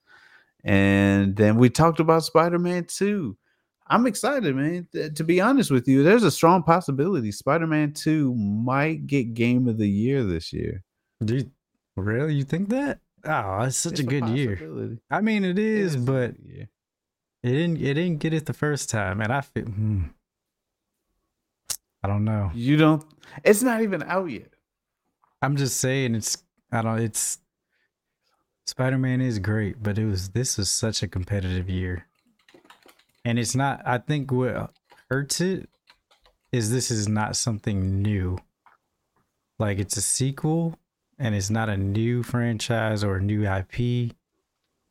And 0.65 1.37
then 1.37 1.57
we 1.57 1.69
talked 1.69 2.01
about 2.01 2.25
Spider-Man 2.25 2.87
2. 2.87 3.37
I'm 3.89 4.07
excited, 4.07 4.57
man. 4.57 4.89
To 5.15 5.25
be 5.25 5.41
honest 5.41 5.71
with 5.71 5.87
you, 5.87 6.03
there's 6.03 6.23
a 6.23 6.31
strong 6.31 6.63
possibility 6.63 7.31
Spider-Man 7.33 7.93
2 7.93 8.35
might 8.35 9.07
get 9.07 9.35
game 9.35 9.69
of 9.69 9.77
the 9.77 9.89
year 9.89 10.25
this 10.25 10.53
year. 10.55 10.83
Do 11.23 11.37
you 11.37 11.51
really 11.97 12.35
you 12.35 12.45
think 12.45 12.71
that? 12.71 13.01
Oh, 13.25 13.63
it's 13.63 13.77
such 13.77 13.93
It's 13.93 14.01
a 14.01 14.05
good 14.05 14.29
year. 14.29 14.99
I 15.11 15.21
mean, 15.21 15.45
it 15.45 15.59
It 15.59 15.59
is, 15.59 15.97
but 15.97 16.35
it 16.41 16.69
didn't 17.43 17.77
it 17.77 17.95
didn't 17.95 18.19
get 18.19 18.33
it 18.33 18.47
the 18.47 18.55
first 18.55 18.89
time, 18.89 19.21
and 19.21 19.33
I 19.33 19.43
feel 19.43 19.65
hmm. 19.65 20.05
I 22.05 22.07
don't 22.07 22.27
know. 22.27 22.51
you 22.55 22.77
don't 22.77 23.03
it's 23.43 23.63
not 23.63 23.81
even 23.81 24.03
out 24.03 24.27
yet. 24.27 24.51
I'm 25.41 25.57
just 25.57 25.79
saying 25.79 26.15
it's 26.15 26.37
I 26.71 26.83
don't 26.83 27.01
it's 27.01 27.39
Spider-Man 28.67 29.23
is 29.23 29.39
great, 29.39 29.83
but 29.83 29.97
it 29.97 30.05
was 30.05 30.29
this 30.29 30.59
was 30.59 30.71
such 30.71 31.03
a 31.03 31.09
competitive 31.09 31.71
year. 31.71 32.07
And 33.25 33.39
it's 33.39 33.55
not 33.55 33.81
I 33.87 33.97
think 33.97 34.31
what 34.31 34.71
hurts 35.09 35.41
it 35.41 35.71
is 36.53 36.71
this 36.71 36.91
is 36.91 37.09
not 37.09 37.37
something 37.37 38.03
new. 38.03 38.37
Like 39.59 39.79
it's 39.79 39.97
a 39.97 40.03
sequel 40.03 40.79
and 41.19 41.35
it's 41.35 41.49
not 41.49 41.71
a 41.71 41.77
new 41.79 42.23
franchise 42.23 43.03
or 43.03 43.17
a 43.17 43.23
new 43.23 43.47
IP. 43.49 44.13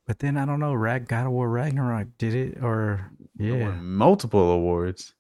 But 0.07 0.18
then 0.18 0.36
I 0.36 0.47
don't 0.47 0.59
know, 0.59 0.74
Rag 0.74 1.07
God 1.07 1.28
of 1.28 1.32
War 1.32 1.47
Ragnarok 1.47 2.07
did 2.18 2.34
it 2.34 2.64
or 2.64 3.11
yeah. 3.38 3.70
multiple 3.70 4.49
awards. 4.49 5.14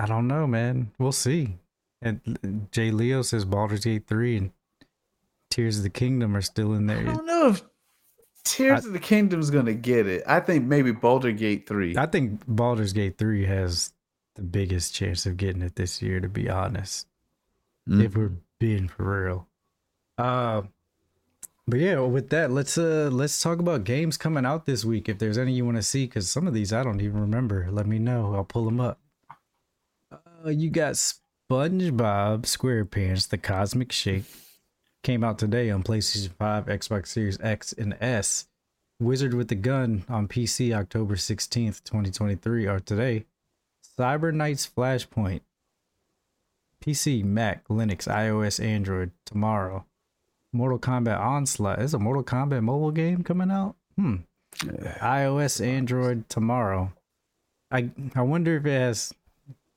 I 0.00 0.06
don't 0.06 0.26
know, 0.26 0.46
man. 0.46 0.92
We'll 0.98 1.12
see. 1.12 1.58
And 2.00 2.68
Jay 2.72 2.90
Leo 2.90 3.20
says 3.20 3.44
Baldur's 3.44 3.84
Gate 3.84 4.06
3 4.06 4.36
and 4.38 4.50
Tears 5.50 5.76
of 5.76 5.82
the 5.82 5.90
Kingdom 5.90 6.34
are 6.34 6.40
still 6.40 6.72
in 6.72 6.86
there. 6.86 7.00
I 7.00 7.02
don't 7.02 7.26
know 7.26 7.48
if 7.48 7.62
Tears 8.44 8.86
of 8.86 8.94
the 8.94 8.98
Kingdom's 8.98 9.50
gonna 9.50 9.74
get 9.74 10.06
it. 10.06 10.22
I 10.26 10.40
think 10.40 10.64
maybe 10.64 10.92
Baldur 10.92 11.32
Gate 11.32 11.68
3. 11.68 11.98
I 11.98 12.06
think 12.06 12.40
Baldur's 12.46 12.94
Gate 12.94 13.18
3 13.18 13.44
has 13.44 13.92
the 14.36 14.42
biggest 14.42 14.94
chance 14.94 15.26
of 15.26 15.36
getting 15.36 15.60
it 15.60 15.76
this 15.76 16.00
year, 16.00 16.18
to 16.20 16.30
be 16.30 16.48
honest. 16.48 17.06
Mm. 17.86 18.02
If 18.02 18.16
we're 18.16 18.32
being 18.58 18.88
for 18.88 19.24
real. 19.24 19.48
Uh 20.16 20.62
but 21.66 21.80
yeah, 21.80 22.00
with 22.00 22.30
that, 22.30 22.50
let's 22.50 22.78
uh 22.78 23.10
let's 23.12 23.42
talk 23.42 23.58
about 23.58 23.84
games 23.84 24.16
coming 24.16 24.46
out 24.46 24.64
this 24.64 24.82
week. 24.82 25.10
If 25.10 25.18
there's 25.18 25.36
any 25.36 25.52
you 25.52 25.66
want 25.66 25.76
to 25.76 25.82
see, 25.82 26.06
because 26.06 26.30
some 26.30 26.46
of 26.46 26.54
these 26.54 26.72
I 26.72 26.82
don't 26.82 27.02
even 27.02 27.20
remember. 27.20 27.68
Let 27.70 27.86
me 27.86 27.98
know. 27.98 28.34
I'll 28.34 28.44
pull 28.44 28.64
them 28.64 28.80
up. 28.80 28.98
Uh, 30.44 30.50
you 30.50 30.70
got 30.70 30.94
SpongeBob 30.94 32.42
SquarePants: 32.42 33.28
The 33.28 33.38
Cosmic 33.38 33.92
Shake. 33.92 34.24
Came 35.02 35.24
out 35.24 35.38
today 35.38 35.70
on 35.70 35.82
PlayStation 35.82 36.30
5, 36.38 36.66
Xbox 36.66 37.06
Series 37.08 37.40
X 37.40 37.72
and 37.72 37.96
S. 38.00 38.46
Wizard 39.00 39.32
with 39.32 39.48
the 39.48 39.54
Gun 39.54 40.04
on 40.10 40.28
PC 40.28 40.74
October 40.74 41.16
16th, 41.16 41.82
2023, 41.84 42.66
or 42.66 42.80
today. 42.80 43.24
Cyber 43.98 44.32
Knights 44.32 44.68
Flashpoint. 44.68 45.40
PC, 46.84 47.24
Mac, 47.24 47.66
Linux, 47.68 48.06
iOS, 48.06 48.62
Android 48.62 49.10
tomorrow. 49.24 49.86
Mortal 50.52 50.78
Kombat 50.78 51.18
Onslaught. 51.18 51.80
Is 51.80 51.94
a 51.94 51.98
Mortal 51.98 52.24
Kombat 52.24 52.62
mobile 52.62 52.90
game 52.90 53.22
coming 53.22 53.50
out? 53.50 53.76
Hmm. 53.96 54.16
iOS, 54.56 55.64
Android 55.64 56.28
tomorrow. 56.28 56.92
I 57.70 57.90
I 58.14 58.22
wonder 58.22 58.56
if 58.56 58.66
it 58.66 58.78
has. 58.78 59.14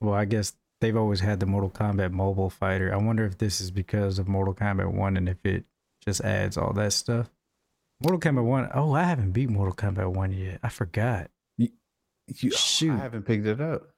Well, 0.04 0.14
I 0.14 0.26
guess 0.26 0.54
they've 0.82 0.98
always 0.98 1.22
had 1.22 1.40
the 1.40 1.46
Mortal 1.46 1.70
Kombat 1.70 2.12
mobile 2.12 2.50
fighter. 2.50 2.94
I 2.94 2.98
wonder 2.98 3.26
if 3.26 3.38
this 3.38 3.62
is 3.62 3.72
because 3.72 4.20
of 4.20 4.28
Mortal 4.28 4.54
Kombat 4.54 4.94
One 4.94 5.16
and 5.16 5.30
if 5.30 5.38
it 5.46 5.64
just 6.04 6.22
adds 6.22 6.58
all 6.58 6.74
that 6.74 6.92
stuff. 6.92 7.32
Mortal 8.02 8.20
Kombat 8.20 8.44
One. 8.44 8.70
Oh, 8.74 8.94
I 8.94 9.04
haven't 9.04 9.32
beat 9.32 9.50
Mortal 9.50 9.74
Kombat 9.74 10.14
One 10.14 10.34
yet. 10.34 10.60
I 10.62 10.68
forgot. 10.68 11.32
You, 11.58 12.52
Shoot. 12.52 12.94
I 12.94 12.98
haven't 12.98 13.24
picked 13.24 13.46
it 13.46 13.62
up. 13.62 13.90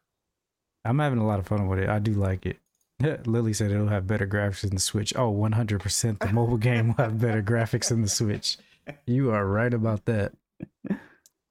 I'm 0.83 0.99
having 0.99 1.19
a 1.19 1.25
lot 1.25 1.39
of 1.39 1.47
fun 1.47 1.67
with 1.67 1.79
it. 1.79 1.89
I 1.89 1.97
do 1.97 2.13
like 2.13 2.45
it. 2.45 2.59
Lily 3.27 3.53
said 3.53 3.71
it'll 3.71 3.87
have 3.87 4.07
better 4.07 4.27
graphics 4.27 4.61
than 4.61 4.75
the 4.75 4.79
Switch. 4.79 5.13
Oh, 5.15 5.33
100% 5.33 6.19
the 6.19 6.33
mobile 6.33 6.57
game 6.57 6.89
will 6.89 7.05
have 7.05 7.19
better 7.19 7.41
graphics 7.41 7.89
than 7.89 8.03
the 8.03 8.09
Switch. 8.09 8.57
You 9.07 9.31
are 9.31 9.45
right 9.45 9.73
about 9.73 10.05
that. 10.05 10.33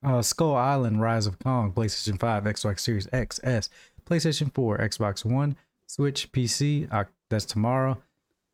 Uh, 0.05 0.21
Skull 0.21 0.55
Island 0.55 1.01
Rise 1.01 1.27
of 1.27 1.39
Kong, 1.39 1.73
PlayStation 1.73 2.19
5, 2.21 2.45
Xbox 2.45 2.81
Series 2.81 3.09
X, 3.13 3.41
S, 3.43 3.69
PlayStation 4.05 4.53
4, 4.55 4.79
Xbox 4.79 5.25
One, 5.25 5.57
Switch, 5.87 6.31
PC. 6.33 6.89
Uh, 6.93 7.05
that's 7.31 7.45
tomorrow. 7.45 7.99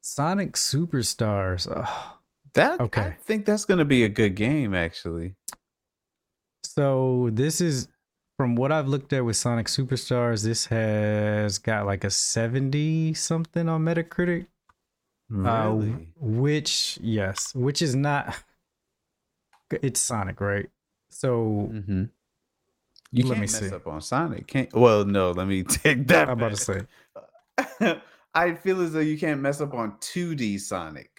Sonic 0.00 0.52
Superstars. 0.54 1.70
Oh, 1.74 2.16
That 2.54 2.80
Okay. 2.80 3.02
I 3.02 3.16
think 3.22 3.44
that's 3.46 3.64
gonna 3.64 3.84
be 3.84 4.02
a 4.04 4.08
good 4.08 4.34
game, 4.34 4.74
actually. 4.74 5.34
So 6.64 7.30
this 7.32 7.60
is 7.60 7.88
from 8.36 8.54
what 8.56 8.72
I've 8.72 8.88
looked 8.88 9.12
at 9.12 9.24
with 9.24 9.36
Sonic 9.36 9.66
Superstars. 9.66 10.42
This 10.44 10.66
has 10.66 11.58
got 11.58 11.86
like 11.86 12.04
a 12.04 12.10
seventy 12.10 13.12
something 13.14 13.68
on 13.68 13.84
Metacritic. 13.84 14.46
Uh, 15.32 15.70
Really? 15.70 16.08
which 16.18 16.98
yes, 17.02 17.54
which 17.54 17.82
is 17.82 17.94
not. 17.94 18.34
It's 19.82 20.00
Sonic, 20.00 20.40
right? 20.40 20.68
So 21.10 21.68
mm-hmm. 21.72 22.04
You 23.12 23.24
Let 23.24 23.36
can't 23.36 23.40
me 23.40 23.46
mess 23.48 23.70
see. 23.70 23.70
up 23.72 23.86
on 23.86 24.00
Sonic. 24.00 24.46
Can't. 24.46 24.72
Well, 24.74 25.04
no. 25.04 25.32
Let 25.32 25.46
me 25.48 25.62
take 25.64 26.06
that. 26.08 26.28
I'm 26.28 26.38
about 26.38 26.50
to 26.52 26.56
say. 26.56 26.82
I 28.34 28.54
feel 28.54 28.80
as 28.82 28.92
though 28.92 29.00
you 29.00 29.18
can't 29.18 29.40
mess 29.40 29.60
up 29.60 29.74
on 29.74 29.92
2D 29.98 30.60
Sonic. 30.60 31.10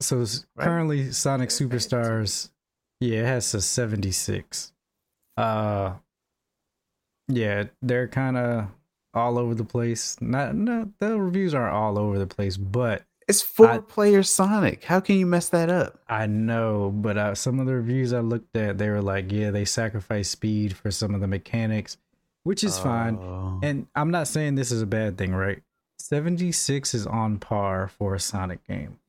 So 0.00 0.24
Right. 0.56 0.64
currently, 0.64 1.12
Sonic 1.12 1.50
Yeah, 1.50 1.76
it's 1.78 1.88
bad. 1.88 2.28
Superstars, 2.30 2.50
yeah, 3.00 3.20
it 3.22 3.26
has 3.26 3.54
a 3.54 3.62
seventy 3.62 4.12
six. 4.12 4.72
Uh, 5.36 5.94
yeah, 7.28 7.64
they're 7.82 8.08
kind 8.08 8.36
of 8.36 8.68
all 9.14 9.38
over 9.38 9.54
the 9.54 9.64
place. 9.64 10.16
Not 10.20 10.54
no, 10.54 10.92
the 10.98 11.18
reviews 11.20 11.54
aren't 11.54 11.74
all 11.74 11.98
over 11.98 12.18
the 12.18 12.26
place, 12.26 12.56
but 12.56 13.04
It's 13.28 13.42
four 13.42 13.82
player 13.82 14.22
Sonic. 14.22 14.84
How 14.84 15.00
can 15.00 15.16
you 15.16 15.26
mess 15.26 15.48
that 15.48 15.68
up? 15.68 15.98
I 16.08 16.26
know, 16.26 16.92
but 16.94 17.18
uh, 17.18 17.34
some 17.34 17.58
of 17.58 17.66
the 17.66 17.74
reviews 17.74 18.12
I 18.12 18.20
looked 18.20 18.56
at, 18.56 18.78
they 18.78 18.88
were 18.88 19.02
like, 19.02 19.32
yeah, 19.32 19.50
they 19.50 19.64
sacrifice 19.64 20.28
speed 20.28 20.76
for 20.76 20.92
some 20.92 21.12
of 21.12 21.20
the 21.20 21.26
mechanics, 21.26 21.96
which 22.44 22.62
is 22.62 22.78
fine. 22.78 23.16
Oh. 23.16 23.58
And 23.64 23.88
I'm 23.96 24.12
not 24.12 24.28
saying 24.28 24.54
this 24.54 24.70
is 24.70 24.80
a 24.80 24.86
bad 24.86 25.18
thing, 25.18 25.34
right? 25.34 25.60
76 25.98 26.94
is 26.94 27.04
on 27.06 27.38
par 27.38 27.88
for 27.88 28.14
a 28.14 28.20
Sonic 28.20 28.64
game. 28.64 29.00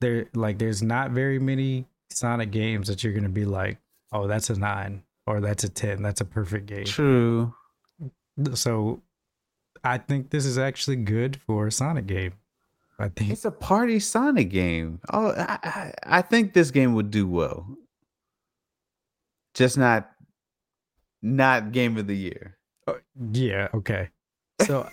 There, 0.00 0.26
like, 0.34 0.58
there's 0.58 0.82
not 0.82 1.12
very 1.12 1.38
many 1.38 1.86
Sonic 2.10 2.50
games 2.50 2.88
that 2.88 3.02
you're 3.02 3.14
gonna 3.14 3.30
be 3.30 3.46
like, 3.46 3.78
oh, 4.12 4.26
that's 4.26 4.50
a 4.50 4.58
nine 4.58 5.02
or 5.26 5.40
that's 5.40 5.64
a 5.64 5.70
10. 5.70 6.02
That's 6.02 6.20
a 6.20 6.26
perfect 6.26 6.66
game. 6.66 6.84
True. 6.84 7.54
So, 8.52 9.00
I 9.82 9.96
think 9.96 10.28
this 10.28 10.44
is 10.44 10.58
actually 10.58 10.96
good 10.96 11.40
for 11.40 11.68
a 11.68 11.72
Sonic 11.72 12.06
game. 12.06 12.34
I 12.98 13.08
think 13.08 13.30
It's 13.30 13.44
a 13.44 13.50
party 13.50 13.98
Sonic 14.00 14.50
game. 14.50 15.00
Oh, 15.12 15.30
I, 15.32 15.58
I, 15.62 15.92
I 16.04 16.22
think 16.22 16.52
this 16.52 16.70
game 16.70 16.94
would 16.94 17.10
do 17.10 17.26
well. 17.26 17.66
Just 19.54 19.78
not, 19.78 20.10
not 21.22 21.72
game 21.72 21.96
of 21.96 22.06
the 22.06 22.16
year. 22.16 22.56
yeah, 23.32 23.68
okay. 23.74 24.10
So 24.62 24.88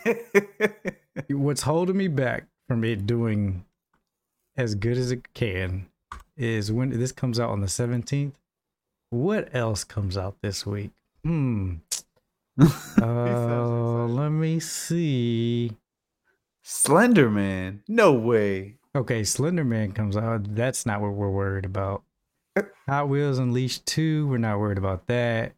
what's 1.30 1.62
holding 1.62 1.98
me 1.98 2.08
back 2.08 2.46
from 2.68 2.84
it 2.84 3.06
doing 3.06 3.66
as 4.58 4.76
good 4.76 4.98
as 4.98 5.12
it 5.12 5.34
can 5.34 5.88
is 6.38 6.72
when 6.72 6.90
this 6.90 7.12
comes 7.12 7.40
out 7.40 7.50
on 7.50 7.62
the 7.62 7.68
17th. 7.68 8.34
What 9.10 9.54
else 9.54 9.84
comes 9.84 10.18
out 10.18 10.38
this 10.42 10.66
week? 10.66 10.92
Hmm. 11.24 11.76
Uh, 13.02 14.06
let 14.06 14.30
me 14.30 14.60
see. 14.60 15.72
Slender 16.62 17.30
Man. 17.30 17.84
No 17.88 18.14
way. 18.14 18.76
Okay, 18.96 19.24
Slender 19.24 19.64
Man 19.64 19.92
comes 19.94 20.18
out. 20.18 20.56
That's 20.56 20.86
not 20.86 21.02
what 21.02 21.14
we're 21.14 21.30
worried 21.30 21.66
about. 21.66 22.04
Uh, 22.56 22.64
Hot 22.88 23.10
Wheels 23.10 23.40
Unleashed 23.40 23.86
2, 23.86 24.28
we're 24.28 24.38
not 24.38 24.60
worried 24.60 24.78
about 24.78 25.08
that. 25.08 25.54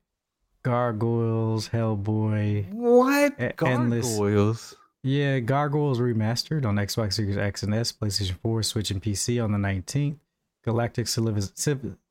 Gargoyles, 0.64 1.70
Hellboy. 1.70 2.72
What? 2.72 3.34
E- 3.40 3.52
endless. 3.66 4.08
Gargoyles. 4.08 4.76
Yeah, 5.02 5.40
Gargoyles 5.40 6.00
Remastered 6.00 6.66
on 6.66 6.76
Xbox 6.78 7.14
Series 7.14 7.36
X 7.38 7.64
and 7.64 7.74
S, 7.74 7.92
PlayStation 7.92 8.38
4, 8.42 8.64
Switch, 8.64 8.90
and 8.92 9.02
PC 9.02 9.44
on 9.44 9.52
the 9.52 9.58
19th. 9.58 10.16
Galactic 10.64 11.08
Civiliz- 11.08 11.52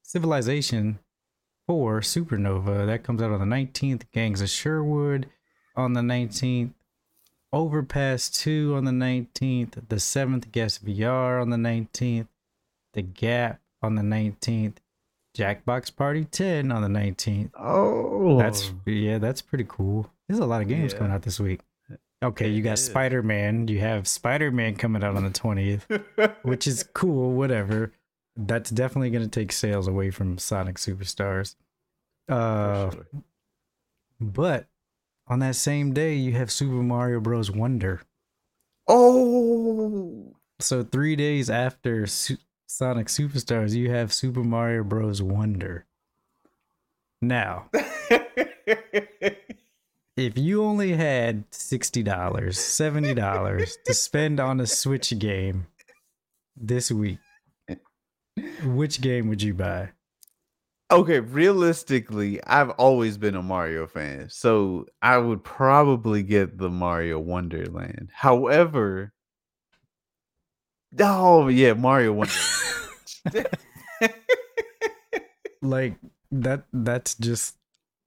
Civilization 0.03 0.99
4 1.66 2.01
Supernova, 2.01 2.84
that 2.86 3.03
comes 3.03 3.22
out 3.22 3.30
on 3.30 3.40
the 3.40 3.57
19th. 3.57 4.03
Gangs 4.12 4.43
of 4.43 4.51
Sherwood 4.51 5.30
on 5.74 5.95
the 5.95 6.03
19th. 6.03 6.72
Overpass 7.53 8.30
2 8.30 8.74
on 8.76 8.84
the 8.84 8.90
19th. 8.92 9.88
The 9.88 9.96
7th 9.96 10.50
Guest 10.53 10.84
VR 10.84 11.40
on 11.40 11.50
the 11.50 11.57
19th. 11.57 12.28
The 12.94 13.03
Gap 13.03 13.61
on 13.82 13.94
the 13.96 14.03
19th. 14.03 14.76
Jackbox 15.36 15.94
Party 15.94 16.24
10 16.24 16.70
on 16.70 16.82
the 16.82 16.88
19th. 16.98 17.50
Oh, 17.59 18.38
That's 18.38 18.72
yeah, 18.86 19.18
that's 19.18 19.40
pretty 19.42 19.64
cool. 19.68 20.11
There's 20.28 20.38
a 20.40 20.46
lot 20.46 20.62
of 20.62 20.68
games 20.68 20.92
Yeah. 20.92 20.98
coming 20.98 21.12
out 21.12 21.22
this 21.22 21.40
week. 21.40 21.61
Okay, 22.22 22.48
you 22.48 22.62
got. 22.62 22.78
Spider 22.78 23.22
Man. 23.22 23.66
You 23.66 23.80
have 23.80 24.07
Spider 24.07 24.50
Man 24.53 24.76
coming 24.76 25.03
out 25.03 25.16
on 25.16 25.24
the 25.24 25.30
twentieth, 25.30 25.86
which 26.42 26.66
is 26.68 26.84
cool. 26.94 27.32
Whatever. 27.32 27.92
That's 28.36 28.70
definitely 28.70 29.11
gonna 29.11 29.26
take 29.26 29.50
sales 29.50 29.88
away 29.88 30.11
from 30.12 30.38
Sonic 30.38 30.76
Superstars. 30.76 31.57
Uh, 32.28 32.90
sure. 32.92 33.07
but 34.20 34.66
on 35.33 35.39
that 35.39 35.57
same 35.57 35.95
day, 35.95 36.14
you 36.14 36.33
have 36.33 36.51
Super 36.53 36.83
Mario 36.83 37.18
Bros. 37.18 37.51
Wonder. 37.51 38.03
Oh, 38.87 40.35
So 40.61 40.83
three 40.85 41.16
days 41.16 41.49
after 41.49 42.07
Su- 42.07 42.37
Sonic 42.66 43.07
Superstars, 43.07 43.74
you 43.74 43.91
have 43.91 44.12
Super 44.12 44.45
Mario 44.45 44.85
Bros. 44.85 45.22
Wonder. 45.22 45.87
Now, 47.22 47.70
if 50.16 50.37
you 50.37 50.62
only 50.62 50.93
had 50.93 51.51
$60, 51.51 52.05
$70 52.05 53.68
to 53.87 53.95
spend 53.95 54.39
on 54.39 54.61
a 54.61 54.66
Switch 54.66 55.18
game 55.18 55.66
this 56.57 56.91
week, 56.93 57.20
which 58.64 59.01
game 59.01 59.28
would 59.28 59.41
you 59.41 59.55
buy? 59.55 59.91
Okay, 60.93 61.20
realistically, 61.20 62.43
I've 62.45 62.70
always 62.70 63.18
been 63.18 63.34
a 63.34 63.43
Mario 63.43 63.86
fan, 63.86 64.28
so 64.30 64.86
I 65.01 65.18
would 65.18 65.43
probably 65.43 66.22
get 66.22 66.59
the 66.59 66.70
Mario 66.70 67.18
Wonderland. 67.18 68.11
However, 68.14 69.12
oh 71.01 71.49
yeah, 71.49 71.72
Mario 71.72 72.12
Wonderland. 72.12 73.49
Like 75.62 75.95
that 76.32 76.64
that's 76.72 77.14
just 77.14 77.57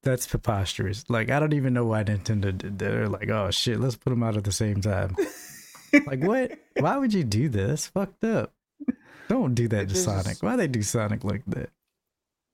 that's 0.04 0.28
preposterous. 0.28 1.10
Like 1.10 1.32
I 1.32 1.40
don't 1.40 1.54
even 1.54 1.74
know 1.74 1.86
why 1.86 2.04
Nintendo 2.04 2.56
did 2.56 2.78
that. 2.78 2.92
They're 2.92 3.10
like, 3.10 3.30
oh 3.30 3.50
shit, 3.50 3.80
let's 3.80 3.96
put 3.96 4.10
them 4.10 4.24
out 4.24 4.38
at 4.38 4.44
the 4.44 4.52
same 4.52 4.82
time. 4.82 5.16
like 6.06 6.22
what? 6.22 6.52
Why 6.78 6.98
would 6.98 7.14
you 7.14 7.24
do 7.24 7.48
this? 7.48 7.88
Fucked 7.88 8.26
up. 8.26 8.54
Don't 9.30 9.56
do 9.56 9.70
that 9.70 9.88
to 9.88 9.96
Sonic. 9.96 10.44
Why 10.44 10.58
they 10.58 10.68
do 10.68 10.82
Sonic 10.82 11.24
like 11.24 11.44
that? 11.48 11.70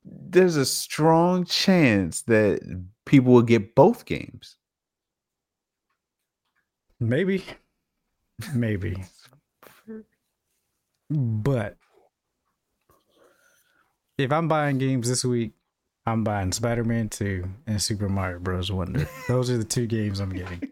There's 0.03 0.55
a 0.55 0.65
strong 0.65 1.45
chance 1.45 2.23
that 2.23 2.59
people 3.05 3.33
will 3.33 3.41
get 3.41 3.75
both 3.75 4.05
games. 4.05 4.57
Maybe. 6.99 7.43
Maybe. 8.53 9.03
But 11.09 11.77
if 14.17 14.31
I'm 14.31 14.47
buying 14.47 14.77
games 14.77 15.09
this 15.09 15.25
week, 15.25 15.51
I'm 16.05 16.23
buying 16.23 16.51
Spider 16.51 16.83
Man 16.83 17.09
2 17.09 17.43
and 17.67 17.81
Super 17.81 18.09
Mario 18.09 18.39
Bros. 18.39 18.71
Wonder. 18.71 19.07
Those 19.27 19.49
are 19.49 19.57
the 19.57 19.63
two 19.63 19.87
games 19.87 20.19
I'm 20.19 20.29
getting. 20.29 20.69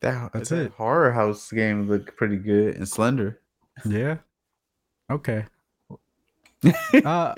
That, 0.00 0.32
That's 0.32 0.48
that 0.48 0.66
it. 0.66 0.72
Horror 0.72 1.12
House 1.12 1.50
game 1.52 1.86
looked 1.88 2.16
pretty 2.16 2.36
good 2.36 2.76
and 2.76 2.88
slender. 2.88 3.40
Yeah. 3.84 4.18
Okay. 5.10 5.44
Uh, 7.04 7.34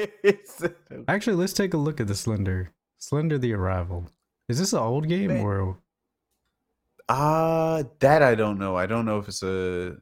actually, 1.08 1.36
let's 1.36 1.52
take 1.52 1.74
a 1.74 1.76
look 1.76 2.00
at 2.00 2.06
the 2.08 2.14
Slender. 2.14 2.72
Slender 2.98 3.38
the 3.38 3.52
Arrival. 3.52 4.06
Is 4.48 4.58
this 4.58 4.72
an 4.72 4.80
old 4.80 5.08
game 5.08 5.28
Man. 5.28 5.40
or 5.44 5.78
Uh 7.08 7.84
that 8.00 8.22
I 8.22 8.34
don't 8.34 8.58
know. 8.58 8.76
I 8.76 8.86
don't 8.86 9.04
know 9.04 9.18
if 9.18 9.28
it's 9.28 9.42
a 9.42 9.96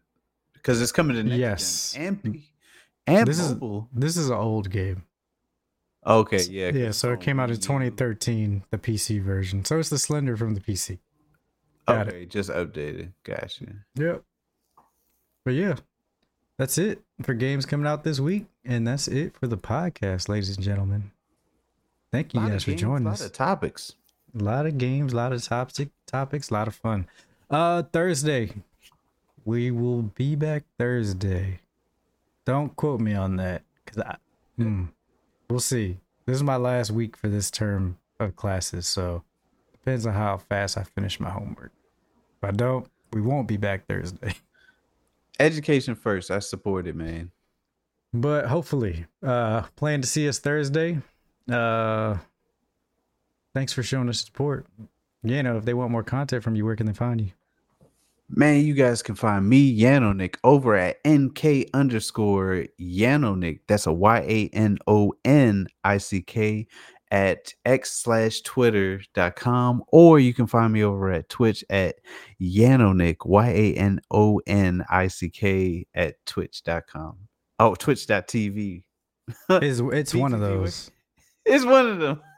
because 0.54 0.80
it's 0.82 0.92
coming 0.92 1.16
to 1.16 1.22
next 1.22 1.38
Yes. 1.38 1.92
gen 1.94 2.06
and 2.06 2.22
P- 2.22 2.52
and 3.06 3.26
This 3.26 3.38
is 3.38 3.52
mobile. 3.52 3.88
this 3.92 4.16
is 4.16 4.28
an 4.30 4.36
old 4.36 4.70
game. 4.70 5.04
okay, 6.06 6.42
yeah. 6.44 6.70
Yeah, 6.70 6.90
so 6.92 7.12
it 7.12 7.20
came 7.20 7.38
out 7.40 7.50
in 7.50 7.56
2013, 7.56 8.64
the 8.70 8.78
PC 8.78 9.22
version. 9.22 9.64
So 9.64 9.78
it's 9.78 9.88
the 9.90 9.98
Slender 9.98 10.36
from 10.36 10.54
the 10.54 10.60
PC. 10.60 10.98
Got 11.88 12.08
it. 12.08 12.14
Okay, 12.14 12.26
just 12.26 12.50
updated. 12.50 13.12
Gotcha. 13.24 13.66
Yep. 13.96 14.22
But 15.44 15.54
yeah, 15.54 15.76
that's 16.58 16.78
it 16.78 17.02
for 17.22 17.34
games 17.34 17.66
coming 17.66 17.86
out 17.86 18.04
this 18.04 18.20
week, 18.20 18.46
and 18.64 18.86
that's 18.86 19.08
it 19.08 19.34
for 19.36 19.46
the 19.46 19.56
podcast, 19.56 20.28
ladies 20.28 20.54
and 20.56 20.64
gentlemen. 20.64 21.10
Thank 22.12 22.34
you 22.34 22.40
Lot 22.40 22.50
guys 22.50 22.64
for 22.64 22.70
games, 22.70 22.80
joining 22.80 23.04
lot 23.04 23.14
us. 23.14 23.24
of 23.26 23.32
topics. 23.32 23.94
A 24.38 24.42
lot 24.42 24.66
of 24.66 24.78
games, 24.78 25.12
a 25.12 25.16
lot 25.16 25.32
of 25.32 25.42
topic 25.42 25.90
topics, 26.06 26.50
a 26.50 26.54
lot 26.54 26.68
of 26.68 26.74
fun. 26.74 27.06
Uh 27.48 27.82
Thursday. 27.82 28.52
We 29.44 29.70
will 29.70 30.02
be 30.02 30.36
back 30.36 30.64
Thursday. 30.78 31.60
Don't 32.44 32.74
quote 32.76 33.00
me 33.00 33.14
on 33.14 33.36
that. 33.36 33.62
Cause 33.86 33.98
I 33.98 34.16
hmm, 34.56 34.84
we'll 35.48 35.60
see. 35.60 35.98
This 36.26 36.36
is 36.36 36.42
my 36.42 36.56
last 36.56 36.90
week 36.90 37.16
for 37.16 37.28
this 37.28 37.50
term 37.50 37.98
of 38.18 38.36
classes, 38.36 38.86
so 38.86 39.24
depends 39.72 40.06
on 40.06 40.14
how 40.14 40.36
fast 40.36 40.76
I 40.76 40.84
finish 40.84 41.18
my 41.18 41.30
homework. 41.30 41.72
If 42.42 42.48
I 42.48 42.52
don't, 42.52 42.86
we 43.12 43.20
won't 43.20 43.48
be 43.48 43.56
back 43.56 43.86
Thursday. 43.88 44.34
Education 45.41 45.95
first. 45.95 46.30
I 46.30 46.38
support 46.38 46.86
it, 46.86 46.95
man. 46.95 47.30
But 48.12 48.47
hopefully, 48.47 49.07
uh 49.22 49.62
plan 49.76 50.01
to 50.03 50.07
see 50.07 50.28
us 50.28 50.38
Thursday. 50.38 50.99
Uh 51.51 52.18
thanks 53.55 53.72
for 53.72 53.82
showing 53.82 54.09
us 54.09 54.24
support. 54.24 54.66
You 55.22 55.43
know, 55.43 55.57
if 55.57 55.64
they 55.64 55.74
want 55.74 55.91
more 55.91 56.03
content 56.05 56.43
from 56.43 56.55
you, 56.57 56.64
where 56.64 56.76
can 56.76 56.86
they 56.86 56.93
find 56.93 57.20
you? 57.20 57.32
Man, 58.32 58.64
you 58.64 58.74
guys 58.74 59.03
can 59.03 59.16
find 59.16 59.49
me, 59.49 59.76
Yanonick, 59.76 60.36
over 60.45 60.76
at 60.76 60.99
NK 61.07 61.68
underscore 61.74 62.66
Yanonick. 62.80 63.61
That's 63.66 63.86
a 63.86 63.93
Y 63.93 64.18
A 64.18 64.49
N 64.53 64.78
O 64.86 65.12
N 65.24 65.66
I 65.82 65.99
C 65.99 66.22
K 66.22 66.68
at 67.11 67.52
x 67.64 67.92
slash 67.92 68.40
twitter 68.42 69.00
dot 69.14 69.36
com. 69.36 69.82
Or 69.88 70.18
you 70.18 70.32
can 70.34 70.46
find 70.46 70.72
me 70.72 70.82
over 70.84 71.11
at 71.11 71.28
Twitch 71.28 71.64
at 71.70 71.96
Yanonick, 72.40 73.26
Y 73.26 73.48
A 73.48 73.74
N 73.74 74.00
O 74.11 74.40
N 74.46 74.84
I 74.88 75.08
C 75.08 75.28
K 75.30 75.86
at 75.94 76.14
twitch.com. 76.26 77.16
Oh, 77.58 77.74
twitch.tv. 77.74 78.82
It's 79.50 79.80
it's 79.80 80.14
one 80.14 80.34
of 80.34 80.40
those. 80.40 80.90
It's 81.44 81.64
one 81.64 81.86
of 81.86 81.98
them. 82.00 82.20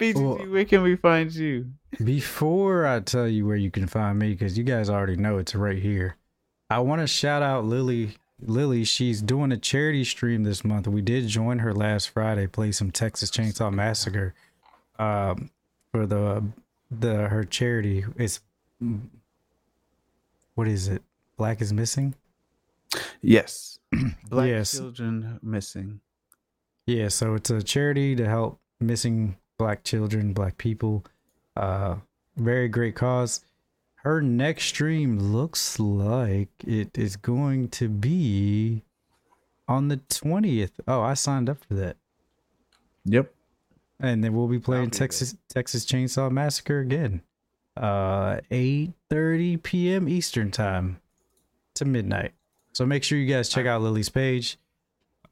Well- 0.00 0.36
where 0.48 0.64
can 0.66 0.82
we 0.82 0.96
find 0.96 1.32
you? 1.34 1.70
Before 2.02 2.86
I 2.86 3.00
tell 3.00 3.26
you 3.28 3.46
where 3.46 3.56
you 3.56 3.70
can 3.70 3.86
find 3.86 4.18
me, 4.18 4.30
because 4.32 4.58
you 4.58 4.64
guys 4.64 4.90
already 4.90 5.16
know 5.16 5.38
it's 5.38 5.54
right 5.54 5.78
here. 5.80 6.16
I 6.68 6.80
want 6.80 7.00
to 7.00 7.06
shout 7.06 7.42
out 7.42 7.64
Lily. 7.64 8.16
Lily, 8.46 8.84
she's 8.84 9.22
doing 9.22 9.52
a 9.52 9.56
charity 9.56 10.04
stream 10.04 10.44
this 10.44 10.64
month. 10.64 10.86
We 10.86 11.02
did 11.02 11.28
join 11.28 11.60
her 11.60 11.72
last 11.72 12.10
Friday, 12.10 12.46
play 12.46 12.72
some 12.72 12.90
Texas 12.90 13.30
Chainsaw 13.30 13.72
Massacre, 13.72 14.34
um, 14.98 15.50
for 15.92 16.06
the 16.06 16.44
the 16.90 17.28
her 17.28 17.44
charity. 17.44 18.04
It's 18.16 18.40
what 20.54 20.68
is 20.68 20.88
it? 20.88 21.02
Black 21.36 21.60
is 21.60 21.72
missing. 21.72 22.14
Yes. 23.22 23.78
Black 24.28 24.48
Yes. 24.48 24.72
children 24.76 25.40
missing. 25.42 26.00
Yeah, 26.86 27.08
so 27.08 27.34
it's 27.34 27.50
a 27.50 27.62
charity 27.62 28.14
to 28.16 28.28
help 28.28 28.60
missing 28.78 29.36
black 29.58 29.84
children, 29.84 30.32
black 30.32 30.58
people. 30.58 31.04
Uh 31.56 31.96
very 32.36 32.68
great 32.68 32.94
cause. 32.94 33.44
Her 34.04 34.20
next 34.20 34.66
stream 34.66 35.18
looks 35.18 35.80
like 35.80 36.50
it 36.62 36.98
is 36.98 37.16
going 37.16 37.68
to 37.70 37.88
be 37.88 38.82
on 39.66 39.88
the 39.88 39.96
20th. 39.96 40.72
Oh, 40.86 41.00
I 41.00 41.14
signed 41.14 41.48
up 41.48 41.64
for 41.64 41.72
that. 41.74 41.96
Yep. 43.06 43.32
And 43.98 44.22
then 44.22 44.34
we'll 44.34 44.48
be 44.48 44.58
playing 44.58 44.90
be. 44.90 44.98
Texas 44.98 45.36
Texas 45.48 45.86
Chainsaw 45.86 46.30
Massacre 46.30 46.80
again. 46.80 47.22
Uh 47.76 48.40
8:30 48.50 49.62
p.m. 49.62 50.08
Eastern 50.08 50.50
time 50.50 51.00
to 51.74 51.84
midnight. 51.84 52.32
So 52.72 52.84
make 52.84 53.04
sure 53.04 53.18
you 53.18 53.32
guys 53.32 53.48
check 53.48 53.66
out 53.66 53.80
Lily's 53.80 54.10
page. 54.10 54.58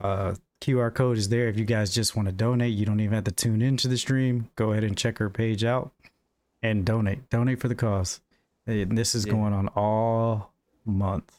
Uh 0.00 0.34
QR 0.62 0.94
code 0.94 1.18
is 1.18 1.28
there 1.28 1.48
if 1.48 1.58
you 1.58 1.64
guys 1.64 1.94
just 1.94 2.16
want 2.16 2.26
to 2.26 2.32
donate. 2.32 2.72
You 2.72 2.86
don't 2.86 3.00
even 3.00 3.14
have 3.14 3.24
to 3.24 3.32
tune 3.32 3.60
into 3.60 3.88
the 3.88 3.98
stream. 3.98 4.48
Go 4.56 4.72
ahead 4.72 4.84
and 4.84 4.96
check 4.96 5.18
her 5.18 5.28
page 5.28 5.62
out 5.64 5.92
and 6.62 6.86
donate. 6.86 7.28
Donate 7.28 7.60
for 7.60 7.68
the 7.68 7.74
cause. 7.74 8.20
And 8.66 8.96
this 8.96 9.14
is 9.14 9.26
Yeah. 9.26 9.32
going 9.32 9.52
on 9.52 9.68
all 9.68 10.52
month. 10.84 11.38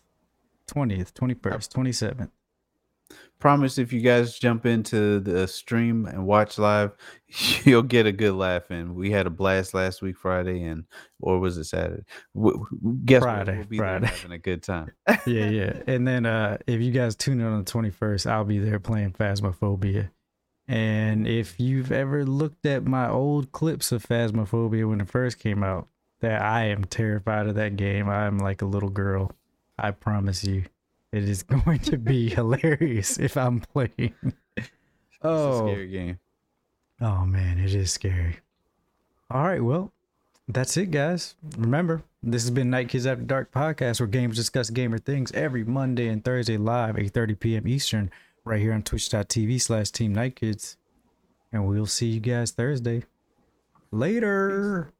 20th, 0.67 1.13
21st, 1.13 1.71
27th. 1.71 2.29
Promise 3.39 3.77
if 3.77 3.91
you 3.91 3.99
guys 3.99 4.39
jump 4.39 4.65
into 4.65 5.19
the 5.19 5.45
stream 5.49 6.05
and 6.05 6.25
watch 6.25 6.57
live, 6.57 6.91
you'll 7.65 7.83
get 7.83 8.05
a 8.05 8.11
good 8.13 8.33
laugh 8.35 8.69
And 8.69 8.95
We 8.95 9.11
had 9.11 9.27
a 9.27 9.29
blast 9.29 9.73
last 9.73 10.01
week, 10.01 10.17
Friday, 10.17 10.63
and 10.63 10.85
or 11.19 11.39
was 11.39 11.57
it 11.57 11.65
Saturday? 11.65 12.03
W- 12.33 12.65
guess 13.03 13.19
what? 13.21 13.27
Friday, 13.27 13.57
We'll 13.57 13.65
be 13.67 13.77
Friday. 13.77 14.07
having 14.07 14.31
a 14.31 14.37
good 14.37 14.63
time. 14.63 14.91
yeah, 15.27 15.49
yeah. 15.49 15.81
And 15.87 16.07
then 16.07 16.25
uh 16.25 16.57
if 16.67 16.79
you 16.81 16.91
guys 16.91 17.15
tune 17.17 17.41
in 17.41 17.45
on 17.45 17.63
the 17.65 17.69
21st, 17.71 18.25
I'll 18.31 18.45
be 18.45 18.59
there 18.59 18.79
playing 18.79 19.11
Phasmophobia. 19.13 20.09
And 20.65 21.27
if 21.27 21.59
you've 21.59 21.91
ever 21.91 22.23
looked 22.25 22.65
at 22.65 22.85
my 22.85 23.09
old 23.09 23.51
clips 23.51 23.91
of 23.91 24.05
Phasmophobia 24.05 24.87
when 24.87 25.01
it 25.01 25.09
first 25.09 25.37
came 25.37 25.61
out, 25.61 25.89
that 26.23 26.41
I 26.41 26.67
am 26.67 26.85
terrified 26.85 27.47
of 27.47 27.55
that 27.55 27.75
game. 27.75 28.07
I'm 28.07 28.37
like 28.37 28.61
a 28.61 28.65
little 28.65 28.89
girl. 28.89 29.33
I 29.77 29.91
promise 29.91 30.43
you. 30.45 30.63
It 31.11 31.27
is 31.27 31.43
going 31.65 31.79
to 31.79 31.97
be 31.97 32.29
hilarious 32.33 33.19
if 33.19 33.35
I'm 33.35 33.59
playing. 33.59 34.13
Oh. 35.21 35.67
scary 35.67 35.89
game. 35.89 36.19
Oh 37.01 37.25
man, 37.25 37.59
it 37.59 37.75
is 37.75 37.91
scary. 37.91 38.37
All 39.29 39.43
right, 39.43 39.61
well, 39.61 39.91
that's 40.47 40.77
it, 40.77 40.91
guys. 40.91 41.35
Remember, 41.57 42.03
this 42.21 42.43
has 42.43 42.51
been 42.51 42.69
Night 42.69 42.87
Kids 42.87 43.05
After 43.05 43.23
Dark 43.23 43.51
podcast, 43.51 43.99
where 43.99 44.07
games 44.07 44.37
discuss 44.37 44.69
gamer 44.69 44.99
things 44.99 45.31
every 45.33 45.65
Monday 45.65 46.07
and 46.07 46.23
Thursday 46.23 46.55
live, 46.55 46.95
8:30 46.95 47.39
p.m. 47.39 47.67
Eastern, 47.67 48.11
right 48.45 48.61
here 48.61 48.71
on 48.73 48.83
Twitch.tv 48.83 49.61
slash 49.61 49.91
Team 49.91 50.13
Night 50.13 50.37
Kids. 50.37 50.77
And 51.51 51.67
we'll 51.67 51.85
see 51.85 52.07
you 52.07 52.19
guys 52.21 52.51
Thursday. 52.51 53.03
Later. 53.91 54.93